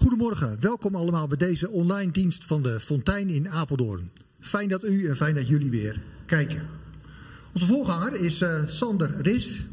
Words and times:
Goedemorgen, 0.00 0.60
welkom 0.60 0.94
allemaal 0.94 1.26
bij 1.26 1.36
deze 1.36 1.70
online 1.70 2.12
dienst 2.12 2.44
van 2.44 2.62
de 2.62 2.80
Fontein 2.80 3.28
in 3.28 3.48
Apeldoorn. 3.50 4.10
Fijn 4.40 4.68
dat 4.68 4.84
u 4.84 5.08
en 5.08 5.16
fijn 5.16 5.34
dat 5.34 5.48
jullie 5.48 5.70
weer 5.70 6.02
kijken. 6.26 6.68
Onze 7.54 7.66
voorganger 7.66 8.14
is 8.14 8.42
uh, 8.42 8.62
Sander 8.66 9.20
Ris. 9.20 9.64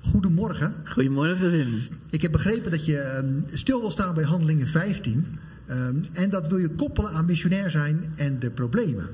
Goedemorgen. 0.00 0.74
Goedemorgen 0.84 1.50
Wim. 1.50 1.68
Ik 2.10 2.22
heb 2.22 2.32
begrepen 2.32 2.70
dat 2.70 2.84
je 2.84 3.16
um, 3.16 3.44
stil 3.46 3.80
wil 3.80 3.90
staan 3.90 4.14
bij 4.14 4.24
handelingen 4.24 4.66
15. 4.66 5.26
Um, 5.70 6.00
en 6.12 6.30
dat 6.30 6.48
wil 6.48 6.58
je 6.58 6.74
koppelen 6.74 7.12
aan 7.12 7.24
missionair 7.24 7.70
zijn 7.70 8.12
en 8.16 8.38
de 8.38 8.50
problemen. 8.50 9.08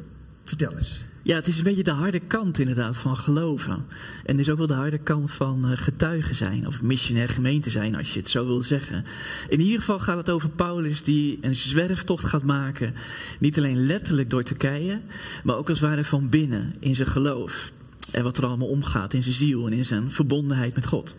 Vertel 0.45 0.79
eens. 0.79 1.06
Ja, 1.27 1.35
het 1.35 1.47
is 1.47 1.59
een 1.59 1.65
beetje 1.65 1.83
de 1.83 1.91
harde 1.91 2.21
kant 2.21 2.59
inderdaad 2.59 2.97
van 2.97 3.17
geloven. 3.17 3.87
En 4.25 4.39
is 4.39 4.49
ook 4.49 4.59
wel 4.59 4.67
de 4.67 4.75
harde 4.75 4.99
kant 4.99 5.31
van 5.31 5.71
uh, 5.71 5.77
getuigen 5.77 6.37
zijn. 6.37 6.67
Of 6.67 6.83
missionair 6.83 7.29
gemeente 7.29 7.71
zijn, 7.71 7.97
als 7.97 8.13
je 8.13 8.19
het 8.19 8.29
zo 8.29 8.47
wil 8.47 8.63
zeggen. 8.63 9.05
In 9.49 9.61
ieder 9.61 9.79
geval 9.79 9.99
gaat 9.99 10.17
het 10.17 10.31
over 10.31 10.49
Paulus 10.49 11.03
die 11.03 11.39
een 11.41 11.57
zwerftocht 11.57 12.25
gaat 12.25 12.43
maken. 12.43 12.95
Niet 13.39 13.59
alleen 13.59 13.87
letterlijk 13.87 14.31
door 14.31 14.43
Turkije, 14.43 15.01
maar 15.45 15.57
ook 15.57 15.69
als 15.69 15.81
het 15.81 15.89
ware 15.89 16.05
van 16.05 16.29
binnen 16.29 16.75
in 16.79 16.95
zijn 16.95 17.09
geloof. 17.09 17.73
En 18.11 18.23
wat 18.23 18.37
er 18.37 18.47
allemaal 18.47 18.69
omgaat 18.69 19.15
in 19.15 19.23
zijn 19.23 19.35
ziel 19.35 19.67
en 19.67 19.73
in 19.73 19.87
zijn 19.87 20.11
verbondenheid 20.11 20.75
met 20.75 20.87
God. 20.87 21.15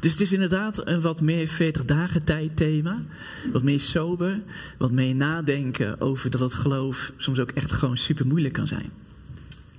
Dus 0.00 0.12
het 0.12 0.20
is 0.20 0.32
inderdaad 0.32 0.86
een 0.86 1.00
wat 1.00 1.20
meer 1.20 1.48
40 1.48 1.84
dagen 1.84 2.24
tijd 2.24 2.56
thema. 2.56 3.02
Wat 3.52 3.62
meer 3.62 3.80
sober. 3.80 4.40
Wat 4.78 4.90
meer 4.90 5.14
nadenken 5.14 6.00
over 6.00 6.30
dat 6.30 6.40
het 6.40 6.54
geloof 6.54 7.12
soms 7.16 7.38
ook 7.38 7.50
echt 7.50 7.72
gewoon 7.72 7.96
super 7.96 8.26
moeilijk 8.26 8.54
kan 8.54 8.66
zijn. 8.66 9.04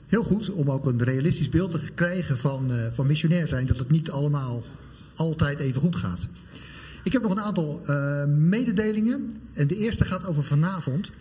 Heel 0.07 0.23
goed 0.23 0.51
om 0.51 0.71
ook 0.71 0.85
een 0.85 1.03
realistisch 1.03 1.49
beeld 1.49 1.71
te 1.71 1.79
krijgen 1.95 2.37
van, 2.37 2.71
uh, 2.71 2.85
van 2.93 3.07
missionair 3.07 3.47
zijn. 3.47 3.67
Dat 3.67 3.77
het 3.77 3.89
niet 3.89 4.11
allemaal 4.11 4.63
altijd 5.15 5.59
even 5.59 5.81
goed 5.81 5.95
gaat. 5.95 6.27
Ik 7.03 7.13
heb 7.13 7.21
nog 7.21 7.31
een 7.31 7.41
aantal 7.41 7.81
uh, 7.85 8.25
mededelingen. 8.25 9.31
En 9.53 9.67
de 9.67 9.75
eerste 9.75 10.05
gaat 10.05 10.25
over 10.25 10.43
vanavond. 10.43 11.11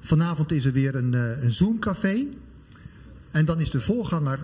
Vanavond 0.00 0.52
is 0.52 0.64
er 0.64 0.72
weer 0.72 0.94
een, 0.94 1.12
uh, 1.12 1.42
een 1.42 1.52
Zoom-café. 1.52 2.26
En 3.30 3.44
dan 3.44 3.60
is 3.60 3.70
de 3.70 3.80
voorganger 3.80 4.38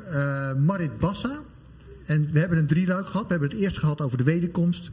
Marit 0.58 0.98
Bassa. 0.98 1.42
En 2.04 2.30
we 2.30 2.38
hebben 2.38 2.58
een 2.58 2.66
drieluik 2.66 3.06
gehad. 3.06 3.22
We 3.22 3.30
hebben 3.30 3.50
het 3.50 3.58
eerst 3.58 3.78
gehad 3.78 4.00
over 4.00 4.18
de 4.18 4.24
wederkomst. 4.24 4.90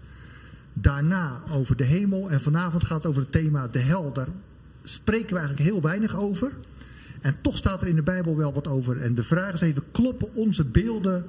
Daarna 0.73 1.41
over 1.51 1.75
de 1.75 1.83
hemel. 1.83 2.29
En 2.29 2.41
vanavond 2.41 2.83
gaat 2.83 2.97
het 2.97 3.05
over 3.05 3.21
het 3.21 3.31
thema 3.31 3.67
de 3.67 3.79
hel. 3.79 4.13
Daar 4.13 4.27
spreken 4.83 5.33
we 5.33 5.39
eigenlijk 5.39 5.69
heel 5.69 5.81
weinig 5.81 6.15
over. 6.15 6.51
En 7.21 7.35
toch 7.41 7.57
staat 7.57 7.81
er 7.81 7.87
in 7.87 7.95
de 7.95 8.03
Bijbel 8.03 8.37
wel 8.37 8.53
wat 8.53 8.67
over. 8.67 8.97
En 8.97 9.15
de 9.15 9.23
vraag 9.23 9.53
is 9.53 9.61
even, 9.61 9.83
kloppen 9.91 10.33
onze 10.33 10.65
beelden 10.65 11.25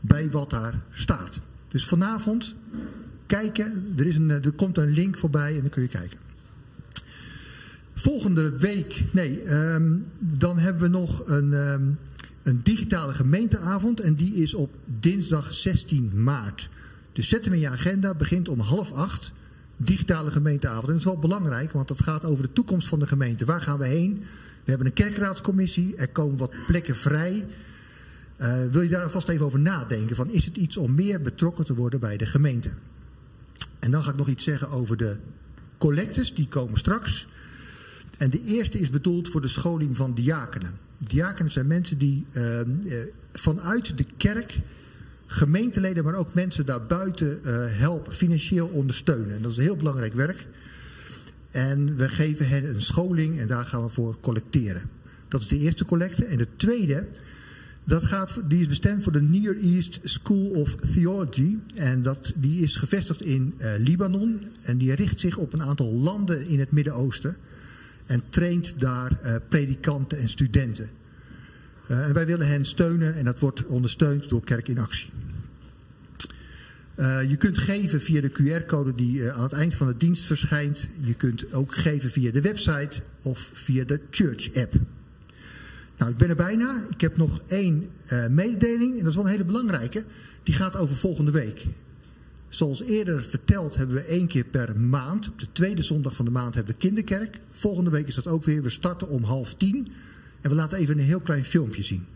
bij 0.00 0.30
wat 0.30 0.50
daar 0.50 0.82
staat? 0.90 1.40
Dus 1.68 1.84
vanavond 1.84 2.54
kijken. 3.26 3.94
Er, 3.96 4.06
is 4.06 4.16
een, 4.16 4.30
er 4.30 4.52
komt 4.52 4.78
een 4.78 4.90
link 4.90 5.16
voorbij 5.16 5.54
en 5.54 5.60
dan 5.60 5.70
kun 5.70 5.82
je 5.82 5.88
kijken. 5.88 6.18
Volgende 7.94 8.58
week, 8.58 9.04
nee, 9.10 9.54
um, 9.54 10.06
dan 10.18 10.58
hebben 10.58 10.82
we 10.82 10.88
nog 10.88 11.28
een, 11.28 11.52
um, 11.52 11.98
een 12.42 12.60
digitale 12.62 13.14
gemeenteavond. 13.14 14.00
En 14.00 14.14
die 14.14 14.34
is 14.34 14.54
op 14.54 14.74
dinsdag 15.00 15.54
16 15.54 16.22
maart. 16.22 16.68
Dus 17.12 17.28
zet 17.28 17.44
hem 17.44 17.54
in 17.54 17.60
je 17.60 17.68
agenda, 17.68 18.14
begint 18.14 18.48
om 18.48 18.60
half 18.60 18.92
acht. 18.92 19.32
Digitale 19.76 20.30
gemeenteavond. 20.30 20.82
En 20.82 20.88
dat 20.88 20.98
is 20.98 21.04
wel 21.04 21.18
belangrijk, 21.18 21.72
want 21.72 21.88
dat 21.88 22.02
gaat 22.02 22.24
over 22.24 22.44
de 22.44 22.52
toekomst 22.52 22.88
van 22.88 22.98
de 22.98 23.06
gemeente. 23.06 23.44
Waar 23.44 23.62
gaan 23.62 23.78
we 23.78 23.86
heen? 23.86 24.22
We 24.64 24.70
hebben 24.70 24.86
een 24.86 24.92
kerkraadscommissie, 24.92 25.96
er 25.96 26.08
komen 26.08 26.36
wat 26.36 26.54
plekken 26.66 26.96
vrij. 26.96 27.46
Uh, 28.38 28.64
wil 28.70 28.82
je 28.82 28.88
daar 28.88 29.02
alvast 29.02 29.28
even 29.28 29.46
over 29.46 29.60
nadenken? 29.60 30.16
Van, 30.16 30.30
is 30.30 30.44
het 30.44 30.56
iets 30.56 30.76
om 30.76 30.94
meer 30.94 31.20
betrokken 31.20 31.64
te 31.64 31.74
worden 31.74 32.00
bij 32.00 32.16
de 32.16 32.26
gemeente? 32.26 32.70
En 33.78 33.90
dan 33.90 34.02
ga 34.02 34.10
ik 34.10 34.16
nog 34.16 34.28
iets 34.28 34.44
zeggen 34.44 34.68
over 34.68 34.96
de 34.96 35.16
collectes, 35.78 36.34
die 36.34 36.48
komen 36.48 36.78
straks. 36.78 37.26
En 38.18 38.30
de 38.30 38.42
eerste 38.44 38.78
is 38.78 38.90
bedoeld 38.90 39.28
voor 39.28 39.40
de 39.40 39.48
scholing 39.48 39.96
van 39.96 40.14
diakenen. 40.14 40.78
Diakenen 40.98 41.52
zijn 41.52 41.66
mensen 41.66 41.98
die 41.98 42.26
uh, 42.32 42.60
uh, 42.60 42.66
vanuit 43.32 43.98
de 43.98 44.06
kerk 44.16 44.58
gemeenteleden, 45.26 46.04
maar 46.04 46.14
ook 46.14 46.34
mensen 46.34 46.66
daarbuiten 46.66 47.40
uh, 47.42 47.66
helpen, 47.68 48.12
financieel 48.12 48.66
ondersteunen. 48.66 49.36
En 49.36 49.42
dat 49.42 49.50
is 49.50 49.56
een 49.56 49.62
heel 49.62 49.76
belangrijk 49.76 50.14
werk. 50.14 50.46
En 51.54 51.96
we 51.96 52.08
geven 52.08 52.48
hen 52.48 52.68
een 52.68 52.82
scholing 52.82 53.38
en 53.38 53.46
daar 53.46 53.64
gaan 53.64 53.82
we 53.82 53.88
voor 53.88 54.20
collecteren. 54.20 54.82
Dat 55.28 55.40
is 55.40 55.48
de 55.48 55.58
eerste 55.58 55.84
collecte. 55.84 56.24
En 56.24 56.38
de 56.38 56.48
tweede, 56.56 57.06
dat 57.84 58.04
gaat, 58.04 58.42
die 58.48 58.60
is 58.60 58.66
bestemd 58.66 59.02
voor 59.02 59.12
de 59.12 59.22
Near 59.22 59.56
East 59.56 59.98
School 60.02 60.50
of 60.50 60.74
Theology. 60.74 61.56
En 61.74 62.02
dat, 62.02 62.32
die 62.36 62.62
is 62.62 62.76
gevestigd 62.76 63.22
in 63.22 63.54
uh, 63.58 63.72
Libanon. 63.78 64.40
En 64.62 64.78
die 64.78 64.94
richt 64.94 65.20
zich 65.20 65.36
op 65.36 65.52
een 65.52 65.62
aantal 65.62 65.92
landen 65.92 66.46
in 66.46 66.58
het 66.58 66.70
Midden-Oosten. 66.70 67.36
En 68.06 68.22
traint 68.30 68.78
daar 68.78 69.18
uh, 69.24 69.34
predikanten 69.48 70.18
en 70.18 70.28
studenten. 70.28 70.90
Uh, 71.88 72.06
en 72.06 72.14
wij 72.14 72.26
willen 72.26 72.48
hen 72.48 72.64
steunen 72.64 73.14
en 73.14 73.24
dat 73.24 73.40
wordt 73.40 73.66
ondersteund 73.66 74.28
door 74.28 74.44
Kerk 74.44 74.68
in 74.68 74.78
Actie. 74.78 75.10
Uh, 76.96 77.30
je 77.30 77.36
kunt 77.36 77.58
geven 77.58 78.00
via 78.00 78.20
de 78.20 78.30
QR-code 78.30 78.94
die 78.94 79.18
uh, 79.18 79.36
aan 79.36 79.42
het 79.42 79.52
eind 79.52 79.74
van 79.74 79.86
de 79.86 79.96
dienst 79.96 80.24
verschijnt. 80.24 80.88
Je 81.00 81.14
kunt 81.14 81.52
ook 81.52 81.74
geven 81.74 82.10
via 82.10 82.30
de 82.30 82.40
website 82.40 83.00
of 83.22 83.50
via 83.52 83.84
de 83.84 84.00
Church-app. 84.10 84.74
Nou, 85.98 86.10
ik 86.10 86.16
ben 86.16 86.28
er 86.28 86.36
bijna. 86.36 86.84
Ik 86.90 87.00
heb 87.00 87.16
nog 87.16 87.42
één 87.46 87.88
uh, 88.12 88.26
mededeling 88.26 88.92
en 88.92 88.98
dat 88.98 89.08
is 89.08 89.14
wel 89.14 89.24
een 89.24 89.30
hele 89.30 89.44
belangrijke. 89.44 90.04
Die 90.42 90.54
gaat 90.54 90.76
over 90.76 90.96
volgende 90.96 91.30
week. 91.30 91.66
Zoals 92.48 92.82
eerder 92.82 93.22
verteld 93.22 93.76
hebben 93.76 93.96
we 93.96 94.02
één 94.02 94.26
keer 94.26 94.44
per 94.44 94.80
maand. 94.80 95.28
Op 95.28 95.38
de 95.38 95.46
tweede 95.52 95.82
zondag 95.82 96.14
van 96.14 96.24
de 96.24 96.30
maand 96.30 96.54
hebben 96.54 96.72
we 96.72 96.78
kinderkerk. 96.78 97.40
Volgende 97.50 97.90
week 97.90 98.08
is 98.08 98.14
dat 98.14 98.26
ook 98.26 98.44
weer. 98.44 98.62
We 98.62 98.70
starten 98.70 99.08
om 99.08 99.22
half 99.22 99.54
tien. 99.54 99.86
En 100.40 100.50
we 100.50 100.56
laten 100.56 100.78
even 100.78 100.98
een 100.98 101.04
heel 101.04 101.20
klein 101.20 101.44
filmpje 101.44 101.84
zien. 101.84 102.06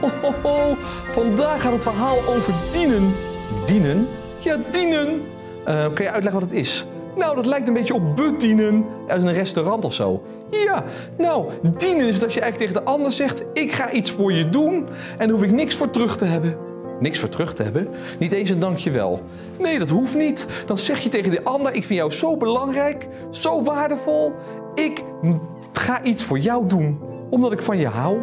Ho, 0.00 0.08
ho, 0.22 0.32
ho. 0.42 0.76
vandaag 1.12 1.60
gaat 1.60 1.72
het 1.72 1.82
verhaal 1.82 2.18
over 2.18 2.52
dienen. 2.72 3.14
Dienen? 3.66 4.08
Ja, 4.38 4.56
dienen. 4.70 5.22
Uh, 5.68 5.84
kan 5.94 6.04
je 6.04 6.10
uitleggen 6.10 6.40
wat 6.40 6.50
het 6.50 6.52
is? 6.58 6.86
Nou, 7.16 7.36
dat 7.36 7.46
lijkt 7.46 7.68
een 7.68 7.74
beetje 7.74 7.94
op 7.94 8.16
bedienen 8.16 8.84
uit 9.08 9.24
een 9.24 9.32
restaurant 9.32 9.84
of 9.84 9.94
zo. 9.94 10.22
Ja, 10.50 10.84
nou, 11.18 11.50
dienen 11.62 12.06
is 12.06 12.20
dat 12.20 12.34
je 12.34 12.40
eigenlijk 12.40 12.70
tegen 12.70 12.86
de 12.86 12.92
ander 12.92 13.12
zegt: 13.12 13.44
Ik 13.52 13.72
ga 13.72 13.90
iets 13.90 14.10
voor 14.10 14.32
je 14.32 14.50
doen 14.50 14.86
en 15.18 15.28
daar 15.28 15.30
hoef 15.36 15.42
ik 15.42 15.52
niks 15.52 15.74
voor 15.74 15.90
terug 15.90 16.16
te 16.16 16.24
hebben. 16.24 16.56
Niks 17.00 17.18
voor 17.18 17.28
terug 17.28 17.54
te 17.54 17.62
hebben? 17.62 17.88
Niet 18.18 18.32
eens 18.32 18.50
een 18.50 18.58
dankjewel. 18.58 19.22
Nee, 19.58 19.78
dat 19.78 19.88
hoeft 19.88 20.14
niet. 20.14 20.46
Dan 20.66 20.78
zeg 20.78 21.00
je 21.00 21.08
tegen 21.08 21.30
de 21.30 21.44
ander: 21.44 21.74
Ik 21.74 21.84
vind 21.84 21.98
jou 21.98 22.12
zo 22.12 22.36
belangrijk, 22.36 23.06
zo 23.30 23.62
waardevol. 23.62 24.32
Ik 24.74 25.02
ga 25.72 26.02
iets 26.02 26.22
voor 26.22 26.38
jou 26.38 26.66
doen, 26.66 27.00
omdat 27.30 27.52
ik 27.52 27.62
van 27.62 27.78
je 27.78 27.86
hou. 27.88 28.18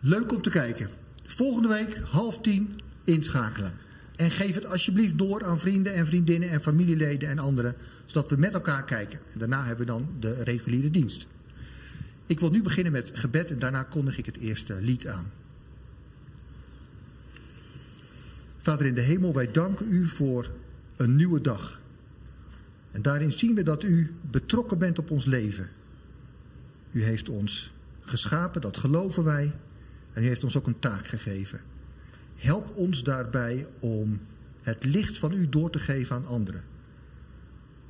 Leuk 0.00 0.32
om 0.32 0.42
te 0.42 0.50
kijken. 0.50 0.88
Volgende 1.24 1.68
week 1.68 1.96
half 1.96 2.40
tien 2.40 2.78
inschakelen. 3.04 3.72
En 4.16 4.30
geef 4.30 4.54
het 4.54 4.66
alsjeblieft 4.66 5.18
door 5.18 5.44
aan 5.44 5.60
vrienden 5.60 5.94
en 5.94 6.06
vriendinnen 6.06 6.50
en 6.50 6.62
familieleden 6.62 7.28
en 7.28 7.38
anderen. 7.38 7.74
Zodat 8.04 8.30
we 8.30 8.36
met 8.36 8.54
elkaar 8.54 8.84
kijken. 8.84 9.20
En 9.32 9.38
daarna 9.38 9.64
hebben 9.64 9.86
we 9.86 9.92
dan 9.92 10.08
de 10.20 10.42
reguliere 10.42 10.90
dienst. 10.90 11.26
Ik 12.26 12.40
wil 12.40 12.50
nu 12.50 12.62
beginnen 12.62 12.92
met 12.92 13.10
gebed 13.14 13.50
en 13.50 13.58
daarna 13.58 13.82
kondig 13.82 14.18
ik 14.18 14.26
het 14.26 14.36
eerste 14.36 14.80
lied 14.80 15.06
aan. 15.06 15.32
Vader 18.58 18.86
in 18.86 18.94
de 18.94 19.00
hemel, 19.00 19.34
wij 19.34 19.50
danken 19.50 19.86
u 19.90 20.08
voor 20.08 20.50
een 20.96 21.16
nieuwe 21.16 21.40
dag. 21.40 21.80
En 22.90 23.02
daarin 23.02 23.32
zien 23.32 23.54
we 23.54 23.62
dat 23.62 23.84
u 23.84 24.14
betrokken 24.30 24.78
bent 24.78 24.98
op 24.98 25.10
ons 25.10 25.24
leven. 25.24 25.68
U 26.90 27.04
heeft 27.04 27.28
ons 27.28 27.72
geschapen, 28.02 28.60
dat 28.60 28.78
geloven 28.78 29.24
wij. 29.24 29.52
En 30.12 30.22
u 30.22 30.26
heeft 30.26 30.44
ons 30.44 30.56
ook 30.56 30.66
een 30.66 30.78
taak 30.78 31.06
gegeven. 31.06 31.60
Help 32.34 32.76
ons 32.76 33.02
daarbij 33.02 33.66
om 33.78 34.20
het 34.62 34.84
licht 34.84 35.18
van 35.18 35.32
u 35.32 35.48
door 35.48 35.70
te 35.70 35.78
geven 35.78 36.16
aan 36.16 36.26
anderen. 36.26 36.64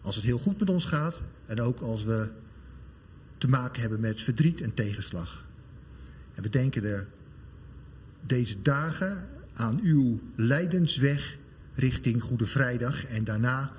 Als 0.01 0.17
het 0.17 0.25
heel 0.25 0.39
goed 0.39 0.59
met 0.59 0.71
ons 0.71 0.85
gaat 0.85 1.23
en 1.47 1.61
ook 1.61 1.81
als 1.81 2.05
we 2.05 2.31
te 3.39 3.49
maken 3.49 3.81
hebben 3.81 4.01
met 4.01 4.21
verdriet 4.21 4.61
en 4.61 4.75
tegenslag. 4.75 5.49
En 6.35 6.43
we 6.43 6.49
denken 6.49 6.83
de, 6.83 7.07
deze 8.27 8.63
dagen 8.63 9.29
aan 9.53 9.81
uw 9.83 10.21
lijdensweg 10.35 11.39
richting 11.75 12.23
Goede 12.23 12.47
Vrijdag 12.47 13.05
en 13.05 13.25
daarna 13.25 13.73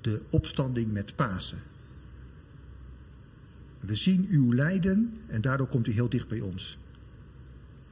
de 0.00 0.22
opstanding 0.30 0.92
met 0.92 1.16
Pasen. 1.16 1.58
We 3.80 3.94
zien 3.94 4.26
uw 4.30 4.54
lijden 4.54 5.16
en 5.26 5.40
daardoor 5.40 5.68
komt 5.68 5.86
u 5.86 5.92
heel 5.92 6.08
dicht 6.08 6.28
bij 6.28 6.40
ons. 6.40 6.78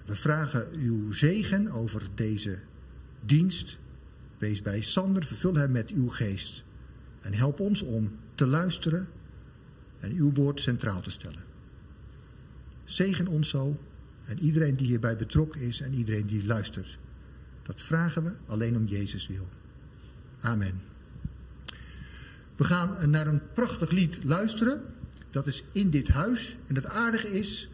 We 0.06 0.16
vragen 0.16 0.68
uw 0.72 1.12
zegen 1.12 1.68
over 1.68 2.02
deze 2.14 2.58
dienst. 3.24 3.78
Wees 4.38 4.62
bij 4.62 4.82
Sander, 4.82 5.24
vervul 5.24 5.54
hem 5.54 5.70
met 5.70 5.90
uw 5.90 6.08
geest. 6.08 6.64
En 7.20 7.34
help 7.34 7.60
ons 7.60 7.82
om 7.82 8.18
te 8.34 8.46
luisteren 8.46 9.08
en 9.98 10.12
uw 10.12 10.32
woord 10.32 10.60
centraal 10.60 11.00
te 11.00 11.10
stellen. 11.10 11.44
Zegen 12.84 13.26
ons 13.26 13.48
zo 13.48 13.80
en 14.22 14.38
iedereen 14.38 14.74
die 14.74 14.86
hierbij 14.86 15.16
betrokken 15.16 15.60
is 15.60 15.80
en 15.80 15.94
iedereen 15.94 16.26
die 16.26 16.46
luistert. 16.46 16.98
Dat 17.62 17.82
vragen 17.82 18.24
we 18.24 18.32
alleen 18.46 18.76
om 18.76 18.86
Jezus 18.86 19.26
wil. 19.26 19.48
Amen. 20.40 20.82
We 22.56 22.64
gaan 22.64 23.10
naar 23.10 23.26
een 23.26 23.40
prachtig 23.52 23.90
lied 23.90 24.24
luisteren. 24.24 24.82
Dat 25.30 25.46
is 25.46 25.64
In 25.72 25.90
dit 25.90 26.08
huis. 26.08 26.56
En 26.66 26.74
het 26.74 26.86
aardige 26.86 27.28
is, 27.28 27.68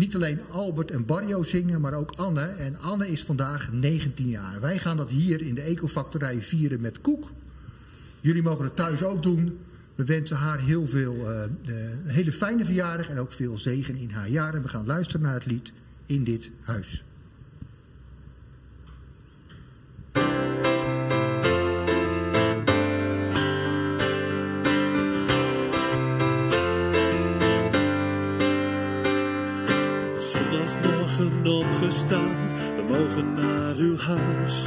niet 0.00 0.14
alleen 0.14 0.40
Albert 0.50 0.90
en 0.90 1.04
Barrio 1.04 1.42
zingen, 1.42 1.80
maar 1.80 1.94
ook 1.94 2.12
Anne. 2.12 2.40
En 2.40 2.78
Anne 2.78 3.08
is 3.08 3.24
vandaag 3.24 3.72
19 3.72 4.28
jaar. 4.28 4.60
Wij 4.60 4.78
gaan 4.78 4.96
dat 4.96 5.10
hier 5.10 5.40
in 5.40 5.54
de 5.54 5.60
Ecofactorij 5.60 6.40
vieren 6.40 6.80
met 6.80 7.00
koek. 7.00 7.30
Jullie 8.20 8.42
mogen 8.42 8.64
het 8.64 8.76
thuis 8.76 9.02
ook 9.02 9.22
doen. 9.22 9.58
We 9.94 10.04
wensen 10.04 10.36
haar 10.36 10.60
heel 10.60 10.86
veel, 10.86 11.14
uh, 11.14 11.42
een 11.62 12.08
hele 12.08 12.32
fijne 12.32 12.64
verjaardag 12.64 13.08
en 13.08 13.18
ook 13.18 13.32
veel 13.32 13.58
zegen 13.58 13.96
in 13.96 14.10
haar 14.10 14.28
jaar. 14.28 14.54
En 14.54 14.62
we 14.62 14.68
gaan 14.68 14.86
luisteren 14.86 15.22
naar 15.22 15.34
het 15.34 15.46
lied 15.46 15.72
In 16.06 16.24
dit 16.24 16.50
huis. 16.60 17.04
We 31.80 32.84
mogen 32.88 33.34
naar 33.34 33.76
uw 33.76 33.98
huis. 33.98 34.64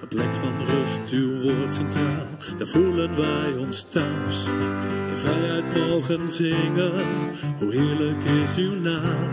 Een 0.00 0.08
plek 0.08 0.34
van 0.34 0.52
rust, 0.66 1.10
uw 1.10 1.40
woord 1.40 1.72
centraal, 1.72 2.26
daar 2.58 2.66
voelen 2.66 3.16
wij 3.16 3.56
ons 3.58 3.82
thuis. 3.82 4.46
In 5.08 5.16
vrijheid 5.16 5.64
mogen 5.88 6.28
zingen, 6.28 6.92
hoe 7.58 7.72
heerlijk 7.72 8.24
is 8.24 8.56
uw 8.56 8.80
naam. 8.80 9.30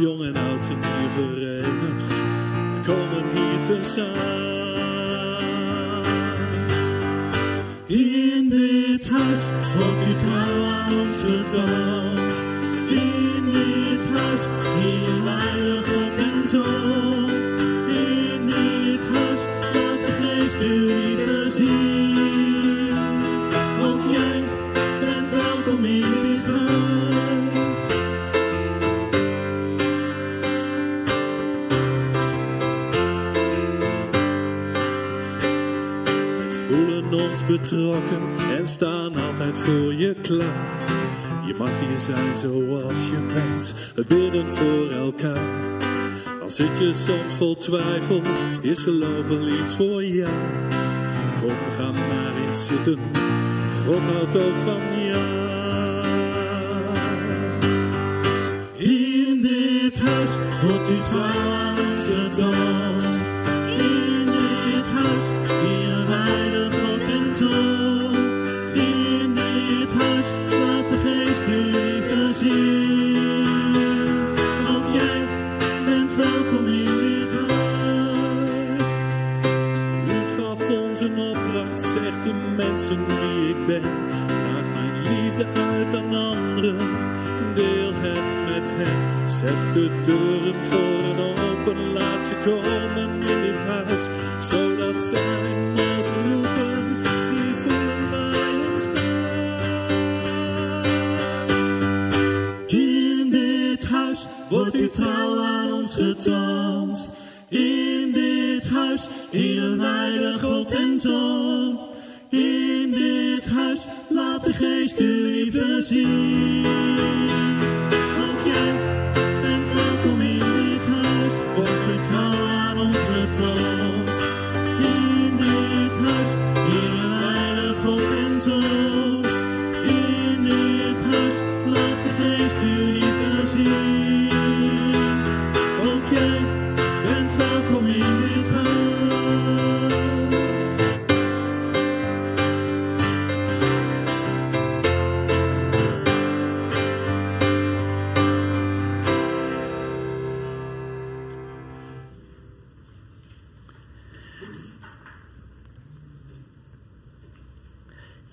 Jong 0.00 0.22
en 0.22 0.36
oud 0.36 0.64
zijn 0.64 0.78
hier 0.78 1.10
verenigd, 1.10 2.08
we 2.74 2.80
komen 2.86 3.24
hier 3.34 3.64
te 3.64 3.78
samen. 3.82 4.48
In 7.86 8.48
dit 8.48 9.10
huis 9.10 9.50
wordt 9.76 10.06
u 10.08 10.14
trouw 10.14 10.64
aan 10.64 11.00
ons 11.00 11.18
getoond. 11.18 12.48
In 12.88 13.44
dit 13.44 14.18
huis, 14.18 14.42
hier 14.82 15.24
weinig 15.24 16.07
In 16.52 18.46
dit 18.46 19.00
huis 19.12 19.40
laat 19.74 20.00
de 20.00 20.12
geest 20.20 20.62
uw 20.62 20.86
liefde 20.86 21.50
zien. 21.50 22.88
Ook 23.82 24.10
jij 24.10 24.42
bent 25.00 25.28
welkom 25.28 25.84
in. 25.84 26.26
We 36.38 36.64
voelen 36.66 37.30
ons 37.30 37.44
betrokken 37.44 38.22
en 38.58 38.68
staan 38.68 39.16
altijd 39.16 39.58
voor 39.58 39.94
je 39.94 40.14
klaar. 40.22 40.86
Je 41.46 41.54
mag 41.58 41.70
hier 41.80 41.98
zijn 41.98 42.36
zoals 42.36 43.08
je 43.08 43.26
bent, 43.34 43.74
elkaar. 43.96 44.16
Al 44.18 44.77
zit 46.58 46.78
je 46.78 46.92
soms 46.92 47.34
vol 47.34 47.56
twijfel, 47.56 48.22
is 48.60 48.82
geloof 48.82 49.30
iets 49.30 49.74
voor 49.74 50.04
jou. 50.04 50.32
Kom, 51.40 51.56
ga 51.76 51.90
maar 51.90 52.46
eens 52.46 52.66
zitten, 52.66 52.98
God 53.86 54.00
houdt 54.00 54.36
ook 54.36 54.60
van 54.60 55.04
jou. 55.06 56.06
In 58.76 59.40
dit 59.42 59.98
huis 59.98 60.38
wordt 60.62 60.90
u 60.90 61.00
trouw 61.00 61.87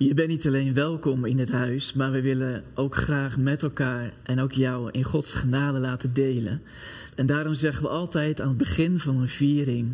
Je 0.05 0.13
bent 0.13 0.29
niet 0.29 0.47
alleen 0.47 0.73
welkom 0.73 1.25
in 1.25 1.39
het 1.39 1.51
huis, 1.51 1.93
maar 1.93 2.11
we 2.11 2.21
willen 2.21 2.63
ook 2.73 2.95
graag 2.95 3.37
met 3.37 3.63
elkaar 3.63 4.13
en 4.23 4.39
ook 4.39 4.51
jou 4.51 4.91
in 4.91 5.03
Gods 5.03 5.33
genade 5.33 5.79
laten 5.79 6.13
delen. 6.13 6.61
En 7.15 7.25
daarom 7.25 7.53
zeggen 7.53 7.83
we 7.83 7.89
altijd 7.89 8.41
aan 8.41 8.47
het 8.47 8.57
begin 8.57 8.99
van 8.99 9.17
een 9.17 9.27
viering 9.27 9.91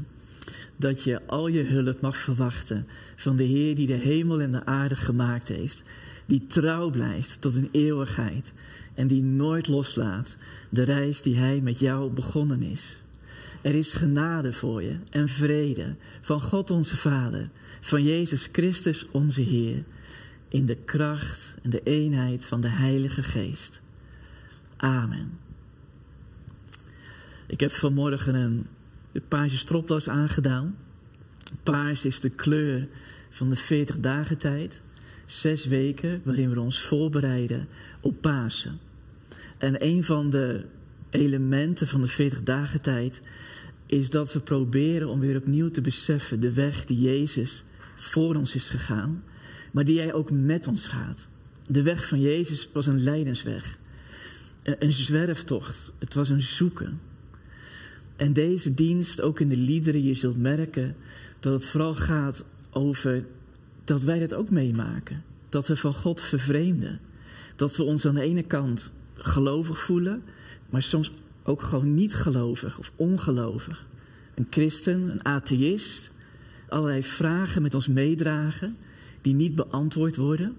dat 0.76 1.04
je 1.04 1.22
al 1.28 1.48
je 1.48 1.64
hulp 1.64 2.02
mag 2.02 2.18
verwachten 2.18 2.86
van 3.16 3.36
de 3.36 3.44
Heer 3.44 3.76
die 3.76 3.88
de 3.88 3.94
hemel 3.94 4.42
en 4.42 4.52
de 4.52 4.66
aarde 4.66 4.96
gemaakt 4.96 5.48
heeft. 5.48 5.90
Die 6.26 6.48
trouw 6.48 6.90
blijft 6.90 7.42
tot 7.42 7.56
een 7.56 7.70
eeuwigheid 7.72 8.54
en 8.94 9.08
die 9.08 9.22
nooit 9.22 9.68
loslaat 9.68 10.38
de 10.70 10.84
reis 10.84 11.22
die 11.22 11.38
Hij 11.38 11.62
met 11.62 11.80
jou 11.80 12.12
begonnen 12.12 12.62
is. 12.62 13.02
Er 13.62 13.76
is 13.76 13.92
genade 13.92 14.54
voor 14.54 14.84
je 14.84 14.96
en 15.10 15.30
vrede 15.30 15.96
van 16.22 16.42
God 16.42 16.72
onze 16.72 16.98
Vader, 16.98 17.50
van 17.82 18.04
Jezus 18.04 18.50
Christus 18.52 19.06
onze 19.12 19.42
Heer, 19.42 19.84
in 20.52 20.66
de 20.66 20.76
kracht 20.76 21.56
en 21.62 21.70
de 21.70 21.84
eenheid 21.84 22.46
van 22.46 22.62
de 22.62 22.70
Heilige 22.70 23.24
Geest. 23.24 23.82
Amen. 24.78 25.32
Ik 27.48 27.60
heb 27.60 27.72
vanmorgen 27.72 28.36
een, 28.36 28.68
paarse 29.28 29.58
stropdas 29.58 30.10
aangedaan. 30.10 30.78
Paars 31.64 32.06
is 32.06 32.20
de 32.20 32.30
kleur 32.30 32.88
van 33.30 33.50
de 33.50 33.56
40 33.56 34.00
dagen 34.00 34.38
tijd. 34.38 34.82
Zes 35.26 35.66
weken 35.66 36.22
waarin 36.24 36.50
we 36.50 36.60
ons 36.60 36.82
voorbereiden 36.82 37.68
op 38.02 38.22
Pasen. 38.22 38.80
En 39.58 39.86
een 39.86 40.04
van 40.04 40.30
de 40.30 40.66
elementen 41.10 41.88
van 41.88 42.02
de 42.02 42.08
40 42.08 42.44
dagen 42.44 42.82
tijd 42.82 43.22
is 43.86 44.10
dat 44.10 44.34
we 44.34 44.40
proberen 44.40 45.10
om 45.10 45.20
weer 45.20 45.38
opnieuw 45.38 45.70
te 45.70 45.82
beseffen 45.82 46.40
de 46.40 46.54
weg 46.54 46.86
die 46.86 47.00
Jezus 47.00 47.64
voor 47.96 48.36
ons 48.36 48.56
is 48.56 48.70
gegaan, 48.70 49.24
maar 49.72 49.86
die 49.86 50.00
Hij 50.00 50.14
ook 50.14 50.32
met 50.32 50.68
ons 50.68 50.88
gaat. 50.88 51.28
De 51.68 51.82
weg 51.82 52.08
van 52.08 52.22
Jezus 52.22 52.70
was 52.74 52.88
een 52.88 53.04
lijdensweg, 53.04 53.78
een 54.64 54.94
zwerftocht, 54.94 55.94
het 56.00 56.14
was 56.14 56.30
een 56.30 56.42
zoeken. 56.42 57.00
En 58.16 58.34
deze 58.34 58.74
dienst, 58.74 59.22
ook 59.22 59.40
in 59.40 59.48
de 59.48 59.58
liederen, 59.58 60.04
je 60.04 60.14
zult 60.14 60.38
merken 60.38 60.96
dat 61.40 61.54
het 61.54 61.66
vooral 61.66 61.96
gaat 61.96 62.46
over 62.70 63.26
dat 63.84 64.02
wij 64.02 64.20
dat 64.20 64.34
ook 64.34 64.50
meemaken. 64.50 65.24
Dat 65.50 65.68
we 65.68 65.76
van 65.76 65.94
God 65.94 66.22
vervreemden. 66.22 67.00
Dat 67.56 67.76
we 67.76 67.84
ons 67.84 68.06
aan 68.06 68.14
de 68.14 68.22
ene 68.22 68.44
kant 68.44 68.92
gelovig 69.14 69.80
voelen, 69.80 70.24
maar 70.70 70.82
soms 70.84 71.12
ook 71.44 71.62
gewoon 71.62 71.94
niet 71.94 72.14
gelovig 72.14 72.80
of 72.80 72.92
ongelovig. 72.96 73.86
Een 74.36 74.48
christen, 74.50 75.12
een 75.12 75.26
atheïst, 75.26 76.12
allerlei 76.70 77.04
vragen 77.04 77.62
met 77.62 77.74
ons 77.74 77.88
meedragen 77.88 78.78
die 79.22 79.34
niet 79.34 79.56
beantwoord 79.56 80.16
worden. 80.16 80.56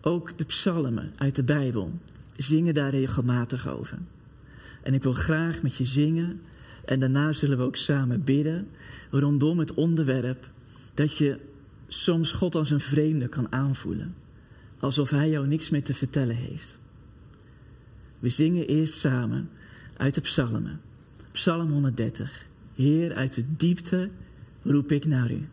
Ook 0.00 0.38
de 0.38 0.44
psalmen 0.44 1.12
uit 1.16 1.36
de 1.36 1.44
Bijbel 1.44 1.92
zingen 2.36 2.74
daar 2.74 2.90
regelmatig 2.90 3.68
over. 3.68 3.98
En 4.82 4.94
ik 4.94 5.02
wil 5.02 5.12
graag 5.12 5.62
met 5.62 5.76
je 5.76 5.84
zingen 5.84 6.40
en 6.84 7.00
daarna 7.00 7.32
zullen 7.32 7.58
we 7.58 7.64
ook 7.64 7.76
samen 7.76 8.24
bidden 8.24 8.68
rondom 9.10 9.58
het 9.58 9.74
onderwerp 9.74 10.48
dat 10.94 11.18
je 11.18 11.38
soms 11.88 12.32
God 12.32 12.54
als 12.54 12.70
een 12.70 12.80
vreemde 12.80 13.28
kan 13.28 13.52
aanvoelen. 13.52 14.14
Alsof 14.78 15.10
Hij 15.10 15.30
jou 15.30 15.46
niks 15.46 15.70
meer 15.70 15.82
te 15.82 15.94
vertellen 15.94 16.36
heeft. 16.36 16.78
We 18.18 18.28
zingen 18.28 18.66
eerst 18.66 18.94
samen 18.94 19.50
uit 19.96 20.14
de 20.14 20.20
psalmen. 20.20 20.80
Psalm 21.32 21.70
130. 21.70 22.46
Heer, 22.74 23.14
uit 23.14 23.34
de 23.34 23.44
diepte 23.56 24.10
roep 24.62 24.92
ik 24.92 25.06
naar 25.06 25.30
u. 25.30 25.48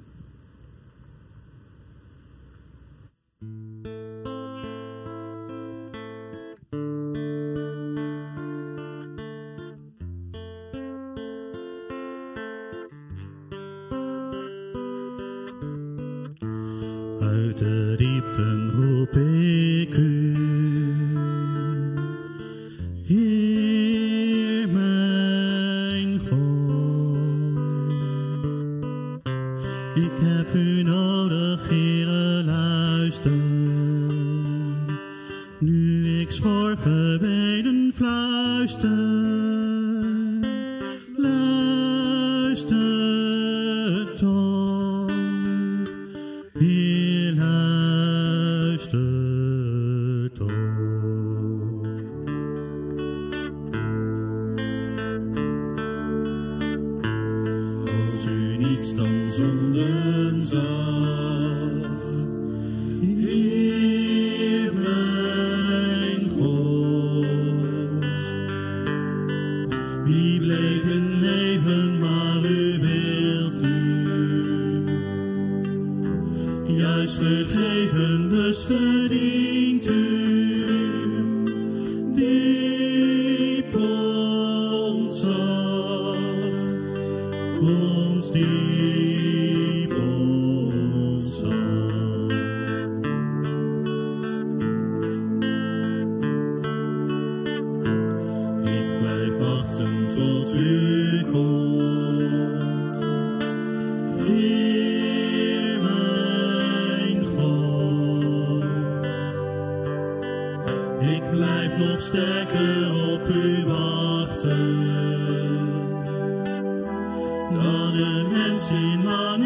Dan 117.49 117.93
een 117.95 118.27
mens 118.27 118.71
in 118.71 119.03
lange 119.03 119.36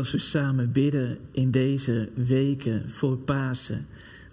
als 0.00 0.10
we 0.10 0.18
samen 0.18 0.72
bidden 0.72 1.18
in 1.30 1.50
deze 1.50 2.08
weken 2.14 2.90
voor 2.90 3.16
Pasen, 3.16 3.86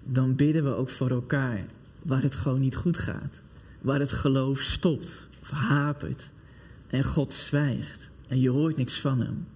dan 0.03 0.36
bidden 0.36 0.63
we 0.63 0.75
ook 0.75 0.89
voor 0.89 1.09
elkaar 1.09 1.65
waar 2.01 2.21
het 2.21 2.36
gewoon 2.36 2.59
niet 2.59 2.75
goed 2.75 2.97
gaat. 2.97 3.41
Waar 3.81 4.00
het 4.00 4.12
geloof 4.12 4.59
stopt 4.59 5.27
of 5.41 5.50
hapert 5.50 6.29
en 6.88 7.03
God 7.03 7.33
zwijgt 7.33 8.09
en 8.27 8.39
je 8.39 8.50
hoort 8.50 8.77
niks 8.77 9.00
van 9.00 9.19
hem. 9.19 9.47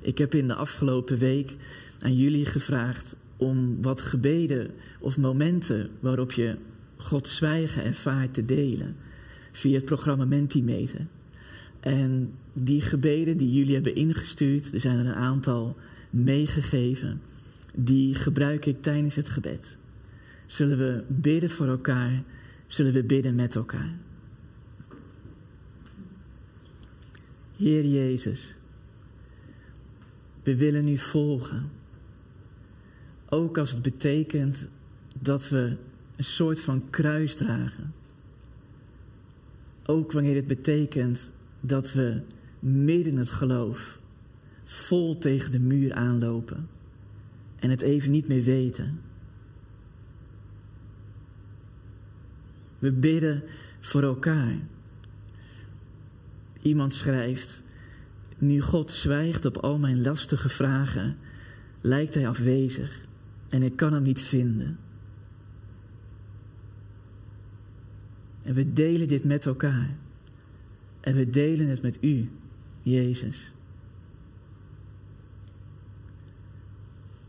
Ik 0.00 0.18
heb 0.18 0.34
in 0.34 0.48
de 0.48 0.54
afgelopen 0.54 1.18
week 1.18 1.56
aan 1.98 2.16
jullie 2.16 2.46
gevraagd 2.46 3.16
om 3.36 3.82
wat 3.82 4.02
gebeden 4.02 4.70
of 4.98 5.16
momenten 5.16 5.90
waarop 6.00 6.32
je 6.32 6.56
God 6.96 7.28
zwijgen 7.28 7.84
ervaart 7.84 8.34
te 8.34 8.44
delen 8.44 8.96
via 9.52 9.74
het 9.74 9.84
programma 9.84 10.24
Mentimeter. 10.24 11.06
En 11.86 12.32
die 12.52 12.80
gebeden 12.80 13.36
die 13.36 13.52
jullie 13.52 13.74
hebben 13.74 13.94
ingestuurd, 13.94 14.72
er 14.72 14.80
zijn 14.80 14.98
er 14.98 15.06
een 15.06 15.14
aantal 15.14 15.76
meegegeven, 16.10 17.20
die 17.74 18.14
gebruik 18.14 18.66
ik 18.66 18.82
tijdens 18.82 19.16
het 19.16 19.28
gebed. 19.28 19.78
Zullen 20.46 20.78
we 20.78 21.04
bidden 21.08 21.50
voor 21.50 21.66
elkaar, 21.66 22.22
zullen 22.66 22.92
we 22.92 23.04
bidden 23.04 23.34
met 23.34 23.54
elkaar. 23.54 23.94
Heer 27.56 27.84
Jezus, 27.84 28.54
we 30.42 30.56
willen 30.56 30.88
u 30.88 30.98
volgen. 30.98 31.70
Ook 33.28 33.58
als 33.58 33.70
het 33.70 33.82
betekent 33.82 34.68
dat 35.20 35.48
we 35.48 35.76
een 36.16 36.24
soort 36.24 36.60
van 36.60 36.90
kruis 36.90 37.34
dragen. 37.34 37.94
Ook 39.84 40.12
wanneer 40.12 40.34
het 40.34 40.46
betekent 40.46 41.34
dat 41.60 41.92
we 41.92 42.20
midden 42.58 43.16
het 43.16 43.30
geloof 43.30 44.00
vol 44.64 45.18
tegen 45.18 45.50
de 45.50 45.58
muur 45.58 45.94
aanlopen 45.94 46.68
en 47.56 47.70
het 47.70 47.82
even 47.82 48.10
niet 48.10 48.28
meer 48.28 48.42
weten. 48.42 49.00
We 52.78 52.92
bidden 52.92 53.42
voor 53.80 54.02
elkaar. 54.02 54.58
Iemand 56.62 56.94
schrijft, 56.94 57.62
nu 58.38 58.60
God 58.60 58.92
zwijgt 58.92 59.44
op 59.44 59.56
al 59.56 59.78
mijn 59.78 60.02
lastige 60.02 60.48
vragen, 60.48 61.16
lijkt 61.80 62.14
hij 62.14 62.28
afwezig 62.28 63.06
en 63.48 63.62
ik 63.62 63.76
kan 63.76 63.92
hem 63.92 64.02
niet 64.02 64.20
vinden. 64.20 64.78
En 68.42 68.54
we 68.54 68.72
delen 68.72 69.08
dit 69.08 69.24
met 69.24 69.46
elkaar. 69.46 69.96
En 71.06 71.14
we 71.14 71.30
delen 71.30 71.68
het 71.68 71.82
met 71.82 71.98
u, 72.00 72.30
Jezus. 72.82 73.52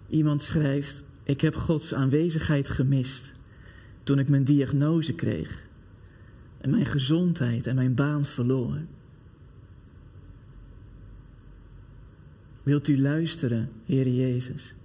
Iemand 0.09 0.43
schrijft, 0.43 1.03
ik 1.23 1.41
heb 1.41 1.55
Gods 1.55 1.93
aanwezigheid 1.93 2.69
gemist 2.69 3.33
toen 4.03 4.19
ik 4.19 4.29
mijn 4.29 4.43
diagnose 4.43 5.13
kreeg 5.13 5.67
en 6.57 6.69
mijn 6.69 6.85
gezondheid 6.85 7.67
en 7.67 7.75
mijn 7.75 7.95
baan 7.95 8.25
verloor. 8.25 8.81
Wilt 12.63 12.87
u 12.87 13.01
luisteren, 13.01 13.69
Heer 13.85 14.07
Jezus? 14.07 14.75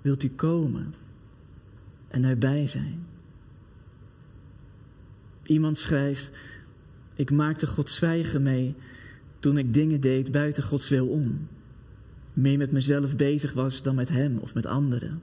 Wilt 0.00 0.22
u 0.22 0.28
komen 0.28 0.94
en 2.08 2.24
erbij 2.24 2.66
zijn? 2.66 3.07
Iemand 5.48 5.78
schrijft, 5.78 6.30
ik 7.14 7.30
maakte 7.30 7.66
God 7.66 7.90
zwijgen 7.90 8.42
mee 8.42 8.74
toen 9.38 9.58
ik 9.58 9.74
dingen 9.74 10.00
deed 10.00 10.30
buiten 10.30 10.62
Gods 10.62 10.88
wil 10.88 11.08
om. 11.08 11.48
Meer 12.32 12.58
met 12.58 12.72
mezelf 12.72 13.16
bezig 13.16 13.52
was 13.52 13.82
dan 13.82 13.94
met 13.94 14.08
Hem 14.08 14.38
of 14.38 14.54
met 14.54 14.66
anderen. 14.66 15.22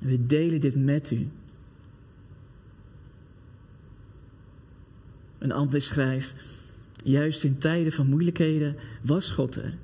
En 0.00 0.08
we 0.08 0.26
delen 0.26 0.60
dit 0.60 0.76
met 0.76 1.10
u. 1.10 1.28
Een 5.38 5.52
ander 5.52 5.80
schrijft, 5.80 6.34
juist 7.04 7.44
in 7.44 7.58
tijden 7.58 7.92
van 7.92 8.08
moeilijkheden 8.08 8.76
was 9.02 9.30
God 9.30 9.54
er. 9.56 9.76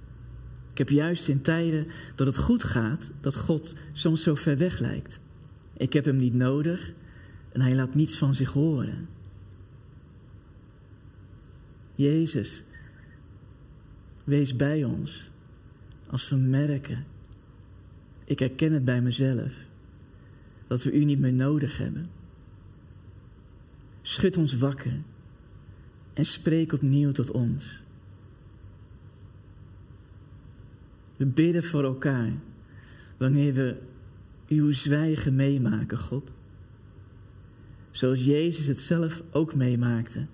Ik 0.70 0.78
heb 0.78 0.88
juist 0.88 1.28
in 1.28 1.42
tijden 1.42 1.86
dat 2.14 2.26
het 2.26 2.38
goed 2.38 2.64
gaat, 2.64 3.12
dat 3.20 3.36
God 3.36 3.74
soms 3.92 4.22
zo 4.22 4.34
ver 4.34 4.56
weg 4.56 4.78
lijkt. 4.78 5.18
Ik 5.76 5.92
heb 5.92 6.04
hem 6.04 6.16
niet 6.16 6.34
nodig 6.34 6.92
en 7.54 7.60
hij 7.60 7.74
laat 7.74 7.94
niets 7.94 8.18
van 8.18 8.34
zich 8.34 8.52
horen. 8.52 9.08
Jezus, 11.94 12.64
wees 14.24 14.56
bij 14.56 14.84
ons 14.84 15.30
als 16.06 16.28
we 16.28 16.36
merken, 16.36 17.04
ik 18.24 18.38
herken 18.38 18.72
het 18.72 18.84
bij 18.84 19.02
mezelf, 19.02 19.52
dat 20.66 20.82
we 20.82 20.92
u 20.92 21.04
niet 21.04 21.18
meer 21.18 21.32
nodig 21.32 21.78
hebben. 21.78 22.10
Schud 24.02 24.36
ons 24.36 24.56
wakker 24.56 25.00
en 26.12 26.26
spreek 26.26 26.72
opnieuw 26.72 27.12
tot 27.12 27.30
ons. 27.30 27.82
We 31.16 31.26
bidden 31.26 31.64
voor 31.64 31.84
elkaar 31.84 32.32
wanneer 33.16 33.54
we 33.54 33.76
uw 34.48 34.72
zwijgen 34.72 35.34
meemaken, 35.34 35.98
God. 35.98 36.32
Zoals 37.94 38.24
Jezus 38.24 38.66
het 38.66 38.80
zelf 38.80 39.22
ook 39.30 39.54
meemaakte 39.54 40.26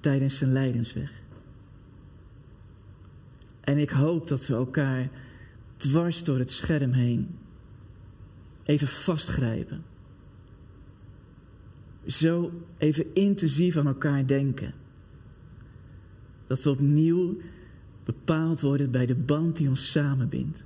tijdens 0.00 0.38
zijn 0.38 0.52
lijdensweg. 0.52 1.12
En 3.60 3.78
ik 3.78 3.90
hoop 3.90 4.28
dat 4.28 4.46
we 4.46 4.54
elkaar 4.54 5.10
dwars 5.76 6.24
door 6.24 6.38
het 6.38 6.50
scherm 6.50 6.92
heen 6.92 7.38
even 8.64 8.86
vastgrijpen. 8.86 9.84
Zo 12.06 12.52
even 12.76 13.14
intensief 13.14 13.76
aan 13.76 13.86
elkaar 13.86 14.26
denken. 14.26 14.74
Dat 16.46 16.62
we 16.62 16.70
opnieuw 16.70 17.36
bepaald 18.04 18.60
worden 18.60 18.90
bij 18.90 19.06
de 19.06 19.14
band 19.14 19.56
die 19.56 19.68
ons 19.68 19.90
samenbindt. 19.90 20.64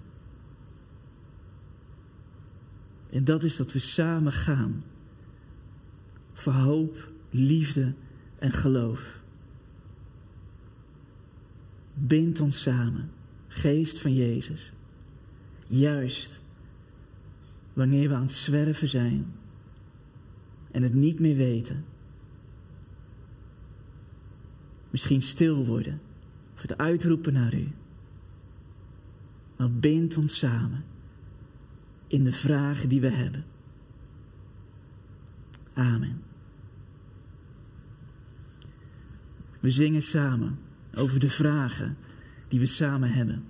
En 3.11 3.25
dat 3.25 3.43
is 3.43 3.57
dat 3.57 3.73
we 3.73 3.79
samen 3.79 4.33
gaan. 4.33 4.83
Voor 6.33 6.53
hoop, 6.53 7.13
liefde 7.31 7.95
en 8.39 8.53
geloof. 8.53 9.21
Bind 11.95 12.41
ons 12.41 12.63
samen, 12.63 13.11
geest 13.49 14.01
van 14.01 14.15
Jezus. 14.15 14.73
Juist 15.67 16.43
wanneer 17.73 18.09
we 18.09 18.15
aan 18.15 18.23
het 18.23 18.33
zwerven 18.33 18.89
zijn 18.89 19.33
en 20.71 20.83
het 20.83 20.95
niet 20.95 21.21
meer 21.21 21.37
weten. 21.37 21.85
Misschien 24.91 25.23
stil 25.23 25.65
worden 25.65 26.01
of 26.55 26.63
het 26.63 26.79
uitroepen 26.79 27.33
naar 27.33 27.55
u. 27.55 27.69
Maar 29.57 29.71
bind 29.71 30.17
ons 30.17 30.39
samen 30.39 30.85
in 32.07 32.25
de 32.25 32.33
vragen 32.33 32.89
die 32.89 33.01
we 33.01 33.11
hebben. 33.11 33.45
Amen. 35.75 36.23
We 39.61 39.71
zingen 39.71 40.03
samen 40.03 40.59
over 40.95 41.21
de 41.21 41.29
vragen 41.31 41.97
die 42.49 42.61
we 42.61 42.67
samen 42.67 43.13
hebben. 43.13 43.45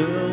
Dezelfde. 0.00 0.29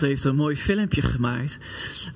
Heeft 0.00 0.24
een 0.24 0.36
mooi 0.36 0.56
filmpje 0.56 1.02
gemaakt 1.02 1.58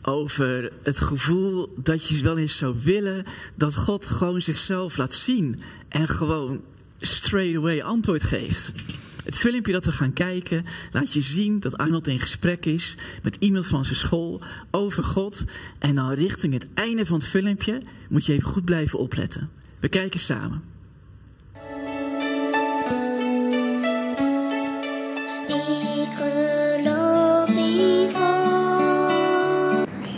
over 0.03 0.73
het 0.83 1.01
gevoel 1.01 1.75
dat 1.77 2.09
je 2.09 2.23
wel 2.23 2.39
eens 2.39 2.57
zou 2.57 2.77
willen 2.83 3.25
dat 3.55 3.75
God 3.75 4.07
gewoon 4.07 4.43
zichzelf 4.43 4.97
laat 4.97 5.15
zien 5.15 5.61
en 5.89 6.09
gewoon 6.09 6.61
straight 6.99 7.57
away 7.57 7.81
antwoord 7.81 8.23
geeft. 8.23 8.73
Het 9.25 9.39
filmpje 9.39 9.73
dat 9.73 9.85
we 9.85 9.93
gaan 9.93 10.13
kijken 10.13 10.65
laat 10.93 11.13
je 11.13 11.21
zien 11.21 11.61
dat 11.61 11.79
Arnold 11.79 12.07
in 12.07 12.21
gesprek 12.21 12.67
is 12.67 12.97
met 13.23 13.37
iemand 13.39 13.67
van 13.67 13.85
zijn 13.85 13.97
school 13.97 14.43
over 14.71 15.05
God. 15.05 15.45
En 15.79 15.95
dan 15.95 16.13
richting 16.13 16.53
het 16.53 16.69
einde 16.75 17.07
van 17.07 17.19
het 17.19 17.27
filmpje 17.27 17.81
moet 18.09 18.27
je 18.27 18.33
even 18.33 18.49
goed 18.49 18.65
blijven 18.65 18.99
opletten. 18.99 19.51
We 19.81 19.89
kijken 19.89 20.21
samen. 20.21 20.72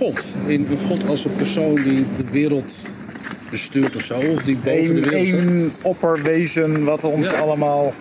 God. 0.05 0.25
In 0.47 0.67
een 0.71 0.79
God 0.87 1.09
als 1.09 1.25
een 1.25 1.35
persoon 1.37 1.75
die 1.75 2.05
de 2.17 2.31
wereld 2.31 2.77
bestuurt 3.51 3.97
of 3.97 4.03
zo. 4.03 4.15
Of 4.15 4.43
die 4.43 4.57
boven 4.65 4.95
de 4.95 5.01
wereld 5.01 5.13
één 5.13 5.73
opperwezen 5.83 6.85
wat 6.85 7.05
ons 7.05 7.31
Ja. 7.31 7.39
allemaal. 7.39 7.93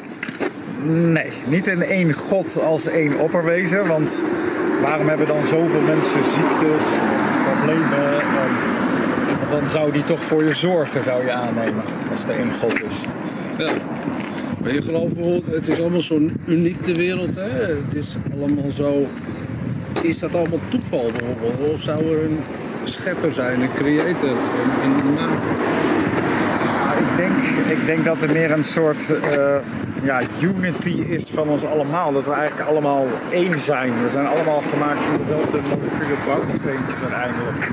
Nee, 0.85 1.29
niet 1.47 1.67
in 1.67 1.81
één 1.81 2.13
God 2.13 2.57
als 2.65 2.85
één 2.85 3.19
opperwezen. 3.19 3.87
Want 3.87 4.21
waarom 4.81 5.07
hebben 5.07 5.27
dan 5.27 5.45
zoveel 5.45 5.81
mensen 5.81 6.23
ziektes, 6.23 6.83
problemen? 7.45 8.19
En 8.21 9.49
dan 9.59 9.69
zou 9.69 9.91
die 9.91 10.03
toch 10.05 10.21
voor 10.23 10.43
je 10.43 10.53
zorgen, 10.53 11.03
zou 11.03 11.23
je 11.25 11.31
aannemen, 11.31 11.83
als 12.11 12.23
er 12.27 12.39
één 12.39 12.51
God 12.61 12.73
is. 12.73 12.95
Ja. 13.57 13.71
Maar 14.63 14.73
je 14.73 14.81
gelooft 14.81 15.13
bijvoorbeeld, 15.13 15.45
het 15.55 15.67
is 15.67 15.79
allemaal 15.79 16.01
zo 16.01 16.19
uniek 16.45 16.85
de 16.85 16.95
wereld. 16.95 17.35
Hè? 17.35 17.49
Het 17.85 17.95
is 17.95 18.15
allemaal 18.39 18.71
zo. 18.71 19.07
Is 20.03 20.19
dat 20.19 20.35
allemaal 20.35 20.59
toeval 20.69 21.11
bijvoorbeeld? 21.17 21.71
Of 21.71 21.81
zou 21.81 22.15
er 22.15 22.23
een 22.23 22.39
schepper 22.83 23.31
zijn, 23.31 23.61
een 23.61 23.73
creator, 23.73 24.29
een, 24.29 24.83
een 24.83 25.13
maker? 25.13 25.81
Ik 26.97 27.17
denk, 27.17 27.33
ik 27.79 27.85
denk 27.85 28.05
dat 28.05 28.21
er 28.21 28.31
meer 28.33 28.51
een 28.51 28.63
soort 28.63 29.21
eh, 29.21 29.55
ja, 30.03 30.21
unity 30.41 30.89
is 30.89 31.23
van 31.23 31.49
ons 31.49 31.65
allemaal. 31.65 32.11
Dat 32.11 32.25
we 32.25 32.31
eigenlijk 32.31 32.69
allemaal 32.69 33.07
één 33.31 33.59
zijn. 33.59 34.03
We 34.03 34.09
zijn 34.11 34.25
allemaal 34.27 34.61
gemaakt 34.61 35.03
van 35.03 35.17
dezelfde 35.17 35.59
molecule 35.61 36.15
bouwsteentjes 36.25 37.01
uiteindelijk. 37.01 37.71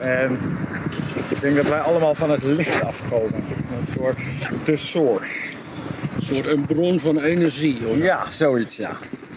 En 0.00 0.38
ik 1.28 1.40
denk 1.40 1.56
dat 1.56 1.68
wij 1.68 1.80
allemaal 1.80 2.14
van 2.14 2.30
het 2.30 2.42
licht 2.42 2.82
afkomen. 2.82 3.44
Een 3.80 3.92
soort 3.98 4.22
de 4.64 4.76
source. 4.76 5.54
Een 6.16 6.22
soort 6.22 6.46
een 6.46 6.66
bron 6.66 7.00
van 7.00 7.20
energie. 7.20 7.78
Of, 7.86 7.96
Ja, 7.96 8.30
zoiets 8.30 8.76
ja. 8.76 8.90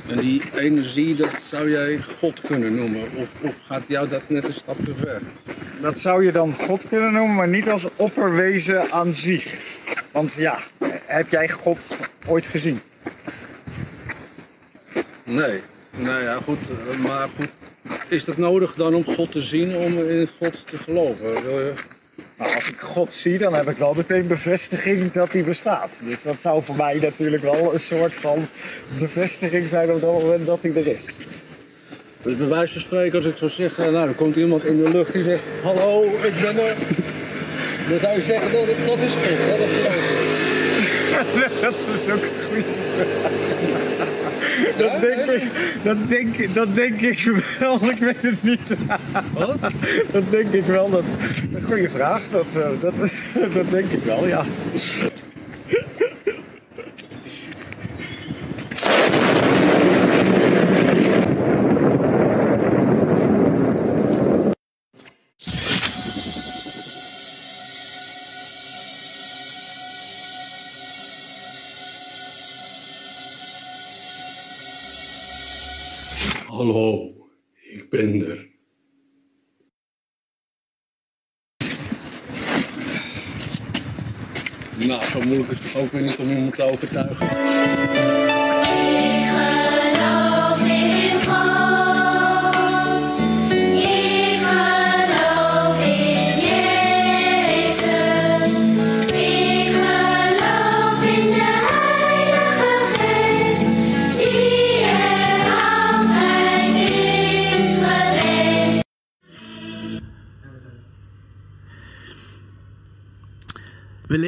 En 0.10 0.17
die 0.17 0.41
energie, 0.56 1.15
dat 1.15 1.41
zou 1.41 1.70
jij 1.72 2.00
God 2.20 2.41
kunnen 2.41 2.76
noemen. 2.76 3.02
Of, 3.15 3.28
of 3.41 3.54
gaat 3.65 3.84
jou 3.88 4.08
dat 4.10 4.22
net 4.28 4.48
een 4.48 4.54
stap 4.54 4.78
te 4.86 4.96
ver? 4.96 5.22
Dat 5.82 6.00
zou 6.00 6.26
je 6.26 6.32
dan 6.32 6.54
God 6.54 6.88
kunnen 6.88 7.13
noemen, 7.13 7.36
maar 7.36 7.48
niet 7.48 7.70
als 7.70 7.88
opperwezen 7.96 8.91
aan 8.91 9.13
zich. 9.13 9.60
Want 10.12 10.34
ja, 10.34 10.60
heb 11.06 11.30
jij 11.30 11.50
God 11.50 11.98
ooit 12.28 12.48
gezien? 12.48 12.80
Nee. 15.24 15.62
Nou 15.98 16.24
ja, 16.24 16.38
goed. 16.43 16.58
eh, 16.89 16.98
Maar 16.98 17.28
goed. 17.36 17.50
Is 18.08 18.26
dat 18.26 18.38
nodig 18.38 18.74
dan 18.74 18.93
om 18.96 19.04
God 19.06 19.32
te 19.32 19.41
zien, 19.41 19.76
om 19.76 20.00
in 20.00 20.30
God 20.39 20.67
te 20.67 20.78
geloven? 20.78 21.34
Nou, 22.38 22.56
als 22.56 22.69
ik 22.69 22.80
God 22.80 23.12
zie, 23.12 23.38
dan 23.38 23.54
heb 23.54 23.69
ik 23.69 23.78
wel 23.78 23.93
meteen 23.93 24.28
bevestiging 24.28 25.12
dat 25.12 25.32
hij 25.32 25.43
bestaat. 25.43 25.91
Dus 26.02 26.21
dat 26.21 26.39
zou 26.39 26.63
voor 26.63 26.76
mij 26.76 26.97
natuurlijk 27.02 27.43
wel 27.43 27.73
een 27.73 27.80
soort 27.80 28.13
van 28.13 28.47
bevestiging 29.00 29.67
zijn 29.67 29.91
op 29.91 30.02
dat 30.02 30.21
moment 30.21 30.45
dat 30.45 30.60
hij 30.62 30.71
er 30.76 30.88
is. 30.88 31.06
Dus 32.21 32.38
bij 32.38 32.47
wijze 32.47 32.73
van 32.73 32.82
spreken, 32.82 33.17
als 33.17 33.26
ik 33.28 33.38
zou 33.38 33.52
zeggen, 33.52 33.93
nou, 33.93 34.08
er 34.08 34.13
komt 34.15 34.36
iemand 34.36 34.65
in 34.65 34.84
de 34.84 34.89
lucht 34.89 35.13
die 35.13 35.23
zegt, 35.23 35.43
hallo, 35.63 36.04
ik 36.04 36.34
ben 36.41 36.58
er. 36.67 36.76
Dan 37.89 38.00
zou 38.00 38.15
je 38.15 38.21
zeggen, 38.21 38.52
dat, 38.52 38.65
dat 38.86 38.97
is 38.97 39.13
hè, 39.17 39.58
dat 39.58 39.69
geloof 39.69 40.02
ik. 41.52 41.62
dat 41.62 41.73
is 41.73 42.12
ook 42.12 42.21
een 42.21 42.30
goede 42.47 43.87
dat, 44.77 45.01
denk 45.01 45.29
ik, 45.29 45.43
dat, 45.83 46.07
denk, 46.07 46.53
dat 46.53 46.75
denk 46.75 47.01
ik 47.01 47.19
wel, 47.59 47.75
ik 47.91 47.97
weet 47.97 48.21
het 48.21 48.43
niet. 48.43 48.67
Wat? 49.33 49.57
Dat 50.11 50.23
denk 50.31 50.51
ik 50.51 50.63
wel, 50.63 50.89
dat, 50.89 51.03
een 51.53 51.61
goede 51.61 51.89
vraag, 51.89 52.21
dat, 52.31 52.45
eh, 52.53 52.69
dat, 52.79 52.95
dat 53.53 53.71
denk 53.71 53.91
ik 53.91 54.03
wel, 54.03 54.27
ja. 54.27 54.43
Ook 85.75 85.91
weer 85.91 86.01
niet 86.01 86.15
om 86.15 86.30
iemand 86.30 86.56
te 86.56 86.63
overtuigen. 86.63 87.27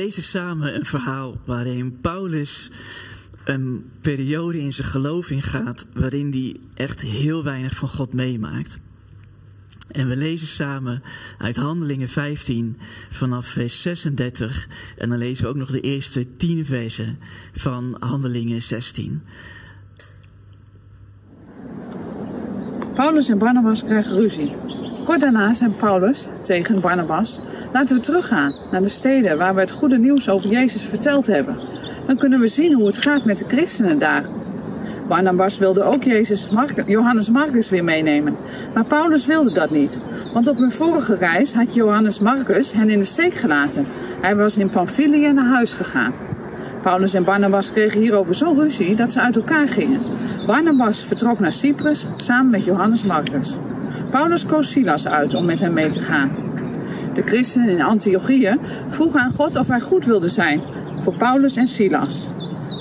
Lezen 0.10 0.24
samen 0.24 0.76
een 0.76 0.86
verhaal 0.86 1.38
waarin 1.46 2.00
Paulus 2.02 2.72
een 3.44 3.92
periode 4.02 4.60
in 4.60 4.74
zijn 4.74 4.88
geloof 4.88 5.30
ingaat 5.30 5.86
waarin 5.94 6.32
hij 6.32 6.56
echt 6.74 7.02
heel 7.02 7.44
weinig 7.44 7.76
van 7.76 7.90
God 7.90 8.14
meemaakt. 8.14 8.78
En 9.92 10.08
we 10.08 10.16
lezen 10.16 10.48
samen 10.48 11.04
uit 11.38 11.56
Handelingen 11.56 12.10
15 12.10 12.78
vanaf 13.10 13.48
vers 13.48 13.82
36 13.82 14.68
en 14.98 15.10
dan 15.10 15.18
lezen 15.18 15.44
we 15.44 15.50
ook 15.50 15.56
nog 15.56 15.72
de 15.72 15.82
eerste 15.82 16.36
10 16.36 16.66
versen 16.66 17.20
van 17.54 17.96
Handelingen 18.00 18.62
16. 18.62 19.22
Paulus 22.96 23.30
en 23.30 23.38
Barnabas 23.38 23.84
krijgen 23.84 24.16
ruzie. 24.16 24.56
Kort 25.06 25.20
daarna 25.20 25.54
zei 25.54 25.72
Paulus 25.72 26.28
tegen 26.42 26.82
Barnabas: 26.82 27.40
Laten 27.74 27.96
we 27.96 28.02
teruggaan 28.02 28.54
naar 28.72 28.82
de 28.82 28.90
steden 28.90 29.38
waar 29.38 29.56
we 29.56 29.60
het 29.60 29.72
goede 29.72 29.98
nieuws 29.98 30.30
over 30.30 30.50
Jezus 30.50 30.82
verteld 30.84 31.28
hebben. 31.28 31.58
Dan 32.06 32.18
kunnen 32.18 32.40
we 32.40 32.48
zien 32.48 32.74
hoe 32.74 32.86
het 32.86 32.98
gaat 32.98 33.26
met 33.26 33.38
de 33.38 33.46
christenen 33.48 34.00
daar. 34.00 34.26
Barnabas 35.08 35.58
wilde 35.58 35.84
ook 35.84 36.04
Jezus 36.04 36.50
Mark- 36.50 36.88
Johannes 36.88 37.30
Marcus 37.30 37.70
weer 37.70 37.84
meenemen, 37.84 38.36
maar 38.74 38.86
Paulus 38.86 39.26
wilde 39.26 39.52
dat 39.52 39.70
niet. 39.70 40.02
Want 40.34 40.48
op 40.48 40.58
hun 40.58 40.72
vorige 40.72 41.16
reis 41.16 41.54
had 41.54 41.74
Johannes 41.74 42.20
Marcus 42.20 42.74
hen 42.74 42.90
in 42.90 43.00
de 43.00 43.06
steek 43.06 43.34
gelaten. 43.34 43.86
Hij 44.22 44.36
was 44.36 44.58
in 44.58 44.70
Pamphylië 44.70 45.34
naar 45.34 45.46
huis 45.46 45.74
gegaan. 45.74 46.14
Paulus 46.82 47.14
en 47.14 47.24
Barnabas 47.24 47.72
kregen 47.72 48.02
hierover 48.02 48.36
zo'n 48.36 48.60
ruzie 48.60 48.96
dat 48.96 49.12
ze 49.12 49.22
uit 49.22 49.36
elkaar 49.36 49.68
gingen. 49.68 50.00
Barnabas 50.48 51.04
vertrok 51.04 51.40
naar 51.40 51.52
Cyprus 51.52 52.08
samen 52.18 52.52
met 52.52 52.64
Johannes 52.66 53.04
Marcus. 53.04 53.58
Paulus 54.12 54.46
koos 54.46 54.72
Silas 54.72 55.08
uit 55.08 55.34
om 55.34 55.46
met 55.46 55.60
hem 55.60 55.74
mee 55.74 55.90
te 55.90 56.02
gaan. 56.02 56.49
De 57.20 57.26
christenen 57.26 57.70
in 57.70 57.82
Antiochië 57.82 58.58
vroegen 58.90 59.20
aan 59.20 59.32
God 59.32 59.56
of 59.56 59.68
hij 59.68 59.80
goed 59.80 60.06
wilde 60.06 60.30
zijn 60.30 60.62
voor 60.98 61.14
Paulus 61.14 61.56
en 61.56 61.68
Silas. 61.68 62.28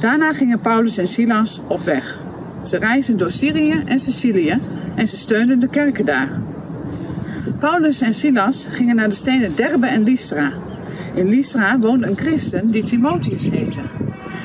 Daarna 0.01 0.33
gingen 0.33 0.61
Paulus 0.61 0.99
en 0.99 1.07
Silas 1.07 1.61
op 1.67 1.81
weg. 1.81 2.19
Ze 2.65 2.79
reisden 2.79 3.17
door 3.17 3.31
Syrië 3.31 3.83
en 3.87 3.99
Sicilië 3.99 4.61
en 4.95 5.09
ze 5.09 5.17
steunden 5.17 5.61
de 5.61 5.69
kerken 5.69 6.05
daar. 6.05 6.29
Paulus 7.59 8.01
en 8.01 8.15
Silas 8.15 8.67
gingen 8.71 8.97
naar 8.97 9.09
de 9.09 9.15
steden 9.15 9.55
Derbe 9.55 9.87
en 9.87 10.03
Lystra. 10.03 10.53
In 11.15 11.29
Lystra 11.29 11.79
woonde 11.79 12.07
een 12.07 12.19
christen 12.19 12.71
die 12.71 12.83
Timotheus 12.83 13.49
heette. 13.49 13.81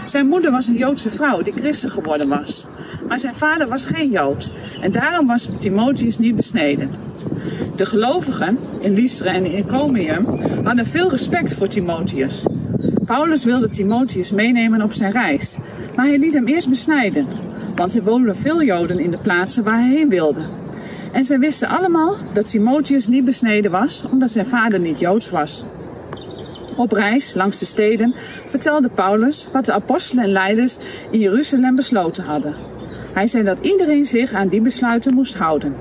Zijn 0.05 0.27
moeder 0.27 0.51
was 0.51 0.67
een 0.67 0.77
Joodse 0.77 1.09
vrouw 1.09 1.41
die 1.41 1.53
christen 1.53 1.89
geworden 1.89 2.27
was. 2.27 2.65
Maar 3.13 3.21
zijn 3.21 3.35
vader 3.35 3.67
was 3.67 3.85
geen 3.85 4.09
Jood 4.09 4.49
en 4.81 4.91
daarom 4.91 5.27
was 5.27 5.49
Timotheus 5.59 6.17
niet 6.17 6.35
besneden. 6.35 6.89
De 7.75 7.85
gelovigen 7.85 8.57
in 8.79 8.93
Lystra 8.93 9.33
en 9.33 9.45
in 9.45 9.65
Iconium 9.65 10.25
hadden 10.63 10.85
veel 10.85 11.09
respect 11.09 11.55
voor 11.55 11.67
Timotheus. 11.67 12.43
Paulus 13.05 13.43
wilde 13.43 13.67
Timotheus 13.67 14.31
meenemen 14.31 14.81
op 14.81 14.93
zijn 14.93 15.11
reis, 15.11 15.57
maar 15.95 16.05
hij 16.05 16.17
liet 16.17 16.33
hem 16.33 16.47
eerst 16.47 16.69
besnijden, 16.69 17.27
want 17.75 17.95
er 17.95 18.03
woonden 18.03 18.37
veel 18.37 18.63
Joden 18.63 18.99
in 18.99 19.11
de 19.11 19.17
plaatsen 19.17 19.63
waar 19.63 19.79
hij 19.79 19.89
heen 19.89 20.09
wilde. 20.09 20.41
En 21.11 21.25
zij 21.25 21.39
wisten 21.39 21.67
allemaal 21.67 22.15
dat 22.33 22.49
Timotheus 22.49 23.07
niet 23.07 23.25
besneden 23.25 23.71
was, 23.71 24.03
omdat 24.11 24.29
zijn 24.29 24.45
vader 24.45 24.79
niet 24.79 24.99
Joods 24.99 25.29
was. 25.29 25.65
Op 26.75 26.91
reis 26.91 27.33
langs 27.33 27.59
de 27.59 27.65
steden 27.65 28.15
vertelde 28.45 28.89
Paulus 28.89 29.47
wat 29.51 29.65
de 29.65 29.73
apostelen 29.73 30.23
en 30.23 30.31
leiders 30.31 30.77
in 31.09 31.19
Jeruzalem 31.19 31.75
besloten 31.75 32.23
hadden. 32.23 32.72
Hij 33.13 33.27
zei 33.27 33.43
dat 33.43 33.59
iedereen 33.59 34.05
zich 34.05 34.33
aan 34.33 34.47
die 34.47 34.61
besluiten 34.61 35.13
moest 35.13 35.37
houden. 35.37 35.75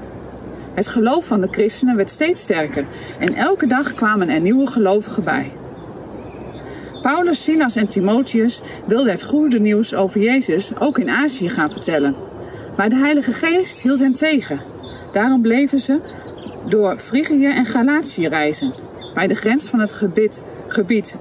Het 0.75 0.87
geloof 0.87 1.27
van 1.27 1.41
de 1.41 1.49
christenen 1.51 1.97
werd 1.97 2.11
steeds 2.11 2.41
sterker 2.41 2.87
en 3.19 3.35
elke 3.35 3.67
dag 3.67 3.95
kwamen 3.95 4.29
er 4.29 4.41
nieuwe 4.41 4.67
gelovigen 4.67 5.25
bij. 5.25 5.53
Paulus, 7.03 7.43
Silas 7.43 7.77
en 7.77 7.89
Timotheus 7.89 8.63
wilden 8.87 9.11
het 9.11 9.23
goede 9.23 9.61
nieuws 9.61 9.95
over 9.95 10.21
Jezus 10.21 10.79
ook 10.79 10.99
in 10.99 11.11
Azië 11.11 11.49
gaan 11.49 11.71
vertellen. 11.71 12.15
Maar 12.77 12.89
de 12.89 12.97
Heilige 12.97 13.33
Geest 13.33 13.83
hield 13.83 13.99
hen 13.99 14.13
tegen. 14.13 14.61
Daarom 15.13 15.43
bleven 15.43 15.79
ze 15.79 15.99
door 16.69 16.99
Frigië 16.99 17.47
en 17.47 17.67
Galatië 17.67 18.29
reizen. 18.29 18.73
Bij 19.15 19.27
de 19.27 19.35
grens 19.35 19.69
van 19.69 19.81
het 19.81 19.93
gebied, 19.93 20.43
gebied 20.69 21.17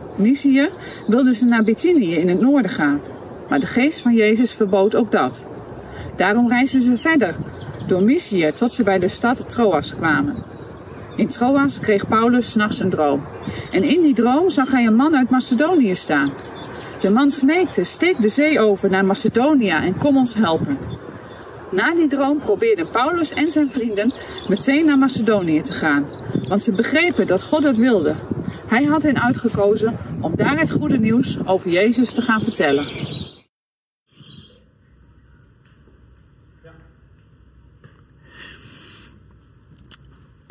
wilden 1.08 1.36
ze 1.36 1.46
naar 1.46 1.64
Bithynië 1.64 2.16
in 2.16 2.30
het 2.30 2.42
noorden 2.42 2.72
gaan. 2.72 3.02
Maar 3.50 3.60
de 3.60 3.66
geest 3.66 4.02
van 4.02 4.14
Jezus 4.14 4.54
verbood 4.54 4.96
ook 4.96 5.12
dat. 5.12 5.48
Daarom 6.16 6.50
reisden 6.50 6.82
ze 6.82 6.98
verder 6.98 7.36
door 7.88 8.04
Mysië 8.04 8.52
tot 8.56 8.72
ze 8.72 8.84
bij 8.84 9.00
de 9.00 9.08
stad 9.08 9.50
Troas 9.50 9.96
kwamen. 9.96 10.36
In 11.16 11.28
Troas 11.28 11.80
kreeg 11.80 12.08
Paulus 12.08 12.52
's 12.52 12.56
nachts 12.56 12.80
een 12.80 12.90
droom. 12.90 13.24
En 13.72 13.84
in 13.84 14.02
die 14.02 14.14
droom 14.14 14.50
zag 14.50 14.72
hij 14.72 14.86
een 14.86 14.96
man 14.96 15.16
uit 15.16 15.30
Macedonië 15.30 15.96
staan. 15.96 16.32
De 17.02 17.10
man 17.10 17.30
smeekte, 17.30 17.84
steek 17.84 18.22
de 18.22 18.30
zee 18.30 18.60
over 18.60 18.90
naar 18.90 19.06
Macedonië 19.06 19.70
en 19.70 19.98
kom 19.98 20.18
ons 20.18 20.34
helpen. 20.34 20.78
Na 21.72 21.96
die 21.96 22.08
droom 22.08 22.40
probeerden 22.40 22.90
Paulus 22.90 23.34
en 23.34 23.52
zijn 23.52 23.72
vrienden 23.72 24.14
meteen 24.48 24.86
naar 24.86 24.98
Macedonië 24.98 25.62
te 25.62 25.74
gaan, 25.74 26.10
want 26.48 26.62
ze 26.62 26.72
begrepen 26.72 27.28
dat 27.28 27.44
God 27.44 27.64
dat 27.64 27.76
wilde. 27.76 28.16
Hij 28.68 28.84
had 28.84 29.04
hen 29.04 29.22
uitgekozen 29.22 29.98
om 30.22 30.36
daar 30.36 30.60
het 30.60 30.72
goede 30.72 30.98
nieuws 30.98 31.38
over 31.46 31.70
Jezus 31.70 32.14
te 32.14 32.22
gaan 32.22 32.44
vertellen. 32.44 32.88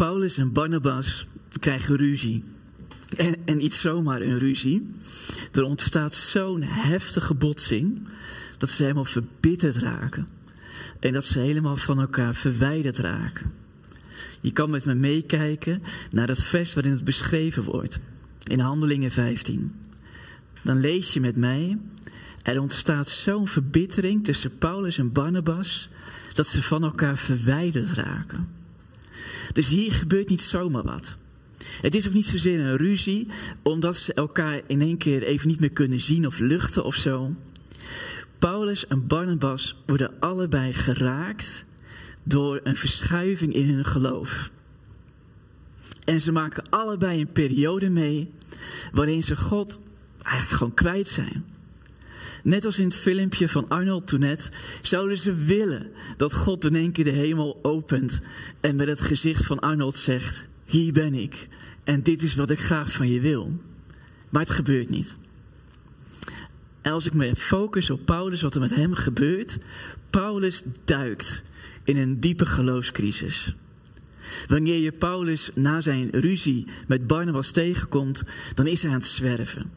Paulus 0.01 0.39
en 0.39 0.53
Barnabas 0.53 1.27
krijgen 1.59 1.97
ruzie. 1.97 2.45
En, 3.17 3.37
en 3.45 3.57
niet 3.57 3.75
zomaar 3.75 4.21
een 4.21 4.39
ruzie. 4.39 4.95
Er 5.53 5.63
ontstaat 5.63 6.15
zo'n 6.15 6.63
heftige 6.63 7.35
botsing 7.35 8.09
dat 8.59 8.71
ze 8.71 8.83
helemaal 8.83 9.05
verbitterd 9.05 9.77
raken. 9.77 10.29
En 11.01 11.13
dat 11.13 11.25
ze 11.25 11.39
helemaal 11.39 11.77
van 11.77 12.01
elkaar 12.01 12.35
verwijderd 12.35 12.99
raken. 12.99 13.53
Je 14.41 14.51
kan 14.53 14.71
met 14.71 14.85
me 14.85 14.95
meekijken 14.95 15.83
naar 16.11 16.27
dat 16.27 16.43
vers 16.43 16.75
waarin 16.75 16.93
het 16.93 17.05
beschreven 17.05 17.63
wordt. 17.63 18.01
In 18.45 18.61
Handelingen 18.61 19.11
15. 19.11 19.73
Dan 20.63 20.81
lees 20.81 21.13
je 21.13 21.21
met 21.21 21.37
mij. 21.37 21.79
Er 22.43 22.61
ontstaat 22.61 23.09
zo'n 23.09 23.49
verbittering 23.49 24.25
tussen 24.25 24.59
Paulus 24.59 24.99
en 24.99 25.13
Barnabas 25.13 25.89
dat 26.33 26.47
ze 26.47 26.63
van 26.63 26.85
elkaar 26.85 27.17
verwijderd 27.19 27.93
raken. 27.93 28.60
Dus 29.53 29.69
hier 29.69 29.93
gebeurt 29.93 30.29
niet 30.29 30.43
zomaar 30.43 30.83
wat. 30.83 31.17
Het 31.81 31.95
is 31.95 32.07
ook 32.07 32.13
niet 32.13 32.27
zozeer 32.27 32.61
een 32.61 32.77
ruzie, 32.77 33.27
omdat 33.63 33.97
ze 33.97 34.15
elkaar 34.15 34.61
in 34.67 34.81
één 34.81 34.97
keer 34.97 35.23
even 35.23 35.49
niet 35.49 35.61
meer 35.61 35.71
kunnen 35.71 36.01
zien 36.01 36.27
of 36.27 36.39
luchten 36.39 36.85
of 36.85 36.95
zo. 36.95 37.35
Paulus 38.39 38.87
en 38.87 39.07
Barnabas 39.07 39.83
worden 39.87 40.13
allebei 40.21 40.73
geraakt 40.73 41.65
door 42.23 42.61
een 42.63 42.77
verschuiving 42.77 43.55
in 43.55 43.75
hun 43.75 43.85
geloof. 43.85 44.51
En 46.05 46.21
ze 46.21 46.33
maken 46.33 46.71
allebei 46.71 47.21
een 47.21 47.33
periode 47.33 47.91
mee 47.91 48.31
waarin 48.93 49.23
ze 49.23 49.37
God 49.37 49.79
eigenlijk 50.23 50.57
gewoon 50.57 50.75
kwijt 50.75 51.09
zijn. 51.09 51.45
Net 52.43 52.65
als 52.65 52.79
in 52.79 52.85
het 52.85 52.97
filmpje 52.97 53.49
van 53.49 53.69
Arnold 53.69 54.07
toen 54.07 54.21
net, 54.21 54.51
zouden 54.83 55.19
ze 55.19 55.35
willen 55.35 55.91
dat 56.17 56.35
God 56.35 56.65
in 56.65 56.75
één 56.75 56.93
keer 56.93 57.05
de 57.05 57.11
hemel 57.11 57.59
opent 57.63 58.21
en 58.61 58.77
met 58.77 58.89
het 58.89 59.01
gezicht 59.01 59.47
van 59.47 59.59
Arnold 59.59 59.97
zegt, 59.97 60.47
hier 60.65 60.93
ben 60.93 61.15
ik 61.15 61.49
en 61.85 62.03
dit 62.03 62.23
is 62.23 62.35
wat 62.35 62.51
ik 62.51 62.61
graag 62.61 62.93
van 62.93 63.09
je 63.09 63.21
wil. 63.21 63.59
Maar 64.29 64.43
het 64.43 64.51
gebeurt 64.51 64.91
niet. 64.91 65.15
Als 66.83 67.07
ik 67.07 67.13
me 67.13 67.37
focus 67.37 67.91
op 67.91 68.05
Paulus, 68.05 68.43
wat 68.43 68.55
er 68.55 68.61
met 68.61 68.75
hem 68.75 68.95
gebeurt, 68.95 69.59
Paulus 70.11 70.63
duikt 70.85 71.43
in 71.85 71.97
een 71.97 72.21
diepe 72.21 72.47
geloofscrisis. 72.47 73.55
Wanneer 74.47 74.81
je 74.81 74.93
Paulus 74.93 75.51
na 75.55 75.81
zijn 75.81 76.11
ruzie 76.11 76.67
met 76.87 77.07
Barnabas 77.07 77.51
tegenkomt, 77.51 78.23
dan 78.55 78.67
is 78.67 78.83
hij 78.83 78.91
aan 78.91 78.97
het 78.97 79.07
zwerven. 79.07 79.71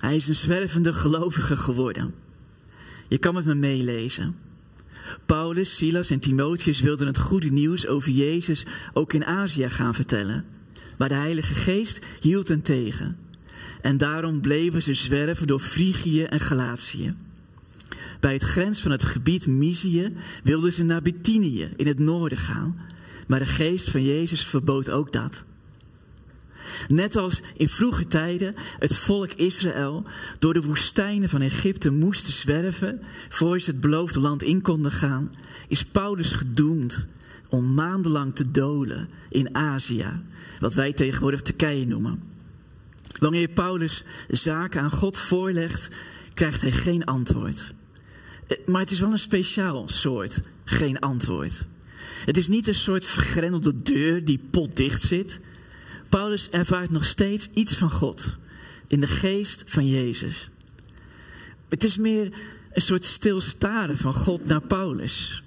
Hij 0.00 0.16
is 0.16 0.28
een 0.28 0.36
zwervende 0.36 0.92
gelovige 0.92 1.56
geworden. 1.56 2.14
Je 3.08 3.18
kan 3.18 3.34
met 3.34 3.44
me 3.44 3.54
meelezen. 3.54 4.36
Paulus, 5.26 5.76
Silas 5.76 6.10
en 6.10 6.20
Timotheus 6.20 6.80
wilden 6.80 7.06
het 7.06 7.18
goede 7.18 7.50
nieuws 7.50 7.86
over 7.86 8.10
Jezus 8.10 8.66
ook 8.92 9.12
in 9.12 9.24
Azië 9.24 9.70
gaan 9.70 9.94
vertellen. 9.94 10.44
Maar 10.98 11.08
de 11.08 11.14
Heilige 11.14 11.54
Geest 11.54 12.04
hield 12.20 12.48
hen 12.48 12.62
tegen. 12.62 13.16
En 13.82 13.98
daarom 13.98 14.40
bleven 14.40 14.82
ze 14.82 14.94
zwerven 14.94 15.46
door 15.46 15.60
Frigië 15.60 16.22
en 16.22 16.40
Galatië. 16.40 17.14
Bij 18.20 18.32
het 18.32 18.42
grens 18.42 18.82
van 18.82 18.90
het 18.90 19.02
gebied 19.02 19.46
Mysië 19.46 20.12
wilden 20.44 20.72
ze 20.72 20.84
naar 20.84 21.02
Bithynië 21.02 21.72
in 21.76 21.86
het 21.86 21.98
noorden 21.98 22.38
gaan. 22.38 22.80
Maar 23.26 23.38
de 23.38 23.46
geest 23.46 23.90
van 23.90 24.04
Jezus 24.04 24.46
verbood 24.46 24.90
ook 24.90 25.12
dat. 25.12 25.44
Net 26.88 27.16
als 27.16 27.40
in 27.56 27.68
vroege 27.68 28.06
tijden 28.06 28.54
het 28.78 28.96
volk 28.96 29.32
Israël 29.32 30.04
door 30.38 30.54
de 30.54 30.62
woestijnen 30.62 31.28
van 31.28 31.40
Egypte 31.40 31.90
moesten 31.90 32.32
zwerven 32.32 33.02
voor 33.28 33.60
ze 33.60 33.70
het 33.70 33.80
beloofde 33.80 34.20
land 34.20 34.42
in 34.42 34.62
konden 34.62 34.92
gaan, 34.92 35.30
is 35.68 35.84
Paulus 35.84 36.32
gedoemd 36.32 37.06
om 37.48 37.74
maandenlang 37.74 38.34
te 38.34 38.50
dolen 38.50 39.08
in 39.28 39.54
Azië, 39.54 40.22
wat 40.60 40.74
wij 40.74 40.92
tegenwoordig 40.92 41.42
Turkije 41.42 41.86
noemen. 41.86 42.22
Wanneer 43.18 43.48
Paulus 43.48 44.04
zaken 44.28 44.80
aan 44.80 44.90
God 44.90 45.18
voorlegt, 45.18 45.88
krijgt 46.34 46.60
hij 46.60 46.72
geen 46.72 47.04
antwoord. 47.04 47.74
Eh, 48.46 48.56
Maar 48.66 48.80
het 48.80 48.90
is 48.90 49.00
wel 49.00 49.12
een 49.12 49.18
speciaal 49.18 49.88
soort 49.88 50.40
geen 50.64 50.98
antwoord. 50.98 51.64
Het 52.24 52.36
is 52.36 52.48
niet 52.48 52.68
een 52.68 52.74
soort 52.74 53.06
vergrendelde 53.06 53.82
deur 53.82 54.24
die 54.24 54.40
potdicht 54.50 55.02
zit. 55.02 55.40
Paulus 56.10 56.50
ervaart 56.50 56.90
nog 56.90 57.06
steeds 57.06 57.48
iets 57.54 57.76
van 57.76 57.90
God 57.90 58.36
in 58.86 59.00
de 59.00 59.06
geest 59.06 59.64
van 59.66 59.86
Jezus. 59.86 60.48
Het 61.68 61.84
is 61.84 61.96
meer 61.96 62.32
een 62.72 62.82
soort 62.82 63.04
stilstaren 63.04 63.98
van 63.98 64.14
God 64.14 64.44
naar 64.44 64.60
Paulus. 64.60 65.42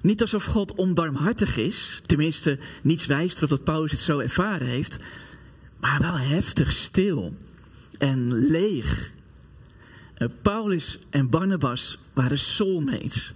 Niet 0.00 0.20
alsof 0.20 0.44
God 0.44 0.74
onbarmhartig 0.74 1.56
is, 1.56 2.00
tenminste 2.06 2.58
niets 2.82 3.06
wijst 3.06 3.36
erop 3.36 3.48
dat 3.48 3.64
Paulus 3.64 3.90
het 3.90 4.00
zo 4.00 4.18
ervaren 4.18 4.66
heeft, 4.66 4.98
maar 5.80 6.00
wel 6.00 6.18
heftig 6.18 6.72
stil 6.72 7.36
en 7.98 8.32
leeg. 8.32 9.12
Eh, 10.14 10.28
Paulus 10.42 10.98
en 11.10 11.30
Barnabas 11.30 11.98
waren 12.12 12.38
soulmates, 12.38 13.34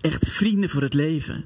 echt 0.00 0.28
vrienden 0.28 0.68
voor 0.68 0.82
het 0.82 0.94
leven. 0.94 1.44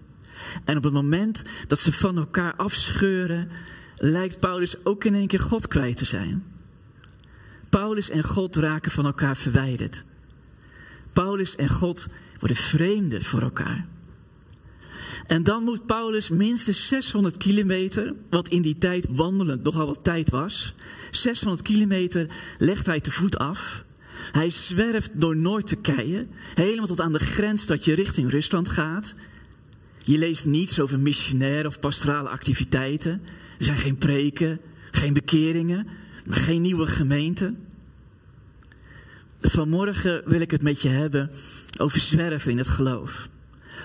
En 0.64 0.77
op 0.77 0.85
het 0.85 0.93
moment 0.93 1.43
dat 1.67 1.81
ze 1.81 1.93
van 1.93 2.17
elkaar 2.17 2.55
afscheuren, 2.57 3.51
lijkt 3.96 4.38
Paulus 4.38 4.85
ook 4.85 5.04
in 5.04 5.14
één 5.14 5.26
keer 5.26 5.40
God 5.40 5.68
kwijt 5.68 5.96
te 5.96 6.04
zijn. 6.04 6.44
Paulus 7.68 8.11
en 8.11 8.24
God 8.24 8.57
raken 8.57 8.90
van 8.90 9.04
elkaar 9.04 9.37
verwijderd. 9.37 10.04
Paulus 11.12 11.57
en 11.57 11.68
God 11.68 12.07
worden 12.38 12.57
vreemden 12.57 13.24
voor 13.24 13.40
elkaar. 13.40 13.87
En 15.26 15.42
dan 15.42 15.62
moet 15.62 15.87
Paulus 15.87 16.28
minstens 16.28 16.88
600 16.88 17.37
kilometer, 17.37 18.14
wat 18.30 18.48
in 18.48 18.62
die 18.62 18.78
tijd 18.78 19.07
wandelend 19.11 19.62
nogal 19.62 19.87
wat 19.87 20.04
tijd 20.04 20.30
was, 20.30 20.74
600 21.11 21.62
kilometer 21.62 22.28
legt 22.59 22.87
hij 22.87 23.00
te 23.00 23.11
voet 23.11 23.38
af. 23.38 23.85
Hij 24.33 24.50
zwerft 24.50 25.11
door 25.20 25.37
Noord-Turkije, 25.37 26.26
helemaal 26.54 26.87
tot 26.87 27.00
aan 27.00 27.12
de 27.12 27.18
grens 27.18 27.66
dat 27.66 27.85
je 27.85 27.94
richting 27.94 28.30
Rusland 28.30 28.68
gaat. 28.68 29.14
Je 30.02 30.18
leest 30.18 30.44
niets 30.44 30.80
over 30.80 30.98
missionaire 30.98 31.68
of 31.68 31.78
pastorale 31.78 32.28
activiteiten. 32.28 33.22
Er 33.59 33.64
zijn 33.64 33.79
geen 33.79 33.99
preken, 33.99 34.61
geen 34.90 35.12
bekeringen, 35.12 35.87
geen 36.29 36.62
nieuwe 36.62 36.87
gemeenten. 36.87 37.59
Vanmorgen 39.40 40.23
wil 40.25 40.40
ik 40.40 40.51
het 40.51 40.62
met 40.62 40.83
je 40.83 40.88
hebben 40.88 41.31
over 41.81 42.01
zwerven 42.01 42.51
in 42.51 42.59
het 42.59 42.69
geloof. 42.69 43.29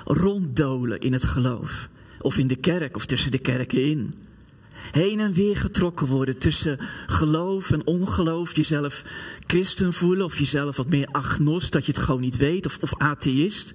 Ronddolen 0.05 0.99
in 0.99 1.13
het 1.13 1.25
geloof. 1.25 1.89
Of 2.19 2.38
in 2.38 2.47
de 2.47 2.55
kerk 2.55 2.95
of 2.95 3.05
tussen 3.05 3.32
de 3.32 3.38
kerken 3.38 3.84
in. 3.84 4.13
Heen 4.91 5.19
en 5.19 5.34
weer 5.34 5.55
getrokken 5.55 6.08
worden 6.08 6.38
tussen 6.38 6.79
geloof 7.08 7.71
en 7.71 7.88
ongeloof. 7.88 8.55
Jezelf 8.55 9.03
christen 9.45 9.93
voelen 9.93 10.25
of 10.25 10.39
jezelf 10.39 10.77
wat 10.77 10.89
meer 10.89 11.08
agnost 11.12 11.71
dat 11.71 11.86
je 11.86 11.91
het 11.91 12.01
gewoon 12.01 12.21
niet 12.21 12.38
weet. 12.38 12.65
Of, 12.65 12.77
of 12.82 12.97
atheïst. 12.97 13.73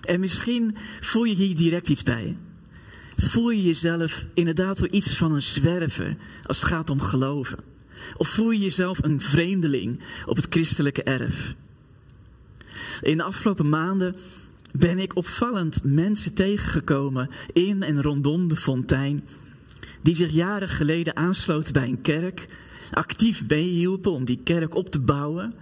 En 0.00 0.20
misschien 0.20 0.76
voel 1.00 1.24
je 1.24 1.34
hier 1.34 1.56
direct 1.56 1.88
iets 1.88 2.02
bij. 2.02 2.36
Voel 3.16 3.50
je 3.50 3.62
jezelf 3.62 4.24
inderdaad 4.34 4.78
wel 4.80 4.88
iets 4.92 5.16
van 5.16 5.32
een 5.32 5.42
zwerver 5.42 6.16
als 6.46 6.60
het 6.60 6.68
gaat 6.68 6.90
om 6.90 7.00
geloven? 7.00 7.58
Of 8.16 8.28
voel 8.28 8.50
je 8.50 8.58
jezelf 8.58 9.02
een 9.02 9.20
vreemdeling 9.20 10.00
op 10.26 10.36
het 10.36 10.46
christelijke 10.50 11.02
erf? 11.02 11.54
In 13.00 13.16
de 13.16 13.22
afgelopen 13.22 13.68
maanden 13.68 14.16
ben 14.72 14.98
ik 14.98 15.16
opvallend 15.16 15.84
mensen 15.84 16.34
tegengekomen 16.34 17.30
in 17.52 17.82
en 17.82 18.02
rondom 18.02 18.48
de 18.48 18.56
fontein, 18.56 19.24
die 20.02 20.14
zich 20.14 20.30
jaren 20.30 20.68
geleden 20.68 21.16
aansloten 21.16 21.72
bij 21.72 21.88
een 21.88 22.00
kerk, 22.00 22.48
actief 22.90 23.48
meehielpen 23.48 24.12
om 24.12 24.24
die 24.24 24.40
kerk 24.44 24.74
op 24.74 24.88
te 24.88 25.00
bouwen. 25.00 25.54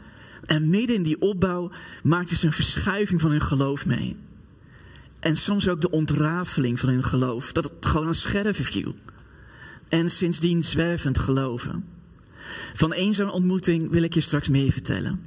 En 0.45 0.71
midden 0.71 0.97
in 0.97 1.03
die 1.03 1.21
opbouw 1.21 1.71
maakten 2.03 2.37
ze 2.37 2.47
een 2.47 2.53
verschuiving 2.53 3.21
van 3.21 3.31
hun 3.31 3.41
geloof 3.41 3.87
mee. 3.87 4.17
En 5.21 5.37
soms 5.37 5.69
ook 5.69 5.81
de 5.81 5.91
ontrafeling 5.91 6.81
van 6.81 6.89
hun 6.89 7.05
geloof, 7.05 7.53
dat 7.53 7.65
het 7.65 7.87
gewoon 7.87 8.07
aan 8.07 8.15
scherven 8.15 8.65
viel. 8.65 8.95
En 9.89 10.11
sindsdien 10.11 10.65
zwervend 10.65 11.19
geloven. 11.19 11.85
Van 12.75 12.93
één 12.93 13.15
zo'n 13.15 13.31
ontmoeting 13.31 13.91
wil 13.91 14.03
ik 14.03 14.15
je 14.15 14.21
straks 14.21 14.49
meer 14.49 14.73
vertellen. 14.73 15.21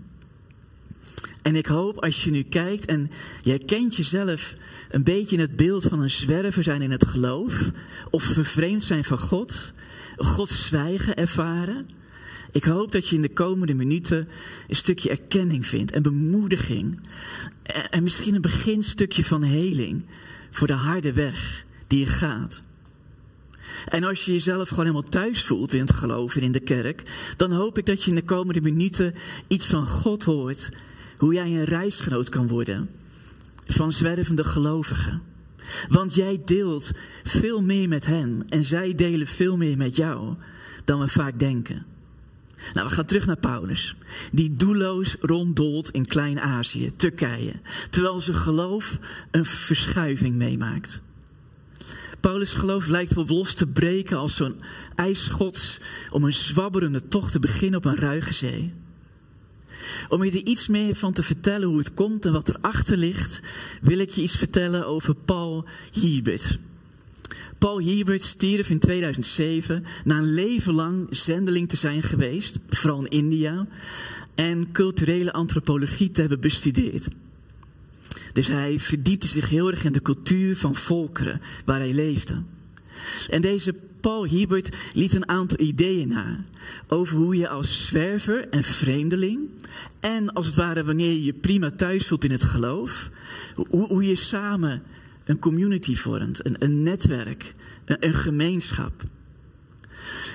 En 1.41 1.56
ik 1.56 1.65
hoop 1.65 2.03
als 2.03 2.23
je 2.23 2.32
nu 2.32 2.43
kijkt 2.43 2.86
en 2.86 3.12
jij 3.41 3.58
kent 3.58 3.95
jezelf 3.95 4.56
een 4.89 5.03
beetje 5.03 5.36
in 5.36 5.41
het 5.41 5.56
beeld 5.56 5.84
van 5.84 6.01
een 6.01 6.12
zwerver 6.12 6.63
zijn 6.63 6.82
in 6.82 6.91
het 6.91 7.06
geloof, 7.06 7.71
of 8.10 8.23
vervreemd 8.23 8.84
zijn 8.84 9.03
van 9.03 9.19
God, 9.19 9.73
Gods 10.15 10.65
zwijgen 10.65 11.15
ervaren. 11.15 11.88
Ik 12.54 12.63
hoop 12.63 12.92
dat 12.92 13.08
je 13.08 13.16
in 13.16 13.22
de 13.22 13.34
komende 13.34 13.74
minuten 13.74 14.28
een 14.68 14.76
stukje 14.76 15.10
erkenning 15.10 15.66
vindt 15.66 15.92
en 15.92 16.02
bemoediging. 16.02 17.00
En, 17.63 17.89
en 17.89 18.04
misschien 18.04 18.36
een 18.36 18.42
beginstukje 18.42 19.24
van 19.24 19.44
heling 19.44 20.06
voor 20.52 20.68
de 20.68 20.74
harde 20.74 21.13
weg 21.13 21.66
die 21.88 22.00
je 22.00 22.06
gaat. 22.06 22.62
En 23.88 24.04
als 24.04 24.26
je 24.26 24.32
jezelf 24.32 24.70
gewoon 24.70 24.86
helemaal 24.86 25.10
thuis 25.10 25.44
voelt 25.44 25.74
in 25.74 25.80
het 25.80 25.94
geloof 25.94 26.36
en 26.36 26.42
in 26.42 26.52
de 26.52 26.60
kerk, 26.60 27.34
dan 27.38 27.52
hoop 27.52 27.78
ik 27.78 27.86
dat 27.86 28.04
je 28.04 28.10
in 28.10 28.16
de 28.16 28.24
komende 28.24 28.62
minuten 28.62 29.13
iets 29.48 29.68
van 29.68 29.88
God 29.88 30.24
hoort. 30.24 30.70
Hoe 31.18 31.34
jij 31.34 31.46
een 31.46 31.63
reisgenoot 31.63 32.30
kan 32.30 32.48
worden 32.48 32.89
van 33.66 33.92
zwervende 33.92 34.44
gelovigen. 34.44 35.22
Want 35.89 36.16
jij 36.16 36.42
deelt 36.46 36.92
veel 37.24 37.62
meer 37.62 37.88
met 37.88 38.06
hen 38.06 38.46
en 38.50 38.63
zij 38.63 38.96
delen 38.96 39.28
veel 39.28 39.58
meer 39.58 39.78
met 39.78 39.96
jou 39.96 40.36
dan 40.86 41.00
we 41.00 41.08
vaak 41.08 41.39
denken. 41.39 41.92
Nou, 42.73 42.88
we 42.88 42.93
gaan 42.93 43.06
terug 43.06 43.26
naar 43.26 43.38
Paulus, 43.38 43.95
die 44.32 44.54
doelloos 44.54 45.15
ronddolt 45.19 45.89
in 45.91 46.06
Klein-Azië, 46.06 46.91
Turkije, 46.95 47.54
terwijl 47.89 48.21
zijn 48.21 48.38
geloof 48.38 48.97
een 49.32 49.45
verschuiving 49.45 50.36
meemaakt. 50.36 51.02
Paulus' 52.19 52.54
geloof 52.54 52.88
lijkt 52.88 53.13
wel 53.13 53.26
los 53.28 53.54
te 53.54 53.67
breken 53.67 54.17
als 54.17 54.36
zo'n 54.36 54.62
ijsschots 54.95 55.80
om 56.10 56.23
een 56.23 56.34
zwabberende 56.34 57.08
tocht 57.08 57.32
te 57.32 57.39
beginnen 57.39 57.78
op 57.78 57.86
een 57.86 57.95
ruige 57.95 58.34
zee. 58.34 58.73
Om 60.10 60.23
je 60.23 60.32
er 60.32 60.45
iets 60.45 60.67
meer 60.67 60.95
van 60.95 61.13
te 61.13 61.23
vertellen 61.23 61.67
hoe 61.67 61.78
het 61.78 61.93
komt 61.93 62.26
en 62.26 62.32
wat 62.32 62.49
erachter 62.49 62.97
ligt, 62.97 63.39
wil 63.82 63.97
ik 63.97 64.10
je 64.10 64.21
iets 64.21 64.38
vertellen 64.38 64.88
over 64.88 65.15
Paul 65.15 65.67
Hiebert. 65.91 66.60
Paul 67.63 67.80
Hiebert 67.80 68.23
stierf 68.23 68.69
in 68.69 68.80
2007 68.80 69.84
na 70.04 70.17
een 70.17 70.34
leven 70.34 70.73
lang 70.73 71.08
zendeling 71.10 71.69
te 71.69 71.76
zijn 71.76 72.04
geweest, 72.04 72.60
vooral 72.69 73.06
in 73.06 73.10
India, 73.10 73.67
en 74.36 74.71
culturele 74.71 75.34
antropologie 75.34 76.12
te 76.12 76.19
hebben 76.21 76.39
bestudeerd. 76.39 77.08
Dus 78.34 78.47
hij 78.47 78.80
verdiepte 78.80 79.28
zich 79.28 79.49
heel 79.49 79.72
erg 79.72 79.84
in 79.84 79.91
de 79.91 80.01
cultuur 80.01 80.57
van 80.57 80.76
volkeren 80.76 81.41
waar 81.66 81.80
hij 81.80 81.93
leefde. 81.93 82.43
En 83.30 83.41
deze 83.41 83.76
Paul 84.01 84.26
Hiebert 84.26 84.76
liet 84.93 85.14
een 85.14 85.30
aantal 85.30 85.59
ideeën 85.59 86.07
na 86.07 86.43
over 86.88 87.18
hoe 87.18 87.38
je 87.38 87.49
als 87.49 87.86
zwerver 87.86 88.49
en 88.49 88.64
vreemdeling 88.64 89.39
en 89.99 90.34
als 90.34 90.45
het 90.45 90.55
ware 90.55 90.84
wanneer 90.84 91.11
je 91.11 91.24
je 91.24 91.34
prima 91.34 91.72
thuis 91.72 92.07
voelt 92.07 92.24
in 92.24 92.32
het 92.32 92.43
geloof, 92.43 93.09
hoe, 93.70 93.88
hoe 93.88 94.03
je 94.07 94.16
samen 94.16 94.82
een 95.26 95.39
community 95.39 95.95
vormt, 95.95 96.45
een, 96.45 96.55
een 96.59 96.84
netwerk, 96.84 97.53
een, 97.86 97.97
een 97.99 98.13
gemeenschap. 98.13 99.03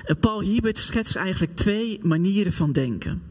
En 0.05 0.17
Paul 0.17 0.41
Hiebert 0.41 0.79
schetst 0.79 1.15
eigenlijk 1.15 1.55
twee 1.55 1.99
manieren 2.01 2.53
van 2.53 2.71
denken. 2.71 3.21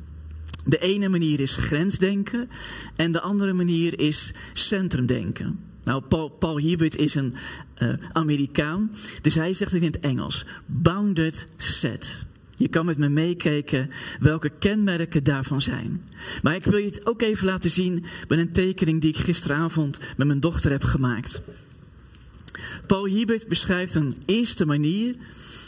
De 0.64 0.78
ene 0.78 1.08
manier 1.08 1.40
is 1.40 1.56
grensdenken 1.56 2.48
en 2.96 3.12
de 3.12 3.20
andere 3.20 3.52
manier 3.52 4.00
is 4.00 4.32
centrumdenken. 4.52 5.60
Nou, 5.84 6.02
Paul, 6.02 6.28
Paul 6.28 6.58
Hiebert 6.58 6.96
is 6.96 7.14
een 7.14 7.34
uh, 7.78 7.92
Amerikaan, 8.12 8.92
dus 9.22 9.34
hij 9.34 9.54
zegt 9.54 9.72
het 9.72 9.82
in 9.82 9.92
het 9.92 10.00
Engels. 10.00 10.44
Bounded 10.66 11.44
set. 11.56 12.26
Je 12.58 12.68
kan 12.68 12.86
met 12.86 12.98
me 12.98 13.08
meekijken 13.08 13.90
welke 14.20 14.50
kenmerken 14.58 15.24
daarvan 15.24 15.62
zijn. 15.62 16.04
Maar 16.42 16.54
ik 16.54 16.64
wil 16.64 16.78
je 16.78 16.86
het 16.86 17.06
ook 17.06 17.22
even 17.22 17.46
laten 17.46 17.70
zien 17.70 18.04
met 18.28 18.38
een 18.38 18.52
tekening 18.52 19.00
die 19.00 19.10
ik 19.10 19.16
gisteravond 19.16 19.98
met 20.16 20.26
mijn 20.26 20.40
dochter 20.40 20.70
heb 20.70 20.82
gemaakt. 20.82 21.40
Paul 22.86 23.06
Hiebert 23.06 23.48
beschrijft 23.48 23.94
een 23.94 24.16
eerste 24.26 24.66
manier 24.66 25.16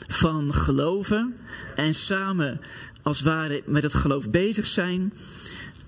van 0.08 0.54
geloven 0.54 1.34
en 1.76 1.94
samen 1.94 2.60
als 3.02 3.18
het 3.18 3.26
ware 3.26 3.62
met 3.66 3.82
het 3.82 3.94
geloof 3.94 4.30
bezig 4.30 4.66
zijn. 4.66 5.12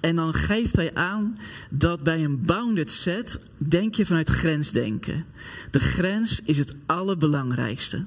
En 0.00 0.16
dan 0.16 0.34
geeft 0.34 0.76
hij 0.76 0.94
aan 0.94 1.38
dat 1.70 2.02
bij 2.02 2.24
een 2.24 2.42
bounded 2.42 2.92
set 2.92 3.38
denk 3.56 3.94
je 3.94 4.06
vanuit 4.06 4.28
grensdenken. 4.28 5.24
De 5.70 5.80
grens 5.80 6.40
is 6.44 6.58
het 6.58 6.76
allerbelangrijkste. 6.86 8.04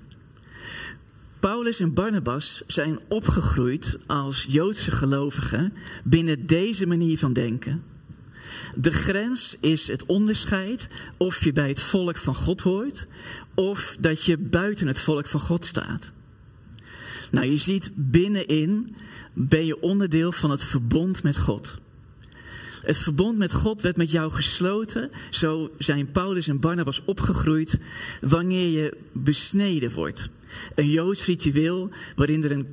Paulus 1.45 1.79
en 1.79 1.93
Barnabas 1.93 2.63
zijn 2.67 2.99
opgegroeid 3.07 3.97
als 4.05 4.45
Joodse 4.49 4.91
gelovigen 4.91 5.73
binnen 6.03 6.47
deze 6.47 6.85
manier 6.85 7.17
van 7.17 7.33
denken. 7.33 7.83
De 8.75 8.91
grens 8.91 9.57
is 9.61 9.87
het 9.87 10.05
onderscheid 10.05 10.89
of 11.17 11.43
je 11.43 11.53
bij 11.53 11.67
het 11.67 11.81
volk 11.81 12.17
van 12.17 12.35
God 12.35 12.61
hoort 12.61 13.07
of 13.55 13.97
dat 13.99 14.23
je 14.23 14.37
buiten 14.37 14.87
het 14.87 14.99
volk 14.99 15.25
van 15.25 15.39
God 15.39 15.65
staat. 15.65 16.11
Nou, 17.31 17.47
je 17.47 17.57
ziet 17.57 17.91
binnenin 17.93 18.95
ben 19.33 19.65
je 19.65 19.81
onderdeel 19.81 20.31
van 20.31 20.51
het 20.51 20.63
verbond 20.63 21.23
met 21.23 21.37
God. 21.37 21.77
Het 22.81 22.97
verbond 22.97 23.37
met 23.37 23.53
God 23.53 23.81
werd 23.81 23.97
met 23.97 24.11
jou 24.11 24.31
gesloten. 24.31 25.09
Zo 25.29 25.71
zijn 25.77 26.11
Paulus 26.11 26.47
en 26.47 26.59
Barnabas 26.59 27.01
opgegroeid 27.05 27.79
wanneer 28.21 28.69
je 28.69 28.97
besneden 29.11 29.91
wordt. 29.91 30.29
Een 30.75 30.89
Joods 30.89 31.25
ritueel 31.25 31.89
waarin 32.15 32.43
er 32.43 32.51
een 32.51 32.67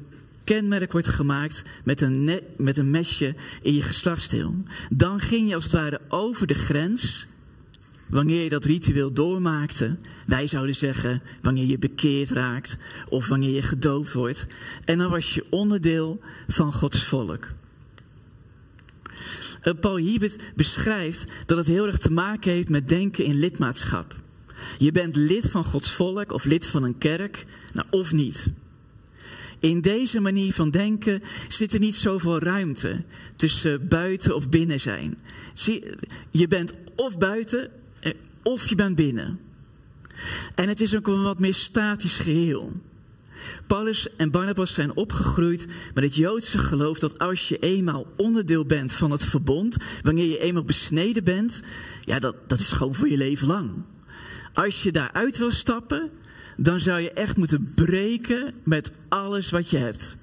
kenmerk 0.44 0.92
wordt 0.92 1.08
gemaakt 1.08 1.62
met 1.84 2.00
een, 2.00 2.40
met 2.56 2.78
een 2.78 2.90
mesje 2.90 3.34
in 3.62 3.74
je 3.74 3.82
geslachtsdeel. 3.82 4.56
Dan 4.90 5.20
ging 5.20 5.48
je 5.48 5.54
als 5.54 5.64
het 5.64 5.72
ware 5.72 6.00
over 6.08 6.46
de 6.46 6.54
grens 6.54 7.26
wanneer 8.08 8.42
je 8.42 8.48
dat 8.48 8.64
ritueel 8.64 9.12
doormaakte. 9.12 9.96
Wij 10.26 10.46
zouden 10.46 10.76
zeggen 10.76 11.22
wanneer 11.42 11.66
je 11.66 11.78
bekeerd 11.78 12.30
raakt 12.30 12.76
of 13.08 13.28
wanneer 13.28 13.54
je 13.54 13.62
gedoopt 13.62 14.12
wordt. 14.12 14.46
En 14.84 14.98
dan 14.98 15.10
was 15.10 15.34
je 15.34 15.44
onderdeel 15.50 16.20
van 16.48 16.72
Gods 16.72 17.04
volk. 17.04 17.48
Eh, 19.60 19.72
Paul 19.80 19.96
Hiebert 19.96 20.36
beschrijft 20.54 21.24
dat 21.46 21.58
het 21.58 21.66
heel 21.66 21.86
erg 21.86 21.98
te 21.98 22.10
maken 22.10 22.52
heeft 22.52 22.68
met 22.68 22.88
denken 22.88 23.24
in 23.24 23.38
lidmaatschap. 23.38 24.21
Je 24.78 24.92
bent 24.92 25.16
lid 25.16 25.50
van 25.50 25.64
Gods 25.64 25.92
volk 25.92 26.32
of 26.32 26.44
lid 26.44 26.66
van 26.66 26.82
een 26.82 26.98
kerk, 26.98 27.46
nou, 27.72 27.86
of 27.90 28.12
niet. 28.12 28.52
In 29.60 29.80
deze 29.80 30.20
manier 30.20 30.52
van 30.52 30.70
denken 30.70 31.22
zit 31.48 31.72
er 31.72 31.80
niet 31.80 31.96
zoveel 31.96 32.38
ruimte 32.38 33.02
tussen 33.36 33.88
buiten 33.88 34.34
of 34.34 34.48
binnen 34.48 34.80
zijn. 34.80 35.18
Je 36.30 36.48
bent 36.48 36.74
of 36.96 37.18
buiten 37.18 37.70
eh, 38.00 38.12
of 38.42 38.68
je 38.68 38.74
bent 38.74 38.96
binnen. 38.96 39.38
En 40.54 40.68
het 40.68 40.80
is 40.80 40.96
ook 40.96 41.06
een 41.06 41.22
wat 41.22 41.38
meer 41.38 41.54
statisch 41.54 42.16
geheel. 42.16 42.72
Paulus 43.66 44.16
en 44.16 44.30
Barnabas 44.30 44.74
zijn 44.74 44.96
opgegroeid 44.96 45.66
met 45.94 46.04
het 46.04 46.14
Joodse 46.14 46.58
geloof 46.58 46.98
dat 46.98 47.18
als 47.18 47.48
je 47.48 47.58
eenmaal 47.58 48.06
onderdeel 48.16 48.64
bent 48.64 48.92
van 48.92 49.10
het 49.10 49.24
verbond, 49.24 49.76
wanneer 50.02 50.26
je 50.26 50.38
eenmaal 50.38 50.64
besneden 50.64 51.24
bent, 51.24 51.62
ja, 52.00 52.18
dat, 52.18 52.36
dat 52.46 52.60
is 52.60 52.72
gewoon 52.72 52.94
voor 52.94 53.08
je 53.08 53.16
leven 53.16 53.46
lang. 53.46 53.70
Als 54.54 54.82
je 54.82 54.92
daaruit 54.92 55.38
wil 55.38 55.50
stappen, 55.50 56.10
dan 56.56 56.80
zou 56.80 57.00
je 57.00 57.10
echt 57.10 57.36
moeten 57.36 57.72
breken 57.74 58.54
met 58.64 59.00
alles 59.08 59.50
wat 59.50 59.70
je 59.70 59.78
hebt. 59.78 60.16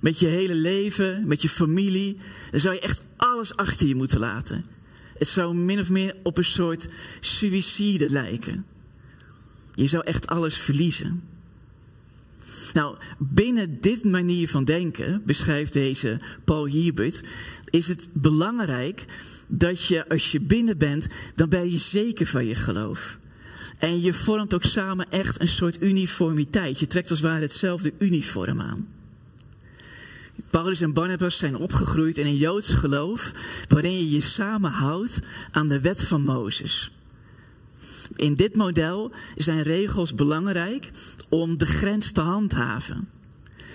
Met 0.00 0.18
je 0.18 0.26
hele 0.26 0.54
leven, 0.54 1.26
met 1.26 1.42
je 1.42 1.48
familie. 1.48 2.16
Dan 2.50 2.60
zou 2.60 2.74
je 2.74 2.80
echt 2.80 3.06
alles 3.16 3.56
achter 3.56 3.86
je 3.86 3.94
moeten 3.94 4.20
laten. 4.20 4.64
Het 5.18 5.28
zou 5.28 5.54
min 5.54 5.80
of 5.80 5.90
meer 5.90 6.16
op 6.22 6.38
een 6.38 6.44
soort 6.44 6.88
suïcide 7.20 8.10
lijken. 8.10 8.66
Je 9.74 9.86
zou 9.86 10.04
echt 10.04 10.26
alles 10.26 10.56
verliezen. 10.56 11.22
Nou, 12.74 12.96
binnen 13.18 13.80
dit 13.80 14.04
manier 14.04 14.48
van 14.48 14.64
denken, 14.64 15.22
beschrijft 15.24 15.72
deze 15.72 16.20
Paul 16.44 16.66
Hiebert, 16.66 17.22
is 17.70 17.88
het 17.88 18.08
belangrijk 18.12 19.04
dat 19.46 19.84
je 19.84 20.08
als 20.08 20.32
je 20.32 20.40
binnen 20.40 20.78
bent, 20.78 21.06
dan 21.34 21.48
ben 21.48 21.70
je 21.70 21.78
zeker 21.78 22.26
van 22.26 22.46
je 22.46 22.54
geloof. 22.54 23.18
En 23.78 24.00
je 24.00 24.12
vormt 24.12 24.54
ook 24.54 24.64
samen 24.64 25.10
echt 25.10 25.40
een 25.40 25.48
soort 25.48 25.82
uniformiteit. 25.82 26.80
Je 26.80 26.86
trekt 26.86 27.10
als 27.10 27.20
het 27.20 27.28
ware 27.28 27.42
hetzelfde 27.42 27.92
uniform 27.98 28.60
aan. 28.60 28.88
Paulus 30.50 30.80
en 30.80 30.92
Barnabas 30.92 31.38
zijn 31.38 31.56
opgegroeid 31.56 32.18
in 32.18 32.26
een 32.26 32.36
Joods 32.36 32.72
geloof 32.72 33.32
waarin 33.68 33.92
je 33.92 34.10
je 34.10 34.20
samenhoudt 34.20 35.20
aan 35.50 35.68
de 35.68 35.80
wet 35.80 36.02
van 36.02 36.22
Mozes. 36.22 36.90
In 38.16 38.34
dit 38.34 38.54
model 38.54 39.12
zijn 39.36 39.62
regels 39.62 40.14
belangrijk 40.14 40.90
om 41.28 41.58
de 41.58 41.66
grens 41.66 42.12
te 42.12 42.20
handhaven. 42.20 43.08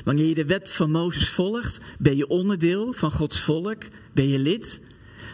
Wanneer 0.03 0.25
je 0.25 0.35
de 0.35 0.45
wet 0.45 0.71
van 0.71 0.91
Mozes 0.91 1.29
volgt, 1.29 1.79
ben 1.99 2.15
je 2.15 2.27
onderdeel 2.27 2.93
van 2.93 3.11
Gods 3.11 3.39
volk, 3.39 3.83
ben 4.13 4.27
je 4.27 4.39
lid. 4.39 4.81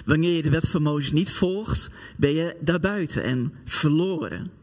Wanneer 0.06 0.36
je 0.36 0.42
de 0.42 0.50
wet 0.50 0.68
van 0.68 0.82
Mozes 0.82 1.12
niet 1.12 1.32
volgt, 1.32 1.90
ben 2.18 2.34
je 2.34 2.56
daarbuiten 2.60 3.24
en 3.24 3.54
verloren. 3.66 4.57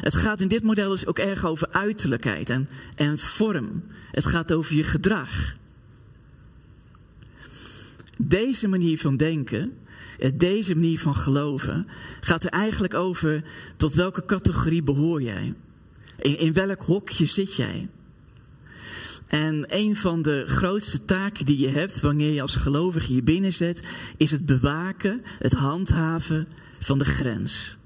Het 0.00 0.14
gaat 0.14 0.40
in 0.40 0.48
dit 0.48 0.62
model 0.62 0.90
dus 0.90 1.06
ook 1.06 1.18
erg 1.18 1.46
over 1.46 1.70
uiterlijkheid 1.70 2.50
en, 2.50 2.68
en 2.96 3.18
vorm. 3.18 3.82
Het 4.10 4.26
gaat 4.26 4.52
over 4.52 4.74
je 4.74 4.84
gedrag. 4.84 5.56
Deze 8.18 8.68
manier 8.68 8.98
van 8.98 9.16
denken, 9.16 9.72
eh, 10.18 10.30
deze 10.34 10.74
manier 10.74 10.98
van 10.98 11.14
geloven, 11.14 11.86
gaat 12.20 12.44
er 12.44 12.50
eigenlijk 12.50 12.94
over 12.94 13.44
tot 13.76 13.94
welke 13.94 14.24
categorie 14.24 14.82
behoor 14.82 15.22
jij? 15.22 15.54
In, 16.18 16.38
in 16.38 16.52
welk 16.52 16.82
hokje 16.82 17.26
zit 17.26 17.56
jij? 17.56 17.88
En 19.26 19.64
een 19.68 19.96
van 19.96 20.22
de 20.22 20.44
grootste 20.46 21.04
taken 21.04 21.44
die 21.44 21.58
je 21.58 21.68
hebt 21.68 22.00
wanneer 22.00 22.32
je 22.32 22.42
als 22.42 22.56
gelovige 22.56 23.14
je 23.14 23.22
binnenzet, 23.22 23.86
is 24.16 24.30
het 24.30 24.46
bewaken, 24.46 25.22
het 25.38 25.52
handhaven 25.52 26.48
van 26.78 26.98
de 26.98 27.04
grens. 27.04 27.76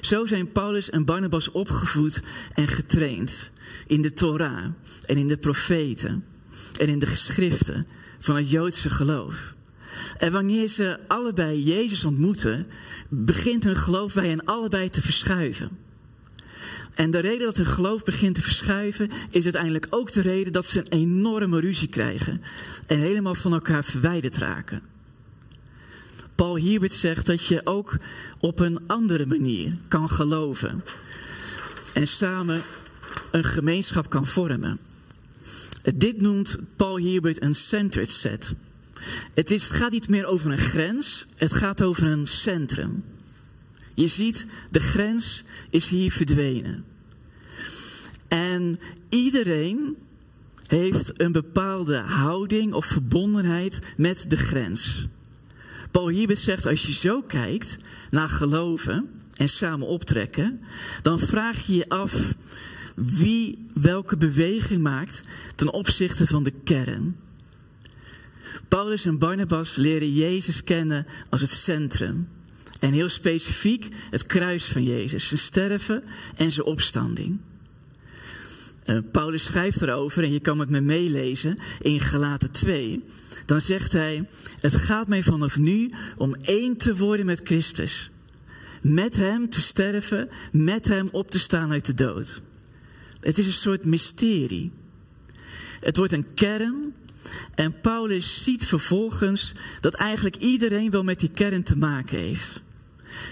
Zo 0.00 0.26
zijn 0.26 0.52
Paulus 0.52 0.90
en 0.90 1.04
Barnabas 1.04 1.50
opgevoed 1.50 2.22
en 2.54 2.68
getraind 2.68 3.50
in 3.86 4.02
de 4.02 4.12
Torah 4.12 4.64
en 5.06 5.16
in 5.16 5.28
de 5.28 5.36
profeten 5.36 6.24
en 6.78 6.88
in 6.88 6.98
de 6.98 7.06
geschriften 7.06 7.86
van 8.18 8.36
het 8.36 8.50
Joodse 8.50 8.90
geloof. 8.90 9.54
En 10.18 10.32
wanneer 10.32 10.68
ze 10.68 10.98
allebei 11.08 11.62
Jezus 11.62 12.04
ontmoeten, 12.04 12.66
begint 13.08 13.64
hun 13.64 13.76
geloof 13.76 14.14
bij 14.14 14.28
hen 14.28 14.44
allebei 14.44 14.90
te 14.90 15.02
verschuiven. 15.02 15.70
En 16.94 17.10
de 17.10 17.18
reden 17.18 17.46
dat 17.46 17.56
hun 17.56 17.66
geloof 17.66 18.02
begint 18.02 18.34
te 18.34 18.42
verschuiven, 18.42 19.10
is 19.30 19.44
uiteindelijk 19.44 19.86
ook 19.90 20.12
de 20.12 20.20
reden 20.20 20.52
dat 20.52 20.66
ze 20.66 20.78
een 20.78 20.98
enorme 20.98 21.60
ruzie 21.60 21.88
krijgen 21.88 22.42
en 22.86 22.98
helemaal 22.98 23.34
van 23.34 23.52
elkaar 23.52 23.84
verwijderd 23.84 24.36
raken. 24.36 24.82
Paul 26.36 26.56
Hiebert 26.56 26.92
zegt 26.92 27.26
dat 27.26 27.46
je 27.46 27.60
ook 27.64 27.96
op 28.40 28.60
een 28.60 28.78
andere 28.86 29.26
manier 29.26 29.76
kan 29.88 30.10
geloven 30.10 30.84
en 31.92 32.08
samen 32.08 32.62
een 33.30 33.44
gemeenschap 33.44 34.10
kan 34.10 34.26
vormen. 34.26 34.78
Dit 35.94 36.20
noemt 36.20 36.58
Paul 36.76 36.96
Hiebert 36.96 37.42
een 37.42 37.54
centered 37.54 38.10
set. 38.10 38.54
Het, 39.34 39.50
is, 39.50 39.68
het 39.68 39.76
gaat 39.76 39.92
niet 39.92 40.08
meer 40.08 40.26
over 40.26 40.50
een 40.50 40.58
grens, 40.58 41.26
het 41.36 41.52
gaat 41.52 41.82
over 41.82 42.06
een 42.06 42.26
centrum. 42.26 43.04
Je 43.94 44.08
ziet, 44.08 44.46
de 44.70 44.80
grens 44.80 45.42
is 45.70 45.88
hier 45.88 46.12
verdwenen. 46.12 46.84
En 48.28 48.80
iedereen 49.08 49.96
heeft 50.66 51.20
een 51.20 51.32
bepaalde 51.32 51.96
houding 51.96 52.72
of 52.72 52.86
verbondenheid 52.86 53.80
met 53.96 54.30
de 54.30 54.36
grens. 54.36 55.06
Paul 55.96 56.08
Hiebert 56.08 56.38
zegt, 56.38 56.66
als 56.66 56.86
je 56.86 56.92
zo 56.92 57.22
kijkt 57.22 57.76
naar 58.10 58.28
geloven 58.28 59.10
en 59.36 59.48
samen 59.48 59.86
optrekken, 59.86 60.60
dan 61.02 61.18
vraag 61.18 61.66
je 61.66 61.74
je 61.74 61.88
af 61.88 62.34
wie 62.94 63.68
welke 63.74 64.16
beweging 64.16 64.82
maakt 64.82 65.20
ten 65.54 65.72
opzichte 65.72 66.26
van 66.26 66.42
de 66.42 66.52
kern. 66.64 67.16
Paulus 68.68 69.04
en 69.04 69.18
Barnabas 69.18 69.76
leren 69.76 70.12
Jezus 70.12 70.64
kennen 70.64 71.06
als 71.30 71.40
het 71.40 71.50
centrum. 71.50 72.28
En 72.80 72.92
heel 72.92 73.08
specifiek 73.08 73.88
het 74.10 74.26
kruis 74.26 74.64
van 74.64 74.82
Jezus, 74.82 75.26
zijn 75.26 75.40
sterven 75.40 76.02
en 76.36 76.50
zijn 76.50 76.66
opstanding. 76.66 77.38
Uh, 78.84 78.98
Paulus 79.12 79.44
schrijft 79.44 79.82
erover, 79.82 80.22
en 80.22 80.32
je 80.32 80.40
kan 80.40 80.58
het 80.58 80.70
me 80.70 80.80
meelezen, 80.80 81.58
in 81.80 82.00
Galaten 82.00 82.50
2. 82.50 83.04
Dan 83.46 83.60
zegt 83.60 83.92
hij, 83.92 84.28
het 84.60 84.74
gaat 84.74 85.08
mij 85.08 85.22
vanaf 85.22 85.56
nu 85.56 85.90
om 86.16 86.34
één 86.34 86.76
te 86.76 86.96
worden 86.96 87.26
met 87.26 87.40
Christus. 87.44 88.10
Met 88.82 89.16
hem 89.16 89.50
te 89.50 89.60
sterven, 89.60 90.28
met 90.52 90.88
hem 90.88 91.08
op 91.12 91.30
te 91.30 91.38
staan 91.38 91.70
uit 91.70 91.86
de 91.86 91.94
dood. 91.94 92.42
Het 93.20 93.38
is 93.38 93.46
een 93.46 93.52
soort 93.52 93.84
mysterie. 93.84 94.72
Het 95.80 95.96
wordt 95.96 96.12
een 96.12 96.34
kern. 96.34 96.94
En 97.54 97.80
Paulus 97.80 98.42
ziet 98.44 98.66
vervolgens 98.66 99.52
dat 99.80 99.94
eigenlijk 99.94 100.36
iedereen 100.36 100.90
wel 100.90 101.02
met 101.02 101.20
die 101.20 101.30
kern 101.30 101.62
te 101.62 101.76
maken 101.76 102.18
heeft. 102.18 102.62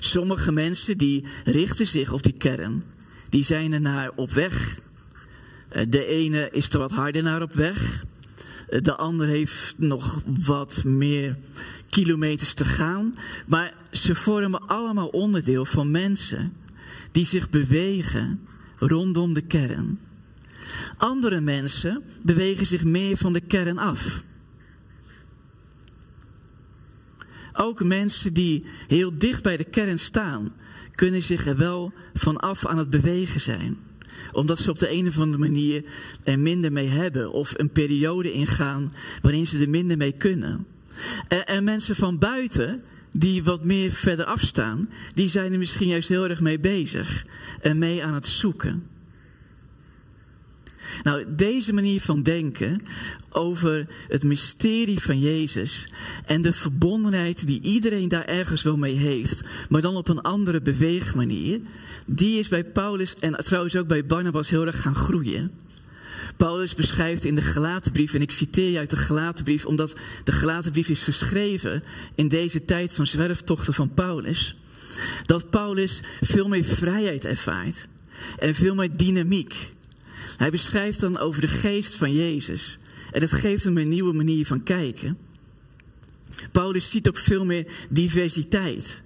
Sommige 0.01 0.53
mensen 0.53 0.99
die 0.99 1.25
richten 1.45 1.87
zich 1.87 2.13
op 2.13 2.23
die 2.23 2.37
kern. 2.39 2.85
die 3.29 3.45
zijn 3.45 3.73
er 3.73 3.81
naar 3.81 4.11
op 4.15 4.31
weg. 4.31 4.79
Eh, 5.69 5.85
De 5.89 6.07
ene 6.07 6.49
is 6.53 6.69
er 6.69 6.79
wat 6.79 6.91
harder 6.91 7.23
naar 7.23 7.43
op 7.43 7.53
weg. 7.53 8.05
De 8.83 8.97
ander 8.97 9.27
heeft 9.27 9.75
nog 9.77 10.23
wat 10.27 10.85
meer 10.85 11.37
kilometers 11.89 12.55
te 12.55 12.65
gaan. 12.65 13.15
Maar 13.47 13.75
ze 13.91 14.15
vormen 14.15 14.69
allemaal 14.69 15.09
onderdeel 15.09 15.65
van 15.65 15.91
mensen 15.91 16.53
die 17.11 17.27
zich 17.27 17.51
bewegen 17.51 18.47
rondom 18.79 19.35
de 19.35 19.41
kern. 19.41 19.99
Andere 20.97 21.41
mensen 21.41 22.03
bewegen 22.23 22.67
zich 22.67 22.85
meer 22.85 23.17
van 23.17 23.33
de 23.33 23.41
kern 23.41 23.79
af. 23.79 24.23
Ook 27.53 27.85
mensen 27.85 28.33
die 28.33 28.65
heel 28.89 29.17
dicht 29.17 29.43
bij 29.43 29.57
de 29.57 29.65
kern 29.65 29.99
staan, 29.99 30.53
kunnen 30.95 31.23
zich 31.23 31.47
er 31.47 31.57
wel 31.57 31.93
vanaf 32.15 32.67
aan 32.67 32.79
het 32.79 32.91
bewegen 32.91 33.41
zijn. 33.41 33.79
Omdat 34.35 34.59
ze 34.59 34.71
op 34.71 34.79
de 34.79 34.91
een 34.91 35.07
of 35.07 35.19
andere 35.19 35.43
manier 35.43 35.85
er 36.23 36.39
minder 36.39 36.73
mee 36.73 36.89
hebben 36.89 37.33
of 37.33 37.53
een 37.57 37.71
periode 37.71 38.33
ingaan 38.33 38.93
waarin 39.23 39.47
ze 39.47 39.59
er 39.59 39.69
minder 39.69 39.97
mee 39.97 40.13
kunnen. 40.13 40.67
En, 41.29 41.47
en 41.47 41.65
mensen 41.65 41.97
van 41.97 42.19
buiten, 42.19 42.83
die 43.13 43.45
wat 43.45 43.65
meer 43.65 43.91
verder 43.91 44.25
afstaan, 44.25 44.91
die 45.15 45.29
zijn 45.29 45.53
er 45.53 45.59
misschien 45.59 45.89
juist 45.89 46.09
heel 46.09 46.29
erg 46.29 46.41
mee 46.41 46.59
bezig 46.59 47.27
en 47.61 47.79
mee 47.79 48.05
aan 48.05 48.15
het 48.15 48.27
zoeken. 48.27 48.94
Nou, 51.03 51.25
deze 51.29 51.73
manier 51.73 52.01
van 52.01 52.23
denken 52.23 52.83
over 53.31 53.87
het 54.09 54.23
mysterie 54.23 55.01
van 55.01 55.19
Jezus 55.19 55.89
en 56.27 56.43
de 56.43 56.53
verbondenheid 56.53 57.47
die 57.47 57.61
iedereen 57.61 58.09
daar 58.09 58.25
ergens 58.25 58.63
wel 58.63 58.77
mee 58.77 58.97
heeft, 58.97 59.43
maar 59.69 59.83
dan 59.83 59.97
op 59.97 60.09
een 60.09 60.21
andere 60.21 60.61
beweegmanier, 60.61 61.61
die 62.07 62.39
is 62.39 62.49
bij 62.49 62.65
Paulus 62.65 63.15
en 63.15 63.45
trouwens 63.45 63.77
ook 63.77 63.87
bij 63.87 64.07
Barnabas 64.07 64.51
heel 64.51 64.67
erg 64.67 64.83
gaan 64.83 64.95
groeien. 64.95 65.51
Paulus 66.37 66.75
beschrijft 66.75 67.25
in 67.25 67.35
de 67.35 67.43
Galatenbrief, 67.43 68.15
en 68.15 68.21
ik 68.21 68.31
citeer 68.31 68.71
je 68.71 68.79
uit 68.79 68.91
de 68.91 68.97
Galatenbrief, 68.97 69.67
omdat 69.67 69.93
de 70.25 70.33
Galatenbrief 70.33 70.89
is 70.89 71.03
geschreven 71.03 71.83
in 72.15 72.29
deze 72.29 72.65
tijd 72.65 72.93
van 72.93 73.07
zwerftochten 73.07 73.75
van 73.75 73.95
Paulus, 73.95 74.57
dat 75.23 75.51
Paulus 75.51 76.03
veel 76.21 76.49
meer 76.49 76.65
vrijheid 76.65 77.25
ervaart 77.25 77.87
en 78.39 78.55
veel 78.55 78.75
meer 78.75 78.97
dynamiek. 78.97 79.73
Hij 80.37 80.51
beschrijft 80.51 81.01
dan 81.01 81.19
over 81.19 81.41
de 81.41 81.49
geest 81.49 81.95
van 81.95 82.13
Jezus. 82.13 82.79
En 83.13 83.21
dat 83.21 83.33
geeft 83.33 83.65
hem 83.65 83.79
een 83.79 83.89
nieuwe 83.89 84.13
manier 84.13 84.47
van 84.47 84.63
kijken. 84.63 85.19
Paulus 86.53 86.91
ziet 86.91 87.09
ook 87.09 87.19
veel 87.19 87.45
meer 87.45 87.67
diversiteit 87.91 89.03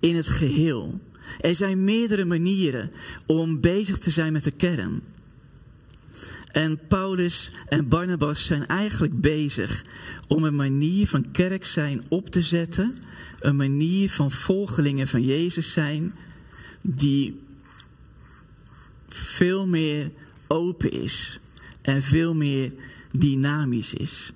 in 0.00 0.16
het 0.16 0.28
geheel. 0.28 1.00
Er 1.40 1.56
zijn 1.56 1.84
meerdere 1.84 2.24
manieren 2.24 2.90
om 3.26 3.60
bezig 3.60 3.98
te 3.98 4.10
zijn 4.10 4.32
met 4.32 4.44
de 4.44 4.52
kern. 4.52 5.02
En 6.52 6.86
Paulus 6.88 7.50
en 7.68 7.88
Barnabas 7.88 8.46
zijn 8.46 8.64
eigenlijk 8.66 9.20
bezig 9.20 9.84
om 10.28 10.44
een 10.44 10.56
manier 10.56 11.06
van 11.06 11.30
kerk 11.30 11.64
zijn 11.64 12.02
op 12.08 12.28
te 12.28 12.42
zetten. 12.42 12.94
Een 13.40 13.56
manier 13.56 14.10
van 14.10 14.30
volgelingen 14.30 15.08
van 15.08 15.22
Jezus 15.22 15.72
zijn 15.72 16.14
die 16.80 17.40
veel 19.08 19.66
meer 19.66 20.10
open 20.48 20.90
is 20.90 21.40
en 21.82 22.02
veel 22.02 22.34
meer 22.34 22.72
dynamisch 23.18 23.94
is. 23.94 24.32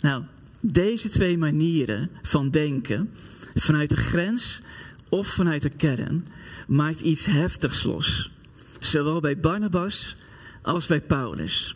Nou, 0.00 0.22
deze 0.60 1.08
twee 1.08 1.38
manieren 1.38 2.10
van 2.22 2.50
denken, 2.50 3.10
vanuit 3.54 3.90
de 3.90 3.96
grens 3.96 4.62
of 5.08 5.26
vanuit 5.26 5.62
de 5.62 5.76
kern, 5.76 6.24
maakt 6.66 7.00
iets 7.00 7.24
heftigs 7.24 7.82
los. 7.82 8.30
Zowel 8.78 9.20
bij 9.20 9.40
Barnabas 9.40 10.16
als 10.62 10.86
bij 10.86 11.00
Paulus. 11.00 11.74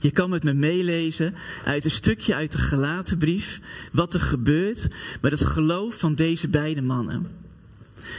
Je 0.00 0.10
kan 0.10 0.30
met 0.30 0.42
me 0.42 0.52
meelezen 0.52 1.34
uit 1.64 1.84
een 1.84 1.90
stukje 1.90 2.34
uit 2.34 2.52
de 2.52 2.58
gelaten 2.58 3.18
brief 3.18 3.60
wat 3.92 4.14
er 4.14 4.20
gebeurt 4.20 4.88
met 5.20 5.32
het 5.32 5.44
geloof 5.44 5.94
van 5.98 6.14
deze 6.14 6.48
beide 6.48 6.82
mannen. 6.82 7.39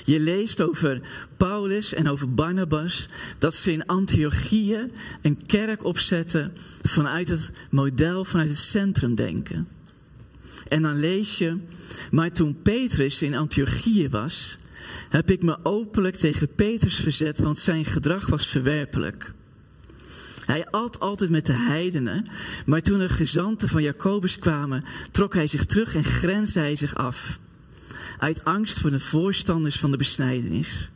Je 0.05 0.19
leest 0.19 0.61
over 0.61 1.01
Paulus 1.37 1.93
en 1.93 2.09
over 2.09 2.33
Barnabas 2.33 3.05
dat 3.37 3.55
ze 3.55 3.71
in 3.71 3.85
Antiochië 3.85 4.85
een 5.21 5.45
kerk 5.45 5.83
opzetten 5.83 6.53
vanuit 6.81 7.29
het 7.29 7.51
model, 7.69 8.25
vanuit 8.25 8.49
het 8.49 8.57
centrumdenken. 8.57 9.67
En 10.67 10.81
dan 10.81 10.99
lees 10.99 11.37
je, 11.37 11.57
maar 12.11 12.31
toen 12.31 12.61
Petrus 12.61 13.21
in 13.21 13.35
Antiochië 13.35 14.09
was, 14.09 14.57
heb 15.09 15.31
ik 15.31 15.43
me 15.43 15.57
openlijk 15.63 16.15
tegen 16.15 16.55
Petrus 16.55 16.95
verzet, 16.95 17.39
want 17.39 17.59
zijn 17.59 17.85
gedrag 17.85 18.27
was 18.27 18.47
verwerpelijk. 18.47 19.33
Hij 20.45 20.65
at 20.69 20.99
altijd 20.99 21.29
met 21.29 21.45
de 21.45 21.53
heidenen, 21.53 22.25
maar 22.65 22.81
toen 22.81 22.99
er 22.99 23.09
gezanten 23.09 23.69
van 23.69 23.83
Jacobus 23.83 24.39
kwamen, 24.39 24.83
trok 25.11 25.33
hij 25.33 25.47
zich 25.47 25.65
terug 25.65 25.95
en 25.95 26.03
grensde 26.03 26.59
hij 26.59 26.75
zich 26.75 26.95
af. 26.95 27.39
Uit 28.21 28.45
angst 28.45 28.79
voor 28.79 28.91
de 28.91 28.99
voorstanders 28.99 29.79
van 29.79 29.91
de 29.91 29.97
besnijdenis. 29.97 30.89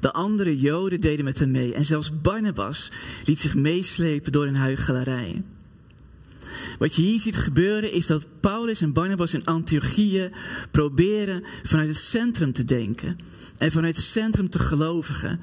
De 0.00 0.12
andere 0.12 0.58
Joden 0.58 1.00
deden 1.00 1.24
met 1.24 1.38
hem 1.38 1.50
mee 1.50 1.74
en 1.74 1.84
zelfs 1.84 2.20
Barnabas 2.20 2.90
liet 3.24 3.40
zich 3.40 3.54
meeslepen 3.54 4.32
door 4.32 4.46
een 4.46 4.56
huichelarij. 4.56 5.42
Wat 6.78 6.94
je 6.94 7.02
hier 7.02 7.20
ziet 7.20 7.36
gebeuren 7.36 7.92
is 7.92 8.06
dat 8.06 8.26
Paulus 8.40 8.80
en 8.80 8.92
Barnabas 8.92 9.34
in 9.34 9.44
Antiochië 9.44 10.30
proberen 10.70 11.44
vanuit 11.62 11.88
het 11.88 11.96
centrum 11.96 12.52
te 12.52 12.64
denken. 12.64 13.18
En 13.58 13.72
vanuit 13.72 13.96
het 13.96 14.04
centrum 14.04 14.50
te 14.50 14.58
gelovigen, 14.58 15.40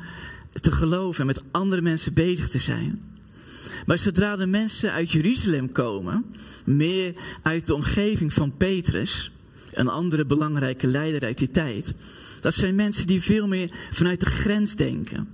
te 0.61 0.71
geloven 0.71 1.21
en 1.21 1.27
met 1.27 1.43
andere 1.51 1.81
mensen 1.81 2.13
bezig 2.13 2.49
te 2.49 2.59
zijn. 2.59 3.01
Maar 3.85 3.99
zodra 3.99 4.35
de 4.35 4.47
mensen 4.47 4.91
uit 4.91 5.11
Jeruzalem 5.11 5.71
komen, 5.71 6.25
meer 6.65 7.13
uit 7.41 7.65
de 7.67 7.75
omgeving 7.75 8.33
van 8.33 8.57
Petrus, 8.57 9.32
een 9.77 9.87
andere 9.87 10.25
belangrijke 10.25 10.87
leider 10.87 11.23
uit 11.23 11.37
die 11.37 11.51
tijd, 11.51 11.93
dat 12.41 12.53
zijn 12.53 12.75
mensen 12.75 13.07
die 13.07 13.21
veel 13.21 13.47
meer 13.47 13.71
vanuit 13.91 14.19
de 14.19 14.25
grens 14.25 14.75
denken. 14.75 15.27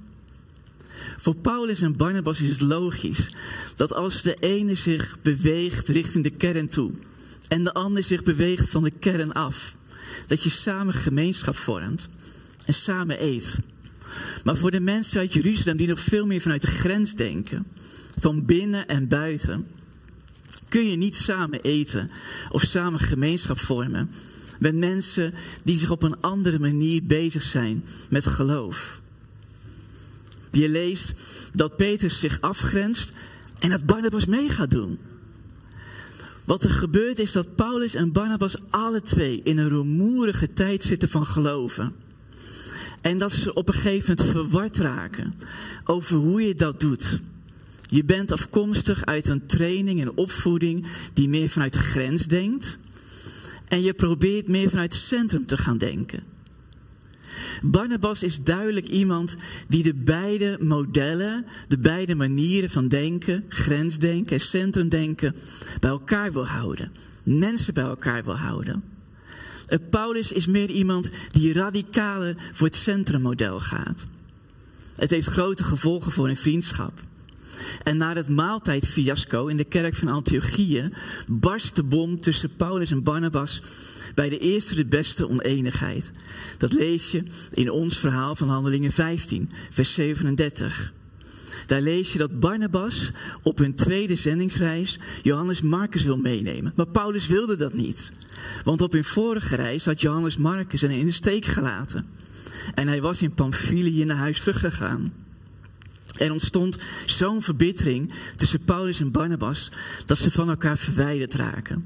Voor 1.18 1.36
Paulus 1.36 1.82
en 1.82 1.96
Barnabas 1.96 2.42
is 2.42 2.50
het 2.50 2.62
logisch 2.62 3.36
dat 3.76 3.94
als 3.94 4.22
de 4.22 4.34
ene 4.34 4.76
zich 4.76 5.18
beweegt 5.22 5.88
richting 5.88 6.24
de 6.24 6.30
kern 6.30 6.68
toe 6.68 6.92
en 7.48 7.64
de 7.64 7.74
ander 7.74 8.04
zich 8.04 8.24
beweegt 8.24 8.70
van 8.70 8.84
de 8.84 8.92
kern 9.00 9.34
af, 9.34 9.76
dat 10.28 10.44
je 10.44 10.50
samen 10.50 10.94
gemeenschap 10.94 11.56
vormt 11.56 12.10
en 12.66 12.74
samen 12.74 13.24
eet. 13.24 13.58
Maar 14.44 14.58
voor 14.58 14.72
de 14.72 14.80
mensen 14.80 15.20
uit 15.20 15.34
Jeruzalem 15.34 15.78
die 15.78 15.88
nog 15.88 16.00
veel 16.00 16.26
meer 16.26 16.42
vanuit 16.42 16.62
de 16.62 16.68
grens 16.68 17.16
denken, 17.16 17.68
van 18.20 18.46
binnen 18.46 18.88
en 18.88 19.08
buiten, 19.08 19.68
kun 20.70 20.90
je 20.90 20.96
niet 20.96 21.16
samen 21.16 21.60
eten 21.60 22.12
of 22.52 22.62
samen 22.62 23.00
gemeenschap 23.00 23.60
vormen 23.60 24.10
met 24.60 24.76
mensen 24.76 25.34
die 25.64 25.76
zich 25.76 25.92
op 25.92 26.04
een 26.04 26.22
andere 26.22 26.60
manier 26.60 27.04
bezig 27.04 27.44
zijn 27.44 27.86
met 28.10 28.28
geloof. 28.28 29.02
Je 30.52 30.70
leest 30.70 31.14
dat 31.54 31.76
Petrus 31.76 32.20
zich 32.20 32.42
afgrenst 32.42 33.14
en 33.60 33.70
dat 33.70 33.86
Barnabas 33.86 34.26
mee 34.26 34.50
gaat 34.50 34.72
doen. 34.72 35.00
Wat 36.46 36.64
er 36.64 36.72
gebeurt 36.72 37.20
is 37.20 37.32
dat 37.32 37.56
Paulus 37.56 37.96
en 37.96 38.12
Barnabas 38.12 38.56
alle 38.70 39.02
twee 39.02 39.42
in 39.44 39.58
een 39.58 39.70
rumoerige 39.70 40.54
tijd 40.54 40.84
zitten 40.84 41.10
van 41.10 41.26
geloven. 41.26 41.94
En 43.02 43.18
dat 43.18 43.32
ze 43.32 43.54
op 43.54 43.68
een 43.68 43.74
gegeven 43.74 44.16
moment 44.18 44.36
verward 44.38 44.78
raken 44.78 45.34
over 45.84 46.16
hoe 46.16 46.42
je 46.42 46.56
dat 46.56 46.80
doet. 46.80 47.20
Je 47.92 48.04
bent 48.04 48.32
afkomstig 48.32 49.06
uit 49.06 49.28
een 49.28 49.46
training 49.46 50.02
en 50.02 50.18
opvoeding 50.18 50.86
die 51.14 51.30
meer 51.30 51.50
vanuit 51.50 51.74
de 51.74 51.80
grens 51.80 52.26
denkt. 52.26 52.78
En 53.68 53.82
je 53.82 53.94
probeert 53.94 54.48
meer 54.48 54.70
vanuit 54.70 54.94
het 54.94 55.02
centrum 55.02 55.46
te 55.46 55.58
gaan 55.58 55.78
denken. 55.78 56.24
Barnabas 57.62 58.24
is 58.24 58.44
duidelijk 58.44 58.88
iemand 58.88 59.36
die 59.68 59.84
de 59.84 59.94
beide 59.94 60.58
modellen, 60.62 61.46
de 61.68 61.78
beide 61.78 62.16
manieren 62.16 62.70
van 62.70 62.88
denken, 62.88 63.46
grensdenken 63.50 64.32
en 64.32 64.40
centrumdenken, 64.40 65.36
bij 65.80 65.90
elkaar 65.90 66.32
wil 66.32 66.48
houden. 66.48 66.92
Mensen 67.24 67.74
bij 67.74 67.84
elkaar 67.84 68.24
wil 68.24 68.38
houden. 68.38 68.84
Eh, 69.68 69.78
Paulus 69.90 70.32
is 70.32 70.48
meer 70.48 70.70
iemand 70.70 71.10
die 71.32 71.54
radicaler 71.54 72.36
voor 72.54 72.68
het 72.68 72.76
centrummodel 72.76 73.60
gaat. 73.60 74.06
Het 74.96 75.10
heeft 75.10 75.28
grote 75.28 75.64
gevolgen 75.64 76.12
voor 76.12 76.30
een 76.30 76.38
vriendschap. 76.38 77.08
En 77.84 77.98
na 77.98 78.14
het 78.14 78.30
maaltijdfiasco 78.30 79.48
in 79.48 79.58
de 79.58 79.64
kerk 79.64 79.96
van 79.96 80.08
Antiochië 80.08 80.90
barst 81.32 81.76
de 81.76 81.84
bom 81.84 82.20
tussen 82.20 82.56
Paulus 82.56 82.92
en 82.92 83.04
Barnabas 83.04 83.62
bij 84.16 84.30
de 84.30 84.40
eerste 84.40 84.76
de 84.76 84.86
beste 84.86 85.30
oneenigheid. 85.30 86.12
Dat 86.58 86.74
lees 86.74 87.12
je 87.12 87.24
in 87.52 87.72
ons 87.72 87.98
verhaal 87.98 88.36
van 88.36 88.50
Handelingen 88.50 88.92
15, 88.92 89.50
vers 89.70 89.94
37. 89.94 90.94
Daar 91.66 91.82
lees 91.82 92.14
je 92.14 92.20
dat 92.20 92.40
Barnabas 92.40 93.10
op 93.44 93.58
hun 93.58 93.76
tweede 93.76 94.16
zendingsreis 94.16 95.00
Johannes 95.22 95.62
Marcus 95.62 96.04
wil 96.04 96.18
meenemen. 96.18 96.74
Maar 96.76 96.88
Paulus 96.88 97.28
wilde 97.28 97.56
dat 97.56 97.74
niet. 97.74 98.12
Want 98.64 98.82
op 98.82 98.92
hun 98.92 99.04
vorige 99.04 99.56
reis 99.56 99.86
had 99.86 100.02
Johannes 100.02 100.38
Marcus 100.38 100.82
hen 100.82 100.92
in 100.92 101.06
de 101.06 101.12
steek 101.12 101.46
gelaten. 101.46 102.06
En 102.74 102.88
hij 102.88 103.02
was 103.02 103.22
in 103.22 103.34
Pamphylië 103.34 104.06
naar 104.06 104.18
huis 104.18 104.40
teruggegaan. 104.40 105.14
Er 106.20 106.32
ontstond 106.32 106.78
zo'n 107.06 107.42
verbittering 107.42 108.14
tussen 108.36 108.64
Paulus 108.64 109.00
en 109.00 109.12
Barnabas 109.12 109.72
dat 110.06 110.18
ze 110.18 110.32
van 110.32 110.50
elkaar 110.50 110.78
verwijderd 110.78 111.34
raken. 111.34 111.84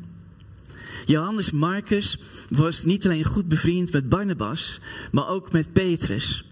Johannes 1.05 1.51
Marcus 1.51 2.19
was 2.49 2.84
niet 2.84 3.05
alleen 3.05 3.23
goed 3.23 3.47
bevriend 3.47 3.91
met 3.91 4.09
Barnabas, 4.09 4.77
maar 5.11 5.27
ook 5.27 5.51
met 5.51 5.73
Petrus. 5.73 6.45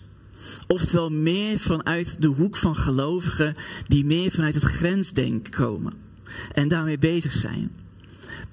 Oftewel 0.68 1.10
meer 1.10 1.60
vanuit 1.60 2.22
de 2.22 2.28
hoek 2.28 2.58
van 2.58 2.76
gelovigen 2.76 3.56
die 3.88 4.06
meer 4.06 4.32
vanuit 4.32 4.54
het 4.54 4.64
grensdenken 4.64 5.52
komen 5.52 5.94
en 6.54 6.68
daarmee 6.68 6.98
bezig 6.98 7.32
zijn. 7.32 7.72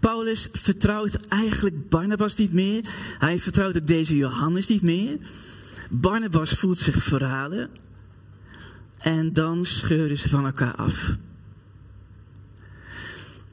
Paulus 0.00 0.48
vertrouwt 0.52 1.14
eigenlijk 1.28 1.88
Barnabas 1.88 2.36
niet 2.36 2.52
meer. 2.52 2.84
Hij 3.18 3.40
vertrouwt 3.40 3.76
ook 3.76 3.86
deze 3.86 4.16
Johannes 4.16 4.66
niet 4.66 4.82
meer. 4.82 5.18
Barnabas 5.90 6.50
voelt 6.50 6.78
zich 6.78 7.02
verraden. 7.02 7.70
En 8.98 9.32
dan 9.32 9.64
scheuren 9.64 10.18
ze 10.18 10.28
van 10.28 10.44
elkaar 10.44 10.74
af. 10.74 11.16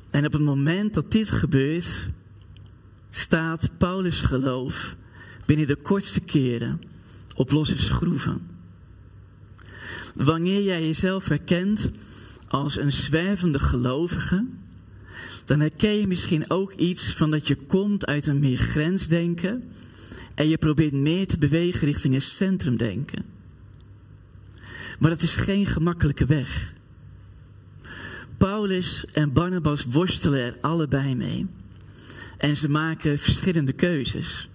En 0.10 0.26
op 0.26 0.34
het 0.34 0.42
moment 0.42 0.94
dat 0.94 1.12
dit 1.12 1.30
gebeurt, 1.30 2.08
staat 3.10 3.70
Paulus' 3.78 4.22
geloof 4.22 4.96
binnen 5.46 5.68
de 5.68 5.76
kortste 5.76 6.20
keren 6.20 6.82
op 7.36 7.52
losse 7.52 7.78
schroeven. 7.78 8.48
Wanneer 10.16 10.62
jij 10.62 10.86
jezelf 10.86 11.28
herkent 11.28 11.92
als 12.48 12.78
een 12.78 12.92
zwervende 12.92 13.60
gelovige, 13.60 14.46
dan 15.46 15.60
herken 15.60 16.00
je 16.00 16.08
misschien 16.08 16.50
ook 16.50 16.74
iets 16.74 17.14
van 17.14 17.32
dat 17.32 17.48
je 17.48 17.58
komt 17.68 18.06
uit 18.06 18.28
een 18.28 18.40
meer 18.40 18.58
grensdenken 18.58 19.64
en 20.36 20.48
je 20.48 20.58
probeert 20.58 20.94
meer 20.94 21.28
te 21.28 21.38
bewegen 21.38 21.88
richting 21.88 22.14
een 22.14 22.22
centrumdenken. 22.22 23.35
Maar 25.00 25.10
dat 25.10 25.22
is 25.22 25.36
geen 25.36 25.66
gemakkelijke 25.66 26.26
weg. 26.26 26.74
Paulus 28.38 29.06
en 29.06 29.34
Barnabas 29.34 29.86
worstelen 29.86 30.40
er 30.40 30.58
allebei 30.62 31.16
mee. 31.16 31.48
En 32.38 32.58
ze 32.58 32.70
maken 32.70 33.20
verschillende 33.20 33.74
keuzes. 33.74 34.50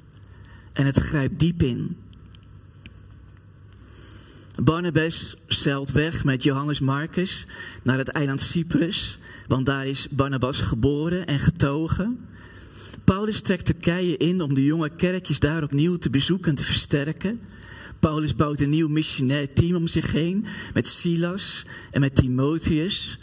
En 0.73 0.87
het 0.87 0.99
grijpt 0.99 1.41
diep 1.41 1.63
in. 1.63 1.97
Barnabas 4.63 5.37
zeilt 5.47 5.93
weg 5.93 6.25
met 6.25 6.43
Johannes 6.43 6.81
Marcus 6.81 7.47
naar 7.83 7.99
het 7.99 8.09
eiland 8.09 8.41
Cyprus, 8.41 9.19
want 9.47 9.67
daar 9.67 9.87
is 9.87 10.09
Barnabas 10.09 10.61
geboren 10.61 11.27
en 11.27 11.39
getogen. 11.39 12.29
Paulus 13.05 13.41
trekt 13.41 13.67
Turkije 13.67 14.17
in 14.17 14.41
om 14.41 14.55
de 14.55 14.65
jonge 14.65 14.91
kerkjes 14.97 15.39
daar 15.39 15.63
opnieuw 15.63 15.97
te 15.97 16.11
bezoeken 16.11 16.51
en 16.51 16.57
te 16.57 16.65
versterken. 16.65 17.41
Paulus 18.01 18.35
bouwt 18.35 18.61
een 18.61 18.71
nieuw 18.71 18.89
missionair 18.89 19.53
team 19.53 19.77
om 19.77 19.87
zich 19.87 20.13
heen 20.13 20.47
met 20.75 20.89
Silas 20.89 21.67
en 21.91 22.01
met 22.01 22.15
Timotheus. 22.15 23.19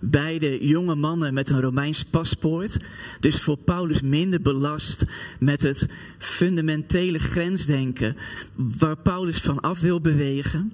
Beide 0.00 0.66
jonge 0.66 0.94
mannen 0.94 1.34
met 1.34 1.50
een 1.50 1.60
Romeins 1.60 2.04
paspoort. 2.04 2.76
Dus 3.20 3.42
voor 3.42 3.56
Paulus 3.56 4.00
minder 4.00 4.40
belast 4.40 5.04
met 5.38 5.62
het 5.62 5.88
fundamentele 6.18 7.18
grensdenken 7.18 8.16
waar 8.54 8.96
Paulus 8.96 9.38
van 9.40 9.60
af 9.60 9.80
wil 9.80 10.00
bewegen. 10.00 10.72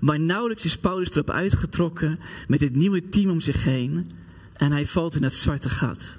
Maar 0.00 0.20
nauwelijks 0.20 0.64
is 0.64 0.76
Paulus 0.76 1.10
erop 1.10 1.30
uitgetrokken 1.30 2.18
met 2.48 2.60
het 2.60 2.76
nieuwe 2.76 3.08
team 3.08 3.30
om 3.30 3.40
zich 3.40 3.64
heen 3.64 4.06
en 4.52 4.72
hij 4.72 4.86
valt 4.86 5.14
in 5.14 5.22
het 5.22 5.34
zwarte 5.34 5.68
gat. 5.68 6.16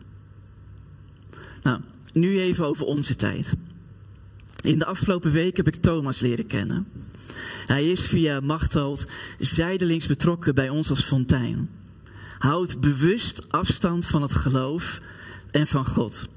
Nou, 1.62 1.80
nu 2.14 2.40
even 2.40 2.66
over 2.66 2.86
onze 2.86 3.16
tijd. 3.16 3.54
In 4.62 4.80
de 4.80 4.86
afgelopen 4.86 5.32
week 5.32 5.58
heb 5.58 5.68
ik 5.68 5.76
Thomas 5.76 6.20
leren 6.20 6.48
kennen. 6.48 6.88
Hij 7.66 7.86
is 7.86 8.06
via 8.06 8.40
Machteld 8.40 9.06
zijdelings 9.40 10.08
betrokken 10.08 10.56
bij 10.56 10.70
ons 10.70 10.90
als 10.90 11.04
fontein. 11.04 11.70
Houd 12.38 12.82
bewust 12.82 13.52
afstand 13.52 14.06
van 14.06 14.22
het 14.22 14.34
geloof 14.34 15.00
en 15.52 15.68
van 15.68 15.86
God. 15.86 16.28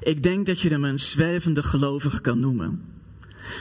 Ik 0.00 0.22
denk 0.22 0.46
dat 0.46 0.60
je 0.60 0.68
hem 0.68 0.84
een 0.84 1.00
zwervende 1.00 1.62
gelovige 1.62 2.20
kan 2.20 2.40
noemen. 2.40 2.82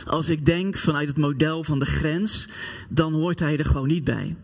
Als 0.05 0.29
ik 0.29 0.45
denk 0.45 0.77
vanuit 0.77 1.07
het 1.07 1.17
model 1.17 1.63
van 1.63 1.79
de 1.79 1.85
grens, 1.85 2.47
dan 2.89 3.13
hoort 3.13 3.39
hij 3.39 3.57
er 3.57 3.65
gewoon 3.65 3.88
niet 3.88 4.03
bij. 4.03 4.35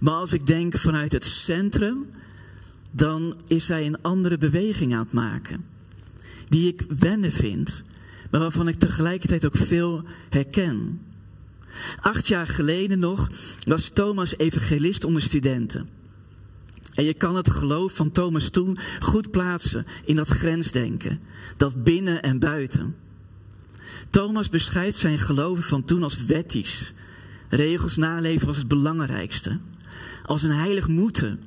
Maar 0.00 0.14
als 0.14 0.32
ik 0.32 0.46
denk 0.46 0.76
vanuit 0.76 1.12
het 1.12 1.24
centrum, 1.24 2.06
dan 2.90 3.40
is 3.46 3.68
hij 3.68 3.86
een 3.86 4.02
andere 4.02 4.38
beweging 4.38 4.94
aan 4.94 5.02
het 5.02 5.12
maken. 5.12 5.64
Die 6.48 6.68
ik 6.68 6.84
wennen 6.98 7.32
vind, 7.32 7.82
maar 8.30 8.40
waarvan 8.40 8.68
ik 8.68 8.78
tegelijkertijd 8.78 9.46
ook 9.46 9.56
veel 9.56 10.04
herken. 10.28 11.00
Acht 12.00 12.28
jaar 12.28 12.46
geleden 12.46 12.98
nog 12.98 13.28
was 13.64 13.88
Thomas 13.88 14.36
evangelist 14.36 15.04
onder 15.04 15.22
studenten. 15.22 15.88
En 16.94 17.04
je 17.04 17.14
kan 17.14 17.36
het 17.36 17.50
geloof 17.50 17.92
van 17.92 18.10
Thomas 18.10 18.48
toen 18.48 18.76
goed 19.00 19.30
plaatsen 19.30 19.86
in 20.04 20.16
dat 20.16 20.28
grensdenken, 20.28 21.20
dat 21.56 21.84
binnen 21.84 22.22
en 22.22 22.38
buiten. 22.38 22.96
Thomas 24.10 24.48
beschrijft 24.48 24.98
zijn 24.98 25.18
geloven 25.18 25.62
van 25.62 25.84
toen 25.84 26.02
als 26.02 26.24
wettisch. 26.24 26.92
Regels 27.48 27.96
naleven 27.96 28.46
was 28.46 28.56
het 28.56 28.68
belangrijkste. 28.68 29.58
Als 30.24 30.42
een 30.42 30.54
heilig 30.54 30.88
moeten. 30.88 31.40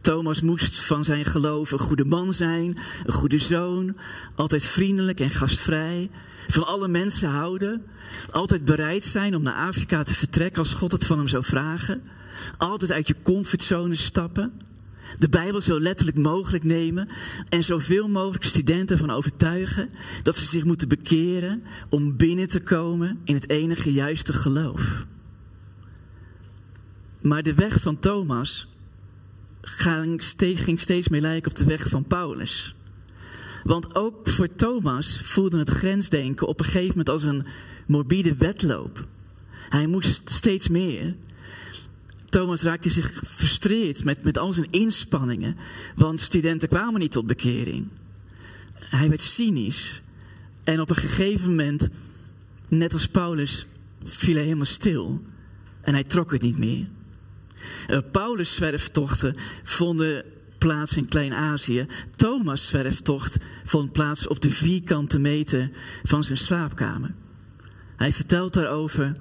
Thomas 0.00 0.40
moest 0.40 0.80
van 0.80 1.04
zijn 1.04 1.24
geloof 1.24 1.72
een 1.72 1.78
goede 1.78 2.04
man 2.04 2.32
zijn, 2.32 2.78
een 3.04 3.12
goede 3.12 3.38
zoon, 3.38 3.96
altijd 4.34 4.64
vriendelijk 4.64 5.20
en 5.20 5.30
gastvrij, 5.30 6.10
van 6.48 6.66
alle 6.66 6.88
mensen 6.88 7.28
houden, 7.28 7.84
altijd 8.30 8.64
bereid 8.64 9.04
zijn 9.04 9.36
om 9.36 9.42
naar 9.42 9.66
Afrika 9.66 10.02
te 10.02 10.14
vertrekken 10.14 10.62
als 10.62 10.74
God 10.74 10.92
het 10.92 11.06
van 11.06 11.18
hem 11.18 11.28
zou 11.28 11.44
vragen, 11.44 12.02
altijd 12.58 12.92
uit 12.92 13.08
je 13.08 13.22
comfortzone 13.22 13.94
stappen, 13.94 14.52
de 15.18 15.28
Bijbel 15.28 15.60
zo 15.60 15.80
letterlijk 15.80 16.18
mogelijk 16.18 16.64
nemen 16.64 17.08
en 17.48 17.64
zoveel 17.64 18.08
mogelijk 18.08 18.44
studenten 18.44 18.98
van 18.98 19.10
overtuigen 19.10 19.90
dat 20.22 20.36
ze 20.36 20.44
zich 20.44 20.64
moeten 20.64 20.88
bekeren 20.88 21.62
om 21.88 22.16
binnen 22.16 22.48
te 22.48 22.60
komen 22.60 23.18
in 23.24 23.34
het 23.34 23.50
enige 23.50 23.92
juiste 23.92 24.32
geloof. 24.32 25.06
Maar 27.20 27.42
de 27.42 27.54
weg 27.54 27.80
van 27.80 27.98
Thomas 27.98 28.68
ging 30.56 30.80
steeds 30.80 31.08
meer 31.08 31.20
lijken 31.20 31.50
op 31.50 31.56
de 31.56 31.64
weg 31.64 31.88
van 31.88 32.04
Paulus. 32.04 32.74
Want 33.64 33.94
ook 33.94 34.28
voor 34.28 34.48
Thomas 34.48 35.20
voelde 35.22 35.58
het 35.58 35.70
grensdenken 35.70 36.46
op 36.46 36.58
een 36.58 36.64
gegeven 36.64 36.88
moment 36.88 37.08
als 37.08 37.22
een 37.22 37.46
morbide 37.86 38.34
wedloop. 38.34 39.06
Hij 39.68 39.86
moest 39.86 40.30
steeds 40.30 40.68
meer. 40.68 41.14
Thomas 42.28 42.62
raakte 42.62 42.90
zich 42.90 43.22
frustreerd 43.26 44.04
met, 44.04 44.22
met 44.24 44.38
al 44.38 44.52
zijn 44.52 44.70
inspanningen, 44.70 45.56
want 45.96 46.20
studenten 46.20 46.68
kwamen 46.68 47.00
niet 47.00 47.12
tot 47.12 47.26
bekering. 47.26 47.88
Hij 48.74 49.08
werd 49.08 49.22
cynisch 49.22 50.02
en 50.64 50.80
op 50.80 50.90
een 50.90 50.96
gegeven 50.96 51.48
moment, 51.48 51.88
net 52.68 52.92
als 52.92 53.06
Paulus, 53.06 53.66
viel 54.04 54.34
hij 54.34 54.42
helemaal 54.42 54.64
stil 54.64 55.22
en 55.80 55.92
hij 55.92 56.04
trok 56.04 56.32
het 56.32 56.42
niet 56.42 56.58
meer. 56.58 56.86
Uh, 57.88 57.98
Paulus' 58.12 58.54
zwerftochten 58.54 59.34
vonden 59.64 60.24
plaats 60.58 60.96
in 60.96 61.08
Klein-Azië. 61.08 61.86
Thomas' 62.16 62.66
zwerftocht 62.66 63.36
vond 63.64 63.92
plaats 63.92 64.26
op 64.26 64.40
de 64.40 64.50
vierkante 64.50 65.18
meter 65.18 65.70
van 66.02 66.24
zijn 66.24 66.38
slaapkamer. 66.38 67.14
Hij 67.96 68.12
vertelt 68.12 68.52
daarover. 68.52 69.16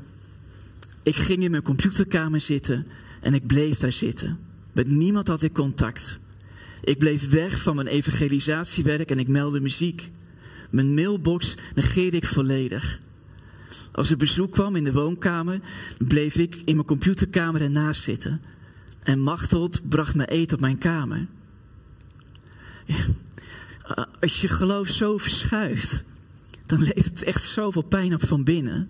Ik 1.04 1.16
ging 1.16 1.44
in 1.44 1.52
mijn 1.52 1.64
computerkamer 1.64 2.42
zitten 2.42 2.88
en 3.22 3.34
ik 3.34 3.48
bleef 3.48 3.78
daar 3.78 3.94
zitten. 3.94 4.40
Met 4.72 4.88
niemand 4.88 5.28
had 5.28 5.44
ik 5.44 5.54
contact. 5.54 6.20
Ik 6.84 6.98
bleef 6.98 7.30
weg 7.30 7.62
van 7.62 7.76
mijn 7.76 7.88
evangelisatiewerk 7.88 9.12
en 9.12 9.20
ik 9.20 9.28
meldde 9.28 9.60
muziek. 9.60 10.12
Mijn 10.70 10.94
mailbox 10.94 11.56
negeerde 11.76 12.18
ik 12.18 12.26
volledig. 12.26 13.00
Als 13.98 14.10
er 14.10 14.18
bezoek 14.18 14.52
kwam 14.52 14.76
in 14.76 14.84
de 14.84 14.92
woonkamer, 14.92 15.60
bleef 16.08 16.36
ik 16.36 16.56
in 16.56 16.76
mijn 16.76 16.88
computerkamer 16.88 17.62
ernaast 17.62 18.02
zitten. 18.02 18.42
En 19.04 19.20
Machteld 19.20 19.90
bracht 19.90 20.16
me 20.16 20.26
eten 20.26 20.56
op 20.56 20.62
mijn 20.62 20.78
kamer. 20.78 21.28
Ja, 22.86 23.06
als 24.20 24.42
je 24.42 24.48
geloof 24.48 24.88
zo 24.88 25.18
verschuift, 25.18 26.04
dan 26.66 26.82
levert 26.82 27.06
het 27.06 27.24
echt 27.24 27.44
zoveel 27.44 27.82
pijn 27.82 28.14
op 28.14 28.28
van 28.28 28.44
binnen. 28.44 28.90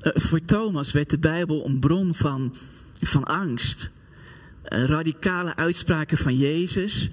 Uh, 0.00 0.12
voor 0.14 0.40
Thomas 0.44 0.92
werd 0.92 1.10
de 1.10 1.18
Bijbel 1.18 1.66
een 1.66 1.80
bron 1.80 2.14
van, 2.14 2.54
van 3.00 3.24
angst. 3.24 3.90
Uh, 4.68 4.84
radicale 4.84 5.56
uitspraken 5.56 6.18
van 6.18 6.36
Jezus, 6.36 7.08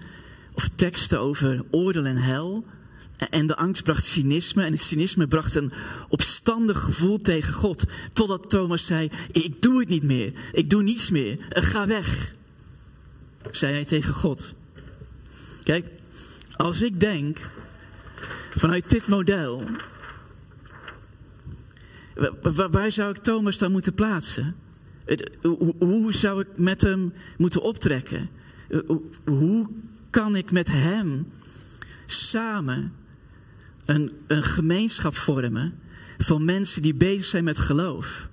of 0.54 0.70
teksten 0.76 1.20
over 1.20 1.64
oordeel 1.72 2.06
en 2.06 2.18
hel, 2.18 2.66
En 3.18 3.48
de 3.48 3.56
angst 3.56 3.84
bracht 3.84 4.06
cynisme 4.06 4.64
en 4.64 4.72
het 4.72 4.82
cynisme 4.82 5.28
bracht 5.28 5.56
een 5.56 5.72
opstandig 6.10 6.80
gevoel 6.80 7.18
tegen 7.22 7.54
God. 7.54 7.84
Totdat 8.14 8.50
Thomas 8.50 8.86
zei, 8.86 9.10
ik 9.32 9.62
doe 9.62 9.80
het 9.80 9.90
niet 9.90 10.04
meer, 10.04 10.34
ik 10.52 10.70
doe 10.70 10.84
niets 10.84 11.10
meer, 11.10 11.38
ga 11.50 11.88
weg. 11.88 12.34
Zei 13.52 13.74
hij 13.74 13.86
tegen 13.86 14.14
God. 14.14 14.54
Kijk, 15.64 15.88
als 16.56 16.82
ik 16.82 17.00
denk 17.00 17.50
vanuit 18.50 18.90
dit 18.90 19.08
model, 19.08 19.64
wa- 22.16 22.52
wa- 22.52 22.70
waar 22.70 22.92
zou 22.92 23.10
ik 23.10 23.18
Thomas 23.18 23.58
dan 23.58 23.72
moeten 23.72 23.94
plaatsen? 23.94 24.56
Hoe- 25.80 26.14
zou 26.14 26.42
ik 26.42 26.48
met 26.56 26.82
hem 26.82 27.14
moeten 27.38 27.62
optrekken? 27.62 28.30
Hoe- 28.88 29.02
Hoe 29.26 29.70
kan 30.10 30.36
ik 30.36 30.52
met 30.52 30.68
hem 30.72 31.28
samen 32.06 32.94
een, 33.86 34.12
een 34.28 34.44
gemeenschap 34.44 35.18
vormen 35.18 35.80
van 36.18 36.46
mensen 36.46 36.82
die 36.82 36.94
bezig 36.94 37.26
zijn 37.26 37.44
met 37.44 37.60
geloof? 37.60 38.30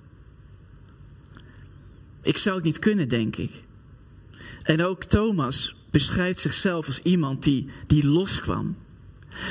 Ik 2.21 2.37
zou 2.37 2.55
het 2.55 2.65
niet 2.65 2.79
kunnen, 2.79 3.09
denk 3.09 3.35
ik. 3.35 3.63
En 4.63 4.83
ook 4.83 5.03
Thomas 5.03 5.75
beschrijft 5.91 6.39
zichzelf 6.39 6.87
als 6.87 6.99
iemand 6.99 7.43
die, 7.43 7.69
die 7.87 8.05
loskwam. 8.05 8.77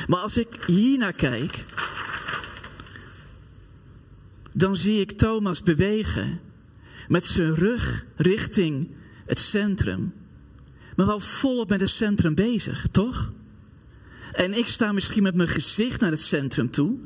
Maar 0.07 0.19
als 0.19 0.37
ik 0.37 0.47
hiernaar 0.67 1.13
kijk, 1.13 1.65
dan 4.53 4.77
zie 4.77 4.99
ik 4.99 5.11
Thomas 5.11 5.63
bewegen 5.63 6.39
met 7.07 7.25
zijn 7.25 7.55
rug 7.55 8.05
richting 8.15 8.89
het 9.25 9.39
centrum. 9.39 10.13
Maar 10.95 11.05
wel 11.05 11.19
volop 11.19 11.69
met 11.69 11.79
het 11.79 11.89
centrum 11.89 12.35
bezig, 12.35 12.85
toch? 12.91 13.31
En 14.31 14.57
ik 14.57 14.67
sta 14.67 14.91
misschien 14.91 15.23
met 15.23 15.35
mijn 15.35 15.49
gezicht 15.49 16.01
naar 16.01 16.11
het 16.11 16.21
centrum 16.21 16.71
toe, 16.71 16.99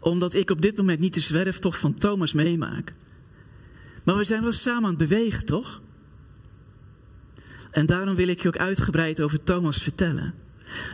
omdat 0.00 0.34
ik 0.34 0.50
op 0.50 0.62
dit 0.62 0.76
moment 0.76 1.00
niet 1.00 1.14
de 1.14 1.20
zwerftocht 1.20 1.78
van 1.78 1.94
Thomas 1.94 2.32
meemaak. 2.32 2.92
Maar 4.04 4.16
we 4.16 4.24
zijn 4.24 4.42
wel 4.42 4.52
samen 4.52 4.82
aan 4.82 4.96
het 4.98 5.08
bewegen, 5.08 5.46
toch? 5.46 5.80
En 7.70 7.86
daarom 7.86 8.14
wil 8.14 8.28
ik 8.28 8.42
je 8.42 8.48
ook 8.48 8.58
uitgebreid 8.58 9.20
over 9.20 9.42
Thomas 9.42 9.82
vertellen. 9.82 10.34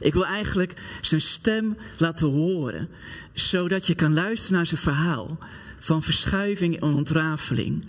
Ik 0.00 0.12
wil 0.12 0.26
eigenlijk 0.26 0.80
zijn 1.00 1.20
stem 1.20 1.76
laten 1.98 2.28
horen, 2.28 2.88
zodat 3.32 3.86
je 3.86 3.94
kan 3.94 4.14
luisteren 4.14 4.56
naar 4.56 4.66
zijn 4.66 4.80
verhaal 4.80 5.38
van 5.78 6.02
verschuiving 6.02 6.80
en 6.80 6.94
ontrafeling, 6.94 7.84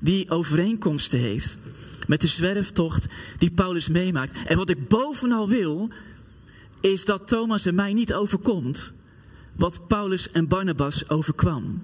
die 0.00 0.30
overeenkomsten 0.30 1.18
heeft 1.18 1.58
met 2.06 2.20
de 2.20 2.26
zwerftocht 2.26 3.06
die 3.38 3.50
Paulus 3.50 3.88
meemaakt. 3.88 4.38
En 4.46 4.56
wat 4.56 4.70
ik 4.70 4.88
bovenal 4.88 5.48
wil, 5.48 5.90
is 6.90 7.04
dat 7.04 7.28
Thomas 7.28 7.66
en 7.66 7.74
mij 7.74 7.92
niet 7.92 8.14
overkomt 8.14 8.92
wat 9.56 9.86
Paulus 9.86 10.30
en 10.30 10.48
Barnabas 10.48 11.08
overkwam. 11.08 11.82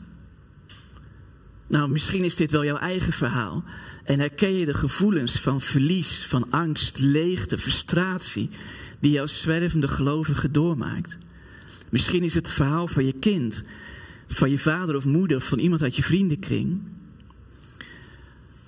Nou, 1.67 1.91
misschien 1.91 2.25
is 2.25 2.37
dit 2.37 2.51
wel 2.51 2.65
jouw 2.65 2.77
eigen 2.77 3.13
verhaal. 3.13 3.65
En 4.05 4.19
herken 4.19 4.53
je 4.53 4.67
de 4.67 4.75
gevoelens 4.75 5.41
van 5.41 5.61
verlies, 5.61 6.27
van 6.27 6.51
angst, 6.51 6.99
leegte, 6.99 7.59
frustratie, 7.59 8.51
die 8.99 9.11
jouw 9.11 9.27
zwervende 9.27 9.89
gelovige 9.89 10.51
doormaakt. 10.51 11.19
Misschien 11.91 12.23
is 12.23 12.35
het 12.35 12.53
verhaal 12.53 12.89
van 12.89 13.05
je 13.05 13.13
kind, 13.13 13.63
van 14.29 14.51
je 14.51 14.59
vader 14.59 14.97
of 14.97 15.05
moeder, 15.05 15.41
van 15.41 15.59
iemand 15.59 15.83
uit 15.83 15.97
je 15.97 16.03
vriendenkring. 16.03 16.83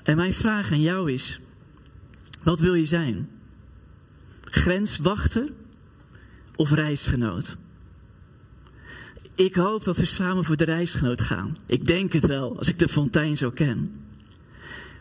En 0.02 0.16
mijn 0.16 0.32
vraag 0.32 0.72
aan 0.72 0.82
jou 0.82 1.12
is: 1.12 1.40
wat 2.44 2.60
wil 2.60 2.74
je 2.74 2.86
zijn? 2.86 3.28
Grenswachter 4.44 5.52
of 6.56 6.70
reisgenoot? 6.70 7.56
Ik 9.34 9.54
hoop 9.54 9.84
dat 9.84 9.96
we 9.96 10.06
samen 10.06 10.44
voor 10.44 10.56
de 10.56 10.64
reisgenoot 10.64 11.20
gaan. 11.20 11.56
Ik 11.66 11.86
denk 11.86 12.12
het 12.12 12.26
wel, 12.26 12.58
als 12.58 12.68
ik 12.68 12.78
de 12.78 12.88
fontein 12.88 13.36
zo 13.36 13.50
ken. 13.50 14.04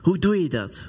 Hoe 0.02 0.20
doe 0.20 0.42
je 0.42 0.50
dat? 0.50 0.88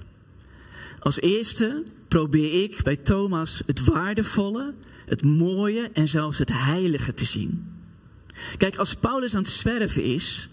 Als 0.98 1.20
eerste 1.20 1.82
probeer 2.08 2.62
ik 2.62 2.82
bij 2.82 2.96
Thomas 2.96 3.62
het 3.66 3.84
waardevolle, 3.84 4.74
het 5.06 5.22
mooie 5.22 5.90
en 5.92 6.08
zelfs 6.08 6.38
het 6.38 6.50
heilige 6.52 7.14
te 7.14 7.24
zien. 7.24 7.66
Kijk, 8.56 8.76
als 8.76 8.94
Paulus 8.94 9.34
aan 9.34 9.42
het 9.42 9.50
zwerven 9.50 10.04
is, 10.04 10.48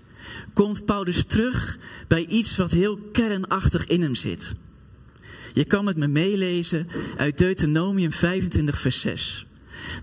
komt 0.53 0.85
Paulus 0.85 1.23
terug 1.23 1.77
bij 2.07 2.25
iets 2.25 2.57
wat 2.57 2.71
heel 2.71 2.97
kernachtig 2.97 3.85
in 3.85 4.01
hem 4.01 4.15
zit. 4.15 4.53
Je 5.53 5.65
kan 5.65 5.85
met 5.85 5.97
me 5.97 6.07
meelezen 6.07 6.87
uit 7.17 7.37
Deuteronomium 7.37 8.11
25, 8.11 8.79
vers 8.79 8.99
6. 8.99 9.45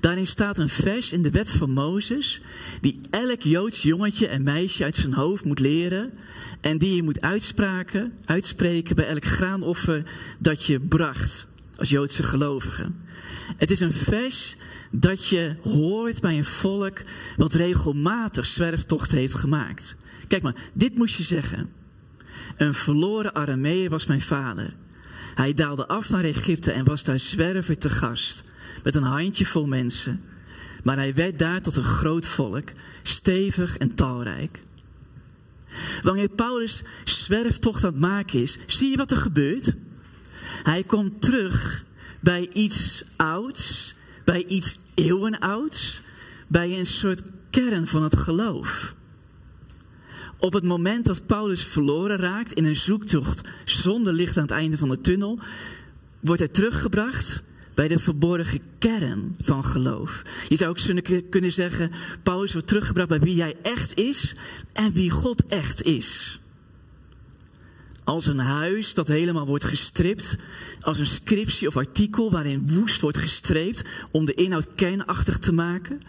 Daarin 0.01 0.27
staat 0.27 0.59
een 0.59 0.69
vers 0.69 1.13
in 1.13 1.23
de 1.23 1.31
wet 1.31 1.51
van 1.51 1.71
Mozes, 1.71 2.41
die 2.81 3.01
elk 3.11 3.43
Joods 3.43 3.83
jongetje 3.83 4.27
en 4.27 4.43
meisje 4.43 4.85
uit 4.85 4.97
zijn 4.97 5.13
hoofd 5.13 5.45
moet 5.45 5.59
leren 5.59 6.13
en 6.61 6.79
die 6.79 6.95
je 6.95 7.03
moet 7.03 7.21
uitspreken 8.25 8.97
bij 8.97 9.07
elk 9.07 9.25
graanoffer 9.25 10.03
dat 10.39 10.65
je 10.65 10.81
bracht 10.81 11.47
als 11.77 11.91
Joodse 11.91 12.23
gelovige. 12.23 12.91
Het 13.57 13.71
is 13.71 13.81
een 13.81 13.93
vers 13.93 14.57
dat 14.91 15.27
je 15.27 15.57
hoort 15.63 16.21
bij 16.21 16.37
een 16.37 16.45
volk 16.45 17.03
wat 17.37 17.55
regelmatig 17.55 18.47
zwerftochten 18.47 19.19
heeft 19.19 19.35
gemaakt. 19.35 19.97
Kijk 20.29 20.43
maar, 20.43 20.55
dit 20.73 20.95
moest 20.95 21.17
je 21.17 21.23
zeggen. 21.23 21.71
Een 22.57 22.75
verloren 22.75 23.35
Arameer 23.35 23.91
was 23.91 24.07
mijn 24.07 24.21
vader. 24.21 24.75
Hij 25.35 25.55
daalde 25.55 25.89
af 25.89 26.11
naar 26.11 26.25
Egypte 26.25 26.71
en 26.71 26.85
was 26.85 27.05
daar 27.05 27.21
zwerver 27.21 27.79
te 27.79 27.91
gast 27.91 28.43
met 28.87 28.95
een 28.95 29.03
handjevol 29.03 29.67
mensen. 29.67 30.21
Maar 30.83 30.97
hij 30.97 31.15
werd 31.15 31.39
daar 31.39 31.63
tot 31.63 31.77
een 31.77 31.85
groot 31.85 32.27
volk, 32.27 32.69
stevig 33.03 33.77
en 33.77 33.95
talrijk. 33.95 34.63
Wanneer 36.03 36.29
Paulus 36.29 36.83
zwerftocht 37.05 37.85
aan 37.85 37.91
het 37.91 38.01
maken 38.01 38.43
is, 38.43 38.59
zie 38.67 38.91
je 38.91 38.97
wat 38.97 39.11
er 39.11 39.17
gebeurt? 39.17 39.75
Hij 40.63 40.83
komt 40.83 41.23
terug 41.23 41.85
bij 42.21 42.49
iets 42.53 43.05
ouds, 43.17 43.95
bij 44.25 44.45
iets 44.45 44.79
eeuwenouds, 44.95 46.01
bij 46.47 46.79
een 46.79 46.87
soort 46.87 47.23
kern 47.51 47.87
van 47.87 48.03
het 48.03 48.17
geloof. 48.17 48.95
Op 50.39 50.53
het 50.53 50.65
moment 50.65 51.07
dat 51.07 51.27
Paulus 51.27 51.65
verloren 51.65 52.17
raakt 52.17 52.53
in 52.53 52.65
een 52.65 52.77
zoektocht 52.77 53.41
zonder 53.65 54.13
licht 54.13 54.37
aan 54.37 54.43
het 54.43 54.53
einde 54.53 54.79
van 54.79 54.89
de 54.89 55.01
tunnel, 55.01 55.39
wordt 56.21 56.41
hij 56.41 56.51
teruggebracht 56.51 57.43
bij 57.77 57.89
de 57.89 57.99
verborgen 57.99 58.61
kern 58.79 59.37
van 59.41 59.65
geloof. 59.65 60.23
Je 60.49 60.57
zou 60.57 60.71
ook 60.71 60.79
kunnen 61.31 61.53
zeggen, 61.53 61.91
Paulus 62.23 62.53
wordt 62.53 62.69
teruggebracht 62.69 63.09
bij 63.09 63.21
wie 63.21 63.41
hij 63.41 63.55
echt 63.63 63.99
is 63.99 64.37
en 64.73 64.93
wie 64.93 65.11
God 65.11 65.47
echt 65.47 65.83
is. 65.83 66.41
Als 68.07 68.27
een 68.27 68.39
huis 68.39 68.95
dat 68.95 69.09
helemaal 69.09 69.47
wordt 69.47 69.65
gestript, 69.65 70.37
als 70.81 70.99
een 70.99 71.07
scriptie 71.07 71.69
of 71.69 71.77
artikel 71.77 72.31
waarin 72.31 72.69
woest 72.69 73.01
wordt 73.01 73.19
gestreept 73.19 73.83
om 74.11 74.25
de 74.25 74.35
inhoud 74.35 74.69
kernachtig 74.75 75.39
te 75.39 75.53
maken. 75.53 76.01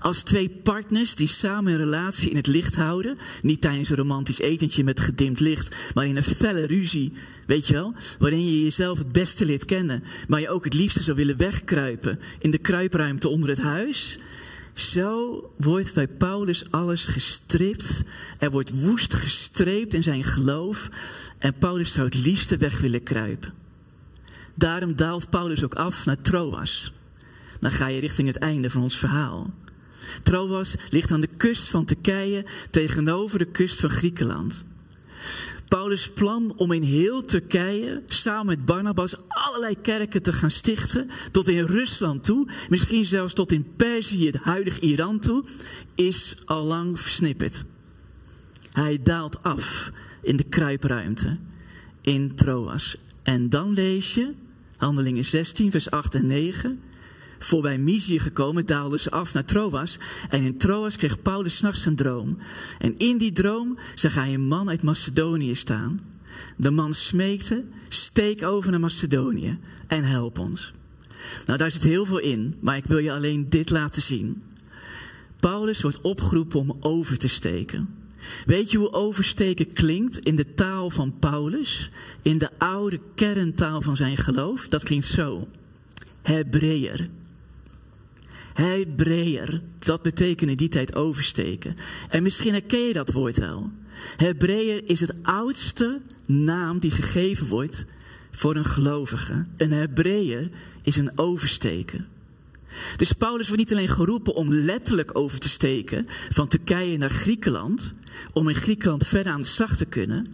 Als 0.00 0.22
twee 0.22 0.48
partners 0.48 1.14
die 1.14 1.26
samen 1.26 1.72
een 1.72 1.78
relatie 1.78 2.30
in 2.30 2.36
het 2.36 2.46
licht 2.46 2.74
houden, 2.74 3.18
niet 3.42 3.60
tijdens 3.60 3.88
een 3.88 3.96
romantisch 3.96 4.38
etentje 4.38 4.84
met 4.84 5.00
gedimd 5.00 5.40
licht, 5.40 5.74
maar 5.94 6.06
in 6.06 6.16
een 6.16 6.22
felle 6.22 6.66
ruzie, 6.66 7.12
weet 7.46 7.66
je 7.66 7.72
wel, 7.72 7.94
waarin 8.18 8.44
je 8.44 8.62
jezelf 8.62 8.98
het 8.98 9.12
beste 9.12 9.44
leert 9.44 9.64
kennen, 9.64 10.02
maar 10.28 10.40
je 10.40 10.50
ook 10.50 10.64
het 10.64 10.74
liefste 10.74 11.02
zou 11.02 11.16
willen 11.16 11.36
wegkruipen 11.36 12.18
in 12.38 12.50
de 12.50 12.58
kruipruimte 12.58 13.28
onder 13.28 13.48
het 13.48 13.60
huis. 13.60 14.18
Zo 14.74 15.42
wordt 15.56 15.94
bij 15.94 16.08
Paulus 16.08 16.70
alles 16.70 17.04
gestript. 17.04 18.02
Er 18.38 18.50
wordt 18.50 18.82
woest 18.84 19.14
gestreept 19.14 19.94
in 19.94 20.02
zijn 20.02 20.24
geloof. 20.24 20.88
En 21.38 21.54
Paulus 21.54 21.92
zou 21.92 22.06
het 22.06 22.14
liefste 22.14 22.56
weg 22.56 22.80
willen 22.80 23.02
kruipen. 23.02 23.52
Daarom 24.54 24.96
daalt 24.96 25.30
Paulus 25.30 25.64
ook 25.64 25.74
af 25.74 26.04
naar 26.04 26.20
Troas. 26.20 26.92
Dan 27.60 27.70
ga 27.70 27.86
je 27.86 28.00
richting 28.00 28.28
het 28.28 28.36
einde 28.36 28.70
van 28.70 28.82
ons 28.82 28.98
verhaal. 28.98 29.50
Troas 30.22 30.74
ligt 30.90 31.12
aan 31.12 31.20
de 31.20 31.36
kust 31.36 31.68
van 31.68 31.84
Turkije 31.84 32.44
tegenover 32.70 33.38
de 33.38 33.44
kust 33.44 33.80
van 33.80 33.90
Griekenland. 33.90 34.64
Paulus' 35.72 36.10
plan 36.10 36.52
om 36.56 36.72
in 36.72 36.82
heel 36.82 37.24
Turkije 37.24 38.02
samen 38.06 38.46
met 38.46 38.64
Barnabas 38.64 39.14
allerlei 39.28 39.80
kerken 39.80 40.22
te 40.22 40.32
gaan 40.32 40.50
stichten, 40.50 41.10
tot 41.30 41.48
in 41.48 41.64
Rusland 41.64 42.24
toe, 42.24 42.48
misschien 42.68 43.06
zelfs 43.06 43.34
tot 43.34 43.52
in 43.52 43.66
Perzië, 43.76 44.26
het 44.26 44.36
huidige 44.36 44.80
Iran 44.80 45.18
toe, 45.18 45.44
is 45.94 46.36
al 46.44 46.64
lang 46.64 47.00
versnipperd. 47.00 47.64
Hij 48.72 49.02
daalt 49.02 49.42
af 49.42 49.90
in 50.22 50.36
de 50.36 50.44
kruipruimte 50.44 51.38
in 52.00 52.34
Troas. 52.34 52.96
En 53.22 53.48
dan 53.48 53.72
lees 53.72 54.14
je, 54.14 54.32
Handelingen 54.76 55.24
16, 55.24 55.70
vers 55.70 55.90
8 55.90 56.14
en 56.14 56.26
9. 56.26 56.80
Voorbij 57.42 57.78
Mysië 57.78 58.18
gekomen 58.18 58.66
daalden 58.66 59.00
ze 59.00 59.10
af 59.10 59.34
naar 59.34 59.44
Troas. 59.44 59.98
En 60.28 60.42
in 60.42 60.58
Troas 60.58 60.96
kreeg 60.96 61.22
Paulus 61.22 61.56
s'nachts 61.56 61.84
een 61.84 61.96
droom. 61.96 62.38
En 62.78 62.96
in 62.96 63.18
die 63.18 63.32
droom 63.32 63.78
zag 63.94 64.14
hij 64.14 64.34
een 64.34 64.46
man 64.46 64.68
uit 64.68 64.82
Macedonië 64.82 65.54
staan. 65.54 66.00
De 66.56 66.70
man 66.70 66.94
smeekte, 66.94 67.64
steek 67.88 68.42
over 68.42 68.70
naar 68.70 68.80
Macedonië 68.80 69.58
en 69.86 70.04
help 70.04 70.38
ons. 70.38 70.72
Nou, 71.46 71.58
daar 71.58 71.70
zit 71.70 71.82
heel 71.82 72.06
veel 72.06 72.18
in, 72.18 72.56
maar 72.60 72.76
ik 72.76 72.86
wil 72.86 72.98
je 72.98 73.12
alleen 73.12 73.48
dit 73.48 73.70
laten 73.70 74.02
zien. 74.02 74.42
Paulus 75.40 75.82
wordt 75.82 76.00
opgeroepen 76.00 76.60
om 76.60 76.76
over 76.80 77.18
te 77.18 77.28
steken. 77.28 77.88
Weet 78.46 78.70
je 78.70 78.78
hoe 78.78 78.92
oversteken 78.92 79.72
klinkt 79.72 80.18
in 80.18 80.36
de 80.36 80.54
taal 80.54 80.90
van 80.90 81.18
Paulus? 81.18 81.90
In 82.22 82.38
de 82.38 82.50
oude 82.58 83.00
kerntaal 83.14 83.80
van 83.80 83.96
zijn 83.96 84.16
geloof? 84.16 84.68
Dat 84.68 84.82
klinkt 84.82 85.06
zo. 85.06 85.48
Hebreeër. 86.22 87.08
Hebreeër, 88.54 89.62
dat 89.78 90.02
betekent 90.02 90.50
in 90.50 90.56
die 90.56 90.68
tijd 90.68 90.94
oversteken. 90.94 91.74
En 92.08 92.22
misschien 92.22 92.52
herken 92.52 92.86
je 92.86 92.92
dat 92.92 93.12
woord 93.12 93.38
wel. 93.38 93.70
Hebreeër 94.16 94.82
is 94.84 95.00
het 95.00 95.22
oudste 95.22 96.00
naam 96.26 96.78
die 96.78 96.90
gegeven 96.90 97.46
wordt 97.46 97.84
voor 98.30 98.56
een 98.56 98.64
gelovige. 98.64 99.46
Een 99.56 99.72
Hebreeër 99.72 100.50
is 100.82 100.96
een 100.96 101.18
oversteken. 101.18 102.06
Dus 102.96 103.12
Paulus 103.12 103.46
wordt 103.46 103.62
niet 103.62 103.72
alleen 103.72 103.88
geroepen 103.88 104.34
om 104.34 104.54
letterlijk 104.54 105.18
over 105.18 105.38
te 105.38 105.48
steken 105.48 106.06
van 106.28 106.48
Turkije 106.48 106.98
naar 106.98 107.10
Griekenland, 107.10 107.92
om 108.32 108.48
in 108.48 108.54
Griekenland 108.54 109.06
verder 109.06 109.32
aan 109.32 109.40
de 109.40 109.46
slag 109.46 109.76
te 109.76 109.84
kunnen. 109.84 110.26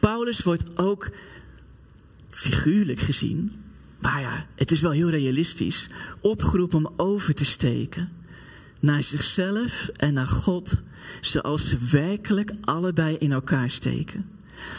Paulus 0.00 0.42
wordt 0.42 0.78
ook 0.78 1.10
figuurlijk 2.30 3.00
gezien, 3.00 3.52
maar 4.04 4.20
ja, 4.20 4.46
het 4.54 4.70
is 4.70 4.80
wel 4.80 4.90
heel 4.90 5.10
realistisch, 5.10 5.88
opgeroepen 6.20 6.78
om 6.78 6.92
over 6.96 7.34
te 7.34 7.44
steken 7.44 8.08
naar 8.80 9.04
zichzelf 9.04 9.88
en 9.96 10.14
naar 10.14 10.26
God, 10.26 10.82
zoals 11.20 11.68
ze 11.68 11.78
werkelijk 11.90 12.52
allebei 12.60 13.16
in 13.16 13.32
elkaar 13.32 13.70
steken. 13.70 14.30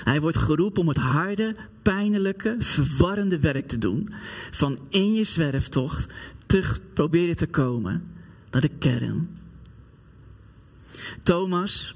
Hij 0.03 0.21
wordt 0.21 0.37
geroepen 0.37 0.81
om 0.81 0.87
het 0.87 0.97
harde, 0.97 1.55
pijnlijke, 1.81 2.55
verwarrende 2.59 3.39
werk 3.39 3.67
te 3.67 3.77
doen. 3.77 4.13
Van 4.51 4.79
in 4.89 5.13
je 5.13 5.23
zwerftocht 5.23 6.07
terug 6.45 6.79
proberen 6.93 7.35
te 7.35 7.47
komen 7.47 8.03
naar 8.51 8.61
de 8.61 8.71
kern. 8.79 9.29
Thomas 11.23 11.95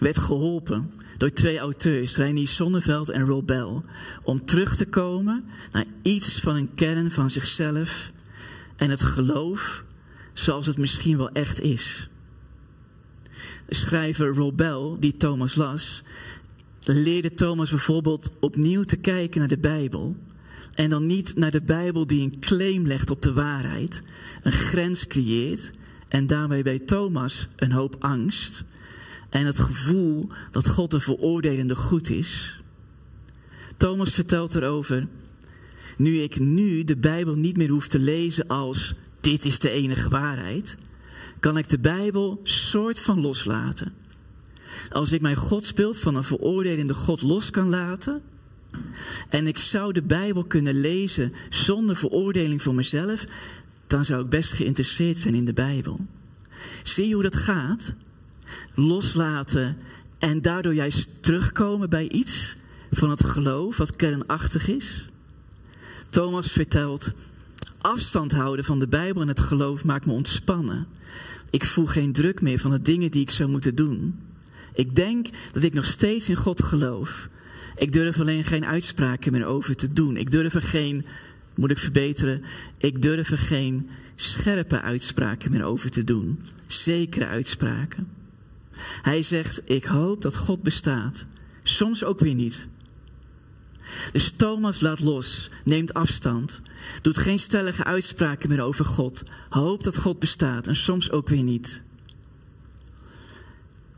werd 0.00 0.18
geholpen 0.18 0.90
door 1.16 1.32
twee 1.32 1.58
auteurs, 1.58 2.16
Reinier 2.16 2.48
Sonneveld 2.48 3.08
en 3.08 3.26
Rob 3.26 3.46
Bell, 3.46 3.80
om 4.22 4.44
terug 4.44 4.76
te 4.76 4.86
komen 4.86 5.44
naar 5.72 5.84
iets 6.02 6.40
van 6.40 6.56
een 6.56 6.74
kern 6.74 7.10
van 7.10 7.30
zichzelf 7.30 8.10
en 8.76 8.90
het 8.90 9.02
geloof 9.02 9.84
zoals 10.32 10.66
het 10.66 10.78
misschien 10.78 11.16
wel 11.16 11.30
echt 11.30 11.60
is. 11.60 12.08
De 13.66 13.74
schrijver 13.74 14.34
Rob 14.34 14.56
Bell, 14.56 14.96
die 14.98 15.16
Thomas 15.16 15.54
las, 15.54 16.02
leerde 16.80 17.34
Thomas 17.34 17.70
bijvoorbeeld 17.70 18.30
opnieuw 18.40 18.82
te 18.82 18.96
kijken 18.96 19.38
naar 19.38 19.48
de 19.48 19.58
Bijbel. 19.58 20.16
En 20.74 20.90
dan 20.90 21.06
niet 21.06 21.36
naar 21.36 21.50
de 21.50 21.62
Bijbel 21.62 22.06
die 22.06 22.22
een 22.22 22.40
claim 22.40 22.86
legt 22.86 23.10
op 23.10 23.22
de 23.22 23.32
waarheid, 23.32 24.02
een 24.42 24.52
grens 24.52 25.06
creëert 25.06 25.70
en 26.08 26.26
daarmee 26.26 26.62
bij 26.62 26.78
Thomas 26.78 27.48
een 27.56 27.72
hoop 27.72 27.96
angst 27.98 28.64
en 29.34 29.46
het 29.46 29.60
gevoel 29.60 30.28
dat 30.50 30.68
God 30.68 30.92
een 30.92 31.00
veroordelende 31.00 31.74
goed 31.74 32.10
is. 32.10 32.60
Thomas 33.76 34.10
vertelt 34.10 34.54
erover, 34.54 35.06
nu 35.96 36.18
ik 36.18 36.38
nu 36.38 36.84
de 36.84 36.96
Bijbel 36.96 37.34
niet 37.34 37.56
meer 37.56 37.68
hoef 37.68 37.88
te 37.88 37.98
lezen 37.98 38.46
als 38.46 38.94
dit 39.20 39.44
is 39.44 39.58
de 39.58 39.70
enige 39.70 40.08
waarheid, 40.08 40.76
kan 41.40 41.58
ik 41.58 41.68
de 41.68 41.78
Bijbel 41.78 42.40
soort 42.42 43.00
van 43.00 43.20
loslaten. 43.20 43.92
Als 44.90 45.12
ik 45.12 45.20
mijn 45.20 45.36
godsbeeld 45.36 45.98
van 45.98 46.14
een 46.14 46.24
veroordelende 46.24 46.94
God 46.94 47.22
los 47.22 47.50
kan 47.50 47.68
laten. 47.68 48.22
En 49.28 49.46
ik 49.46 49.58
zou 49.58 49.92
de 49.92 50.02
Bijbel 50.02 50.44
kunnen 50.44 50.80
lezen 50.80 51.32
zonder 51.50 51.96
veroordeling 51.96 52.62
voor 52.62 52.74
mezelf. 52.74 53.24
Dan 53.86 54.04
zou 54.04 54.22
ik 54.22 54.28
best 54.28 54.52
geïnteresseerd 54.52 55.16
zijn 55.16 55.34
in 55.34 55.44
de 55.44 55.52
Bijbel. 55.52 56.06
Zie 56.82 57.08
je 57.08 57.14
hoe 57.14 57.22
dat 57.22 57.36
gaat? 57.36 57.94
Loslaten 58.74 59.76
en 60.18 60.42
daardoor 60.42 60.74
juist 60.74 61.22
terugkomen 61.22 61.90
bij 61.90 62.08
iets 62.08 62.56
van 62.90 63.10
het 63.10 63.24
geloof 63.24 63.76
wat 63.76 63.96
kernachtig 63.96 64.68
is. 64.68 65.06
Thomas 66.10 66.52
vertelt, 66.52 67.12
afstand 67.80 68.32
houden 68.32 68.64
van 68.64 68.78
de 68.78 68.88
Bijbel 68.88 69.22
en 69.22 69.28
het 69.28 69.40
geloof 69.40 69.84
maakt 69.84 70.06
me 70.06 70.12
ontspannen. 70.12 70.86
Ik 71.50 71.64
voel 71.64 71.86
geen 71.86 72.12
druk 72.12 72.40
meer 72.40 72.58
van 72.58 72.70
de 72.70 72.82
dingen 72.82 73.10
die 73.10 73.22
ik 73.22 73.30
zou 73.30 73.48
moeten 73.48 73.74
doen. 73.74 74.18
Ik 74.74 74.94
denk 74.94 75.28
dat 75.52 75.62
ik 75.62 75.74
nog 75.74 75.86
steeds 75.86 76.28
in 76.28 76.36
God 76.36 76.62
geloof. 76.62 77.28
Ik 77.76 77.92
durf 77.92 78.20
alleen 78.20 78.44
geen 78.44 78.66
uitspraken 78.66 79.32
meer 79.32 79.44
over 79.44 79.76
te 79.76 79.92
doen. 79.92 80.16
Ik 80.16 80.30
durf 80.30 80.54
er 80.54 80.62
geen, 80.62 81.04
moet 81.54 81.70
ik 81.70 81.78
verbeteren, 81.78 82.42
ik 82.78 83.02
durf 83.02 83.30
er 83.30 83.38
geen 83.38 83.90
scherpe 84.16 84.80
uitspraken 84.80 85.50
meer 85.50 85.64
over 85.64 85.90
te 85.90 86.04
doen. 86.04 86.40
Zekere 86.66 87.26
uitspraken. 87.26 88.13
Hij 89.02 89.22
zegt, 89.22 89.70
ik 89.70 89.84
hoop 89.84 90.22
dat 90.22 90.36
God 90.36 90.62
bestaat. 90.62 91.26
Soms 91.62 92.04
ook 92.04 92.20
weer 92.20 92.34
niet. 92.34 92.68
Dus 94.12 94.30
Thomas 94.30 94.80
laat 94.80 95.00
los, 95.00 95.50
neemt 95.64 95.94
afstand, 95.94 96.60
doet 97.02 97.18
geen 97.18 97.38
stellige 97.38 97.84
uitspraken 97.84 98.48
meer 98.48 98.60
over 98.62 98.84
God, 98.84 99.22
hoopt 99.48 99.84
dat 99.84 99.98
God 99.98 100.18
bestaat 100.18 100.66
en 100.66 100.76
soms 100.76 101.10
ook 101.10 101.28
weer 101.28 101.42
niet. 101.42 101.82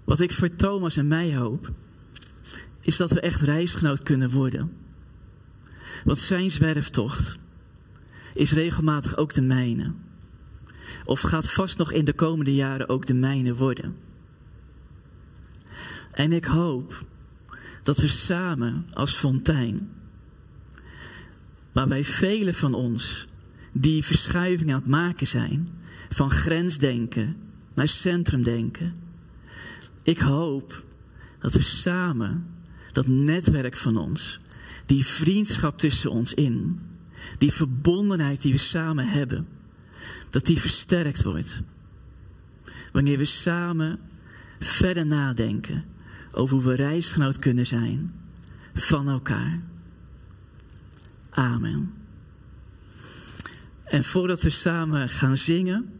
Wat 0.05 0.21
ik 0.21 0.33
voor 0.33 0.57
Thomas 0.57 0.97
en 0.97 1.07
mij 1.07 1.37
hoop, 1.37 1.73
is 2.81 2.97
dat 2.97 3.11
we 3.11 3.21
echt 3.21 3.41
reisgenoot 3.41 4.03
kunnen 4.03 4.31
worden. 4.31 4.73
Want 6.05 6.19
zijn 6.19 6.51
zwerftocht 6.51 7.39
is 8.33 8.53
regelmatig 8.53 9.17
ook 9.17 9.35
de 9.35 9.43
mijne. 9.43 9.93
Of 11.05 11.21
gaat 11.21 11.51
vast 11.51 11.79
nog 11.79 11.93
in 11.93 12.05
de 12.05 12.13
komende 12.13 12.55
jaren 12.55 12.89
ook 12.89 13.07
de 13.07 13.15
mijne 13.15 13.55
worden. 13.55 13.97
En 16.17 16.33
ik 16.33 16.45
hoop 16.45 17.07
dat 17.83 17.99
we 17.99 18.09
samen 18.09 18.87
als 18.93 19.15
fontein, 19.15 19.91
waarbij 21.73 22.05
velen 22.05 22.55
van 22.55 22.75
ons 22.75 23.25
die 23.73 24.05
verschuiving 24.05 24.73
aan 24.73 24.79
het 24.79 24.89
maken 24.89 25.27
zijn, 25.27 25.69
van 26.11 26.31
grensdenken 26.31 27.37
naar 27.75 27.89
centrumdenken, 27.89 28.95
ik 30.03 30.19
hoop 30.19 30.85
dat 31.39 31.53
we 31.53 31.63
samen 31.63 32.47
dat 32.93 33.07
netwerk 33.07 33.77
van 33.77 33.97
ons, 33.97 34.39
die 34.87 35.07
vriendschap 35.07 35.79
tussen 35.79 36.11
ons 36.11 36.35
in, 36.35 36.81
die 37.39 37.53
verbondenheid 37.53 38.43
die 38.43 38.53
we 38.53 38.59
samen 38.59 39.09
hebben, 39.09 39.49
dat 40.31 40.47
die 40.47 40.61
versterkt 40.61 41.23
wordt. 41.23 41.63
Wanneer 42.93 43.19
we 43.19 43.25
samen 43.25 43.99
verder 44.59 45.07
nadenken 45.07 45.95
over 46.37 46.57
hoe 46.57 46.67
we 46.67 46.75
reisgenoot 46.75 47.39
kunnen 47.39 47.67
zijn 47.67 48.15
van 48.75 49.09
elkaar. 49.09 49.61
Amen. 51.31 51.93
En 53.85 54.05
voordat 54.05 54.43
we 54.43 54.51
samen 54.51 55.09
gaan 55.09 55.37
zingen, 55.37 55.91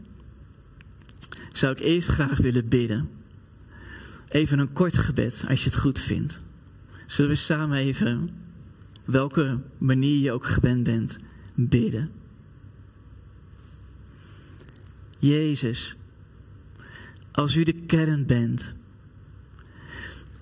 zou 1.51 1.71
ik 1.71 1.79
eerst 1.79 2.07
graag 2.07 2.37
willen 2.37 2.67
bidden. 2.67 3.09
Even 4.27 4.59
een 4.59 4.73
kort 4.73 4.97
gebed, 4.97 5.43
als 5.47 5.63
je 5.63 5.69
het 5.69 5.79
goed 5.79 5.99
vindt. 5.99 6.41
Zullen 7.05 7.31
we 7.31 7.37
samen 7.37 7.77
even, 7.77 8.29
welke 9.05 9.59
manier 9.77 10.19
je 10.19 10.31
ook 10.31 10.45
gewend 10.45 10.83
bent, 10.83 11.17
bidden? 11.55 12.11
Jezus, 15.19 15.95
als 17.31 17.55
u 17.55 17.63
de 17.63 17.85
kern 17.85 18.25
bent 18.25 18.75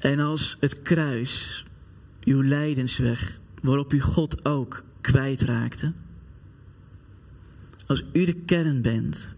en 0.06 0.20
als 0.20 0.56
het 0.60 0.82
kruis, 0.82 1.66
uw 2.24 2.42
lijdensweg, 2.42 3.40
waarop 3.62 3.94
u 3.94 4.02
God 4.02 4.46
ook 4.46 4.84
kwijtraakte, 5.02 5.94
als 7.86 8.04
u 8.14 8.26
de 8.26 8.34
kern 8.34 8.82
bent, 8.82 9.30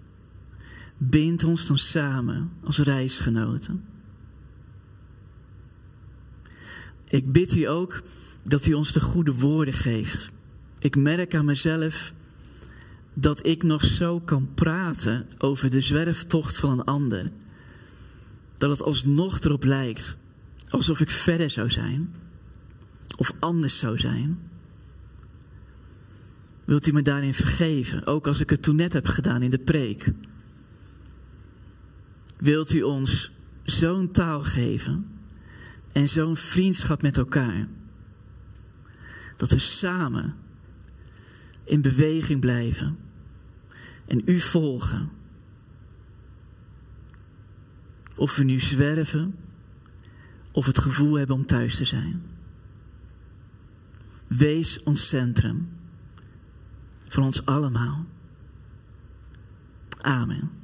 bind 0.98 1.44
ons 1.44 1.68
dan 1.68 1.78
samen 1.78 2.52
als 2.64 2.78
reisgenoten. 2.78 3.86
Ik 7.08 7.32
bid 7.32 7.56
u 7.56 7.64
ook 7.64 8.02
dat 8.44 8.66
u 8.66 8.74
ons 8.74 8.92
de 8.92 9.02
goede 9.02 9.34
woorden 9.34 9.74
geeft. 9.74 10.30
Ik 10.80 10.96
merk 10.96 11.36
aan 11.36 11.46
mezelf 11.46 12.14
dat 13.14 13.46
ik 13.46 13.64
nog 13.64 13.84
zo 13.84 14.20
kan 14.20 14.54
praten 14.54 15.28
over 15.38 15.70
de 15.70 15.82
zwerftocht 15.82 16.58
van 16.58 16.72
een 16.72 16.84
ander. 16.84 17.30
Dat 18.58 18.70
het 18.70 18.84
alsnog 18.84 19.40
erop 19.40 19.64
lijkt 19.64 20.18
alsof 20.70 21.00
ik 21.00 21.12
verder 21.12 21.50
zou 21.50 21.70
zijn. 21.70 22.16
Of 23.18 23.32
anders 23.40 23.80
zou 23.80 24.00
zijn. 24.00 24.40
Wilt 26.66 26.88
u 26.88 26.92
me 26.92 27.02
daarin 27.02 27.34
vergeven, 27.34 28.06
ook 28.06 28.28
als 28.28 28.40
ik 28.40 28.50
het 28.50 28.64
toen 28.64 28.76
net 28.76 28.94
heb 28.94 29.06
gedaan 29.06 29.42
in 29.42 29.50
de 29.50 29.60
preek? 29.60 30.12
Wilt 32.38 32.74
u 32.74 32.82
ons 32.82 33.32
zo'n 33.64 34.12
taal 34.12 34.44
geven 34.44 35.08
en 35.92 36.10
zo'n 36.10 36.36
vriendschap 36.36 37.02
met 37.02 37.18
elkaar. 37.18 37.68
Dat 39.36 39.52
we 39.52 39.60
samen 39.60 40.36
in 41.64 41.82
beweging 41.82 42.40
blijven 42.40 42.98
en 44.06 44.22
u 44.26 44.40
volgen. 44.40 45.10
Of 48.16 48.36
we 48.36 48.44
nu 48.44 48.60
zwerven 48.60 49.36
of 50.58 50.66
het 50.66 50.78
gevoel 50.78 51.18
hebben 51.18 51.36
om 51.36 51.46
thuis 51.46 51.76
te 51.76 51.86
zijn. 51.86 52.22
Wees 54.28 54.84
ons 54.84 55.08
centrum. 55.08 55.70
Van 57.08 57.24
ons 57.24 57.46
allemaal. 57.46 58.06
Amen. 60.02 60.57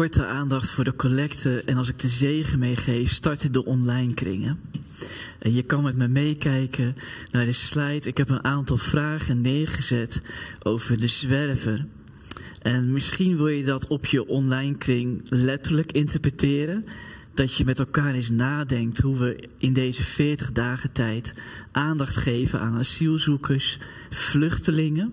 Korte 0.00 0.26
aandacht 0.26 0.70
voor 0.70 0.84
de 0.84 0.94
collecte 0.94 1.62
en 1.62 1.76
als 1.76 1.88
ik 1.88 1.98
de 1.98 2.08
zegen 2.08 2.58
meegeef, 2.58 3.12
starten 3.12 3.52
de 3.52 3.64
online 3.64 4.14
kringen. 4.14 4.60
En 5.38 5.54
je 5.54 5.62
kan 5.62 5.82
met 5.82 5.96
me 5.96 6.08
meekijken 6.08 6.96
naar 7.30 7.44
de 7.44 7.52
slide. 7.52 8.08
Ik 8.08 8.16
heb 8.16 8.28
een 8.28 8.44
aantal 8.44 8.76
vragen 8.76 9.40
neergezet 9.40 10.20
over 10.62 10.98
de 11.00 11.06
zwerver. 11.06 11.86
En 12.62 12.92
misschien 12.92 13.36
wil 13.36 13.48
je 13.48 13.64
dat 13.64 13.86
op 13.86 14.06
je 14.06 14.26
online 14.26 14.78
kring 14.78 15.20
letterlijk 15.28 15.92
interpreteren. 15.92 16.84
Dat 17.34 17.54
je 17.54 17.64
met 17.64 17.78
elkaar 17.78 18.14
eens 18.14 18.30
nadenkt 18.30 18.98
hoe 18.98 19.18
we 19.18 19.48
in 19.58 19.72
deze 19.72 20.02
40 20.02 20.52
dagen 20.52 20.92
tijd 20.92 21.34
aandacht 21.72 22.16
geven 22.16 22.60
aan 22.60 22.78
asielzoekers, 22.78 23.78
vluchtelingen. 24.10 25.12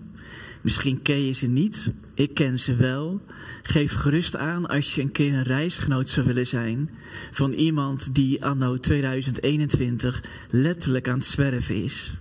Misschien 0.60 1.02
ken 1.02 1.24
je 1.24 1.32
ze 1.32 1.46
niet, 1.46 1.92
ik 2.14 2.34
ken 2.34 2.60
ze 2.60 2.74
wel. 2.74 3.20
Geef 3.62 3.92
gerust 3.92 4.36
aan 4.36 4.66
als 4.66 4.94
je 4.94 5.02
een 5.02 5.12
keer 5.12 5.34
een 5.34 5.42
reisgenoot 5.42 6.08
zou 6.08 6.26
willen 6.26 6.46
zijn 6.46 6.90
van 7.30 7.52
iemand 7.52 8.14
die 8.14 8.44
anno 8.44 8.76
2021 8.76 10.24
letterlijk 10.50 11.08
aan 11.08 11.18
het 11.18 11.26
zwerven 11.26 11.82
is. 11.82 12.12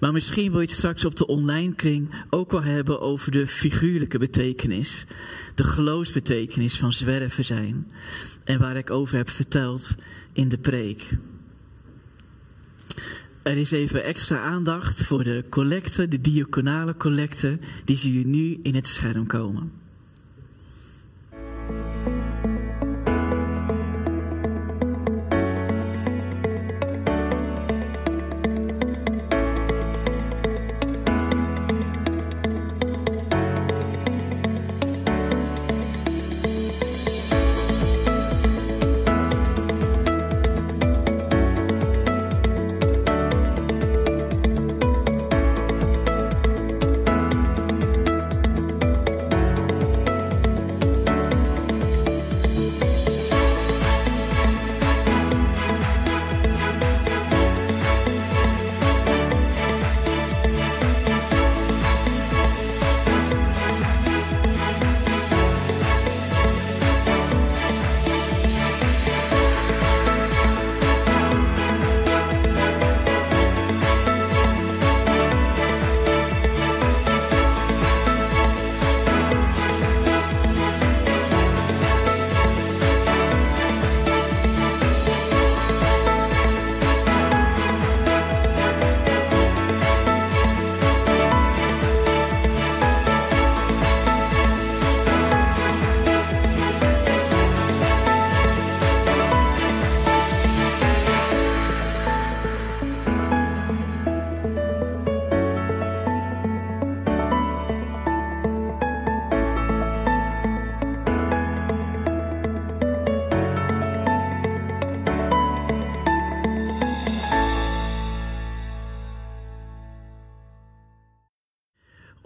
Maar 0.00 0.12
misschien 0.12 0.50
wil 0.50 0.60
je 0.60 0.66
het 0.66 0.76
straks 0.76 1.04
op 1.04 1.16
de 1.16 1.26
online 1.26 1.74
kring 1.74 2.24
ook 2.30 2.50
wel 2.50 2.62
hebben 2.62 3.00
over 3.00 3.30
de 3.30 3.46
figuurlijke 3.46 4.18
betekenis, 4.18 5.06
de 5.54 5.64
geloofsbetekenis 5.64 6.78
van 6.78 6.92
zwerven 6.92 7.44
zijn 7.44 7.90
en 8.44 8.58
waar 8.58 8.76
ik 8.76 8.90
over 8.90 9.16
heb 9.16 9.30
verteld 9.30 9.94
in 10.32 10.48
de 10.48 10.58
preek. 10.58 11.16
Er 13.48 13.56
is 13.56 13.70
even 13.70 14.04
extra 14.04 14.40
aandacht 14.40 15.02
voor 15.02 15.24
de 15.24 15.44
collecte, 15.50 16.08
de 16.08 16.20
diaconale 16.20 16.96
collecte, 16.96 17.58
die 17.84 17.96
zie 17.96 18.18
je 18.18 18.26
nu 18.26 18.58
in 18.62 18.74
het 18.74 18.86
scherm 18.86 19.26
komen. 19.26 19.72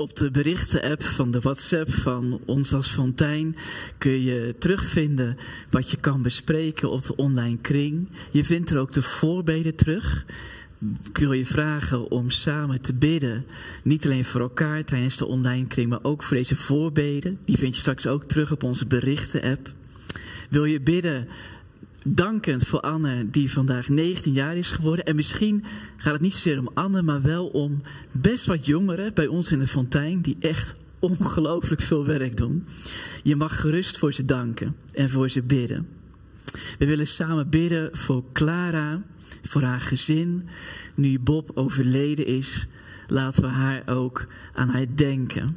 Op 0.02 0.16
de 0.16 0.30
berichten-app 0.30 1.02
van 1.02 1.30
de 1.30 1.40
WhatsApp 1.40 1.92
van 1.92 2.40
ons 2.46 2.72
als 2.72 2.90
Fontijn 2.90 3.56
kun 3.98 4.22
je 4.22 4.54
terugvinden 4.58 5.36
wat 5.70 5.90
je 5.90 5.96
kan 5.96 6.22
bespreken 6.22 6.90
op 6.90 7.02
de 7.02 7.16
online 7.16 7.58
kring. 7.60 8.08
Je 8.30 8.44
vindt 8.44 8.70
er 8.70 8.78
ook 8.78 8.92
de 8.92 9.02
voorbeden 9.02 9.74
terug. 9.74 10.24
Ik 11.08 11.18
wil 11.18 11.32
je 11.32 11.46
vragen 11.46 12.10
om 12.10 12.30
samen 12.30 12.80
te 12.80 12.94
bidden. 12.94 13.44
Niet 13.82 14.04
alleen 14.04 14.24
voor 14.24 14.40
elkaar 14.40 14.84
tijdens 14.84 15.16
de 15.16 15.26
online 15.26 15.66
kring, 15.66 15.88
maar 15.88 16.02
ook 16.02 16.22
voor 16.22 16.36
deze 16.36 16.56
voorbeden. 16.56 17.38
Die 17.44 17.58
vind 17.58 17.74
je 17.74 17.80
straks 17.80 18.06
ook 18.06 18.24
terug 18.24 18.52
op 18.52 18.62
onze 18.62 18.86
berichten-app. 18.86 19.68
Wil 20.48 20.64
je 20.64 20.80
bidden 20.80 21.28
dankend 22.04 22.66
voor 22.66 22.80
Anne, 22.80 23.30
die 23.30 23.52
vandaag 23.52 23.88
19 23.88 24.32
jaar 24.32 24.56
is 24.56 24.70
geworden. 24.70 25.04
En 25.04 25.16
misschien 25.16 25.64
gaat 25.96 26.12
het 26.12 26.22
niet 26.22 26.32
zozeer 26.32 26.58
om 26.58 26.70
Anne, 26.74 27.02
maar 27.02 27.22
wel 27.22 27.46
om 27.46 27.82
best 28.20 28.46
wat 28.46 28.66
jongeren 28.66 29.14
bij 29.14 29.26
ons 29.26 29.52
in 29.52 29.58
de 29.58 29.66
fontein, 29.66 30.20
die 30.20 30.36
echt 30.40 30.74
ongelooflijk 30.98 31.80
veel 31.80 32.06
werk 32.06 32.36
doen. 32.36 32.66
Je 33.22 33.36
mag 33.36 33.60
gerust 33.60 33.98
voor 33.98 34.12
ze 34.14 34.24
danken 34.24 34.76
en 34.92 35.10
voor 35.10 35.28
ze 35.28 35.42
bidden. 35.42 35.88
We 36.78 36.86
willen 36.86 37.06
samen 37.06 37.48
bidden 37.48 37.96
voor 37.96 38.24
Clara, 38.32 39.02
voor 39.42 39.62
haar 39.62 39.80
gezin. 39.80 40.48
Nu 40.94 41.18
Bob 41.18 41.50
overleden 41.54 42.26
is, 42.26 42.66
laten 43.06 43.42
we 43.42 43.48
haar 43.48 43.82
ook 43.86 44.26
aan 44.54 44.68
haar 44.68 44.86
denken. 44.94 45.56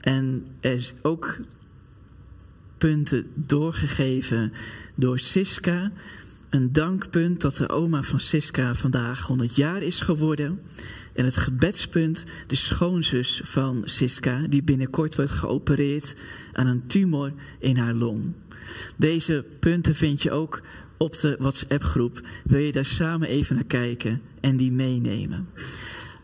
En 0.00 0.46
er 0.60 0.72
is 0.72 0.94
ook 1.02 1.40
punten 2.82 3.26
doorgegeven 3.34 4.52
door 4.94 5.18
Siska. 5.18 5.92
Een 6.50 6.72
dankpunt 6.72 7.40
dat 7.40 7.56
de 7.56 7.68
oma 7.68 8.02
van 8.02 8.20
Siska 8.20 8.74
vandaag 8.74 9.22
100 9.22 9.56
jaar 9.56 9.82
is 9.82 10.00
geworden. 10.00 10.60
En 11.12 11.24
het 11.24 11.36
gebedspunt, 11.36 12.24
de 12.46 12.54
schoonzus 12.54 13.40
van 13.44 13.82
Siska, 13.84 14.40
die 14.48 14.62
binnenkort 14.62 15.16
wordt 15.16 15.30
geopereerd 15.30 16.14
aan 16.52 16.66
een 16.66 16.86
tumor 16.86 17.32
in 17.58 17.76
haar 17.76 17.94
long. 17.94 18.32
Deze 18.96 19.44
punten 19.60 19.94
vind 19.94 20.22
je 20.22 20.30
ook 20.30 20.62
op 20.96 21.20
de 21.20 21.36
WhatsApp-groep. 21.38 22.20
Wil 22.44 22.60
je 22.60 22.72
daar 22.72 22.84
samen 22.84 23.28
even 23.28 23.54
naar 23.54 23.64
kijken 23.64 24.20
en 24.40 24.56
die 24.56 24.72
meenemen? 24.72 25.48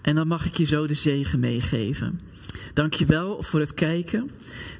En 0.02 0.14
dan 0.14 0.28
mag 0.28 0.46
ik 0.46 0.56
je 0.56 0.64
zo 0.64 0.86
de 0.86 0.94
zegen 0.94 1.40
meegeven. 1.40 2.20
Dankjewel 2.74 3.42
voor 3.42 3.60
het 3.60 3.74
kijken. 3.74 4.30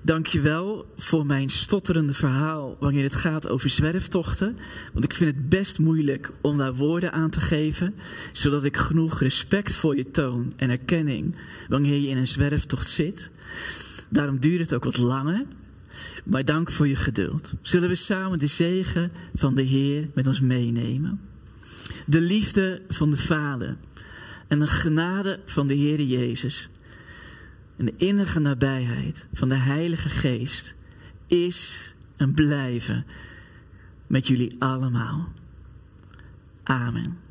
Dankjewel 0.02 0.92
voor 0.96 1.26
mijn 1.26 1.50
stotterende 1.50 2.14
verhaal 2.14 2.76
wanneer 2.80 3.02
het 3.02 3.14
gaat 3.14 3.48
over 3.48 3.70
zwerftochten. 3.70 4.56
Want 4.92 5.04
ik 5.04 5.12
vind 5.12 5.34
het 5.34 5.48
best 5.48 5.78
moeilijk 5.78 6.30
om 6.40 6.58
daar 6.58 6.74
woorden 6.74 7.12
aan 7.12 7.30
te 7.30 7.40
geven. 7.40 7.94
Zodat 8.32 8.64
ik 8.64 8.76
genoeg 8.76 9.20
respect 9.20 9.74
voor 9.74 9.96
je 9.96 10.10
toon 10.10 10.52
en 10.56 10.70
erkenning 10.70 11.36
wanneer 11.68 12.00
je 12.00 12.08
in 12.08 12.16
een 12.16 12.26
zwerftocht 12.26 12.90
zit. 12.90 13.30
Daarom 14.08 14.40
duurt 14.40 14.60
het 14.60 14.74
ook 14.74 14.84
wat 14.84 14.96
langer. 14.96 15.44
Maar 16.24 16.44
dank 16.44 16.70
voor 16.70 16.88
je 16.88 16.96
geduld. 16.96 17.52
Zullen 17.62 17.88
we 17.88 17.94
samen 17.94 18.38
de 18.38 18.46
zegen 18.46 19.12
van 19.34 19.54
de 19.54 19.62
Heer 19.62 20.08
met 20.14 20.26
ons 20.26 20.40
meenemen? 20.40 21.20
De 22.06 22.20
liefde 22.20 22.82
van 22.88 23.10
de 23.10 23.16
Vader 23.16 23.76
en 24.46 24.58
de 24.58 24.66
genade 24.66 25.40
van 25.44 25.66
de 25.66 25.74
Heer 25.74 26.00
Jezus 26.00 26.68
en 27.78 27.84
de 27.84 27.94
innige 27.96 28.38
nabijheid 28.38 29.26
van 29.32 29.48
de 29.48 29.56
Heilige 29.56 30.08
Geest 30.08 30.74
is 31.26 31.94
en 32.16 32.34
blijven 32.34 33.06
met 34.06 34.26
jullie 34.26 34.56
allemaal. 34.58 35.28
Amen. 36.62 37.27